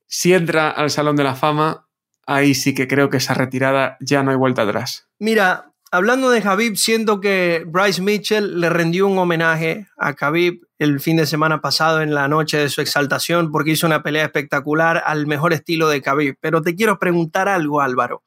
si 0.06 0.32
entra 0.32 0.70
al 0.70 0.90
Salón 0.90 1.16
de 1.16 1.24
la 1.24 1.34
Fama, 1.34 1.88
ahí 2.26 2.54
sí 2.54 2.74
que 2.74 2.88
creo 2.88 3.10
que 3.10 3.18
esa 3.18 3.34
retirada 3.34 3.96
ya 4.00 4.22
no 4.22 4.30
hay 4.30 4.36
vuelta 4.36 4.62
atrás. 4.62 5.08
Mira, 5.18 5.72
hablando 5.90 6.30
de 6.30 6.42
Khabib, 6.42 6.76
siento 6.76 7.20
que 7.20 7.64
Bryce 7.66 8.02
Mitchell 8.02 8.60
le 8.60 8.68
rendió 8.68 9.06
un 9.06 9.18
homenaje 9.18 9.86
a 9.96 10.14
Khabib 10.14 10.66
el 10.78 11.00
fin 11.00 11.16
de 11.16 11.26
semana 11.26 11.60
pasado 11.60 12.02
en 12.02 12.14
la 12.14 12.28
noche 12.28 12.58
de 12.58 12.68
su 12.68 12.80
exaltación 12.80 13.52
porque 13.52 13.72
hizo 13.72 13.86
una 13.86 14.02
pelea 14.02 14.24
espectacular 14.24 15.02
al 15.06 15.26
mejor 15.26 15.52
estilo 15.52 15.88
de 15.88 16.02
Khabib. 16.02 16.36
Pero 16.40 16.62
te 16.62 16.74
quiero 16.74 16.98
preguntar 16.98 17.48
algo, 17.48 17.80
Álvaro. 17.80 18.22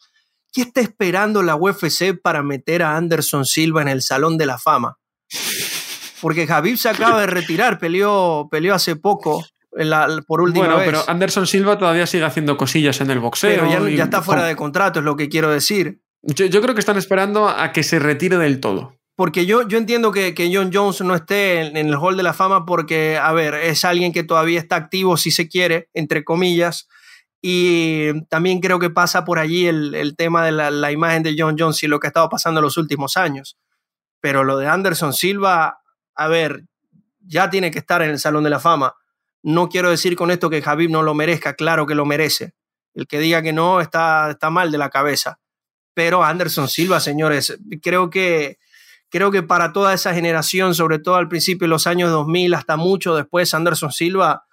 ¿Qué 0.53 0.61
está 0.61 0.81
esperando 0.81 1.43
la 1.43 1.55
UFC 1.55 2.19
para 2.19 2.41
meter 2.41 2.83
a 2.83 2.95
Anderson 2.95 3.45
Silva 3.45 3.81
en 3.81 3.89
el 3.89 4.01
Salón 4.01 4.37
de 4.37 4.45
la 4.45 4.57
Fama? 4.57 4.97
Porque 6.21 6.47
Khabib 6.47 6.77
se 6.77 6.89
acaba 6.89 7.21
de 7.21 7.27
retirar, 7.27 7.79
peleó, 7.79 8.47
peleó 8.49 8.73
hace 8.73 8.95
poco 8.95 9.43
por 10.25 10.41
última 10.41 10.65
bueno, 10.67 10.81
pero 10.83 11.03
Anderson 11.07 11.45
Silva 11.45 11.77
todavía 11.77 12.07
sigue 12.07 12.23
haciendo 12.23 12.57
cosillas 12.57 12.99
en 13.01 13.11
el 13.11 13.19
boxeo. 13.19 13.67
Pero 13.67 13.87
ya, 13.87 14.03
está 14.03 14.21
fuera 14.21 14.45
de 14.45 14.55
contrato, 14.55 14.99
es 14.99 15.05
lo 15.05 15.15
que 15.15 15.29
quiero 15.29 15.51
decir. 15.51 16.01
Yo, 16.23 16.61
creo 16.61 16.73
que 16.73 16.79
están 16.79 16.97
esperando 16.97 17.47
a 17.47 17.71
que 17.71 17.83
se 17.83 17.99
retire 17.99 18.37
del 18.37 18.59
todo. 18.59 18.95
Porque 19.15 19.45
yo, 19.45 19.67
yo 19.67 19.77
entiendo 19.77 20.11
que, 20.11 20.33
que, 20.33 20.51
John 20.53 20.71
Jones 20.71 21.01
no 21.01 21.15
esté 21.15 21.61
en, 21.61 21.77
el 21.77 21.95
Hall 21.95 22.17
de 22.17 22.23
la 22.23 22.33
Fama 22.33 22.65
porque, 22.65 23.17
a 23.17 23.33
ver, 23.33 23.55
es 23.55 23.83
alguien 23.83 24.13
que 24.13 24.23
todavía 24.23 24.59
está 24.59 24.75
activo, 24.75 25.17
si 25.17 25.31
se 25.31 25.47
quiere, 25.47 25.89
entre 25.93 26.23
comillas. 26.23 26.87
Y 27.41 28.25
también 28.29 28.59
creo 28.59 28.79
que 28.79 28.89
pasa 28.89 29.25
por 29.25 29.39
allí 29.39 29.67
el, 29.67 30.15
tema 30.17 30.45
de 30.45 30.51
la, 30.51 30.69
la, 30.69 30.91
imagen 30.91 31.23
de 31.23 31.35
John 31.37 31.55
Jones 31.57 31.81
y 31.83 31.87
lo 31.87 31.99
que 31.99 32.07
ha 32.07 32.09
estado 32.09 32.29
pasando 32.29 32.59
en 32.59 32.63
los 32.63 32.77
últimos 32.77 33.17
años. 33.17 33.57
Pero 34.21 34.43
lo 34.43 34.57
de 34.57 34.67
Anderson 34.67 35.13
Silva, 35.13 35.79
a 36.17 36.27
ver, 36.27 36.65
ya 37.21 37.49
tiene 37.49 37.71
que 37.71 37.79
estar 37.79 38.01
en 38.01 38.09
el 38.09 38.19
Salón 38.19 38.43
de 38.43 38.49
la 38.49 38.59
Fama 38.59 38.93
no 39.47 39.69
quiero 39.69 39.89
decir 39.89 40.17
con 40.17 40.29
esto 40.29 40.49
que 40.49 40.61
Javib 40.61 40.89
no 40.89 41.03
lo 41.03 41.13
merezca, 41.13 41.53
claro 41.53 41.85
que 41.85 41.95
lo 41.95 42.05
merece. 42.05 42.53
El 42.93 43.07
que 43.07 43.17
diga 43.17 43.41
que 43.41 43.53
no 43.53 43.79
está, 43.79 44.31
está 44.31 44.49
mal 44.49 44.73
de 44.73 44.77
la 44.77 44.89
cabeza. 44.89 45.39
Pero 45.93 46.23
Anderson 46.23 46.67
Silva, 46.67 46.99
señores, 46.99 47.57
creo 47.81 48.09
que, 48.09 48.57
creo 49.09 49.31
que 49.31 49.43
para 49.43 49.71
toda 49.71 49.93
esa 49.93 50.13
generación, 50.13 50.75
sobre 50.75 50.99
todo 50.99 51.15
al 51.15 51.29
principio 51.29 51.65
de 51.65 51.69
los 51.69 51.87
años 51.87 52.11
2000 52.11 52.55
hasta 52.55 52.75
mucho 52.75 53.15
después, 53.15 53.53
Anderson 53.53 53.93
Silva, 53.93 54.43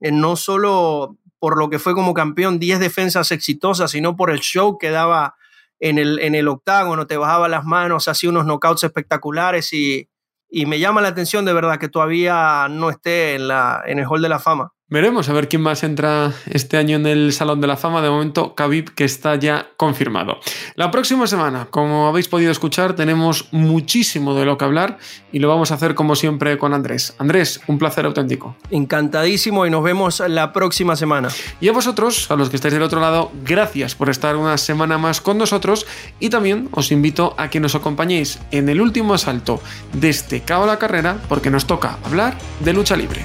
eh, 0.00 0.12
no 0.12 0.36
solo 0.36 1.16
por 1.38 1.56
lo 1.56 1.70
que 1.70 1.78
fue 1.78 1.94
como 1.94 2.12
campeón, 2.12 2.58
10 2.58 2.78
defensas 2.78 3.32
exitosas, 3.32 3.90
sino 3.90 4.16
por 4.16 4.30
el 4.30 4.40
show 4.40 4.76
que 4.76 4.90
daba 4.90 5.34
en 5.80 5.98
el, 5.98 6.18
en 6.18 6.34
el 6.34 6.46
octágono, 6.46 7.06
te 7.06 7.16
bajaba 7.16 7.48
las 7.48 7.64
manos, 7.64 8.06
hacía 8.06 8.28
unos 8.28 8.44
knockouts 8.44 8.84
espectaculares 8.84 9.72
y, 9.72 10.08
y 10.54 10.66
me 10.66 10.78
llama 10.78 11.00
la 11.00 11.08
atención 11.08 11.46
de 11.46 11.54
verdad 11.54 11.78
que 11.78 11.88
todavía 11.88 12.68
no 12.68 12.90
esté 12.90 13.36
en, 13.36 13.48
la, 13.48 13.82
en 13.86 13.98
el 13.98 14.04
Hall 14.06 14.20
de 14.20 14.28
la 14.28 14.38
Fama. 14.38 14.74
Veremos 14.92 15.30
a 15.30 15.32
ver 15.32 15.48
quién 15.48 15.62
más 15.62 15.84
entra 15.84 16.34
este 16.50 16.76
año 16.76 16.96
en 16.96 17.06
el 17.06 17.32
Salón 17.32 17.62
de 17.62 17.66
la 17.66 17.78
Fama. 17.78 18.02
De 18.02 18.10
momento, 18.10 18.54
Khabib, 18.54 18.92
que 18.92 19.04
está 19.04 19.36
ya 19.36 19.70
confirmado. 19.78 20.38
La 20.74 20.90
próxima 20.90 21.26
semana, 21.26 21.66
como 21.70 22.08
habéis 22.08 22.28
podido 22.28 22.52
escuchar, 22.52 22.94
tenemos 22.94 23.48
muchísimo 23.52 24.34
de 24.34 24.44
lo 24.44 24.58
que 24.58 24.66
hablar 24.66 24.98
y 25.32 25.38
lo 25.38 25.48
vamos 25.48 25.70
a 25.70 25.76
hacer 25.76 25.94
como 25.94 26.14
siempre 26.14 26.58
con 26.58 26.74
Andrés. 26.74 27.14
Andrés, 27.16 27.62
un 27.68 27.78
placer 27.78 28.04
auténtico. 28.04 28.54
Encantadísimo 28.70 29.64
y 29.64 29.70
nos 29.70 29.82
vemos 29.82 30.20
la 30.28 30.52
próxima 30.52 30.94
semana. 30.94 31.30
Y 31.58 31.68
a 31.68 31.72
vosotros, 31.72 32.30
a 32.30 32.36
los 32.36 32.50
que 32.50 32.56
estáis 32.56 32.74
del 32.74 32.82
otro 32.82 33.00
lado, 33.00 33.32
gracias 33.46 33.94
por 33.94 34.10
estar 34.10 34.36
una 34.36 34.58
semana 34.58 34.98
más 34.98 35.22
con 35.22 35.38
nosotros 35.38 35.86
y 36.20 36.28
también 36.28 36.68
os 36.70 36.92
invito 36.92 37.34
a 37.38 37.48
que 37.48 37.60
nos 37.60 37.74
acompañéis 37.74 38.40
en 38.50 38.68
el 38.68 38.82
último 38.82 39.14
asalto 39.14 39.58
de 39.94 40.10
este 40.10 40.42
Cabo 40.42 40.66
la 40.66 40.78
Carrera 40.78 41.16
porque 41.30 41.48
nos 41.48 41.66
toca 41.66 41.96
hablar 42.04 42.36
de 42.60 42.74
lucha 42.74 42.94
libre. 42.94 43.24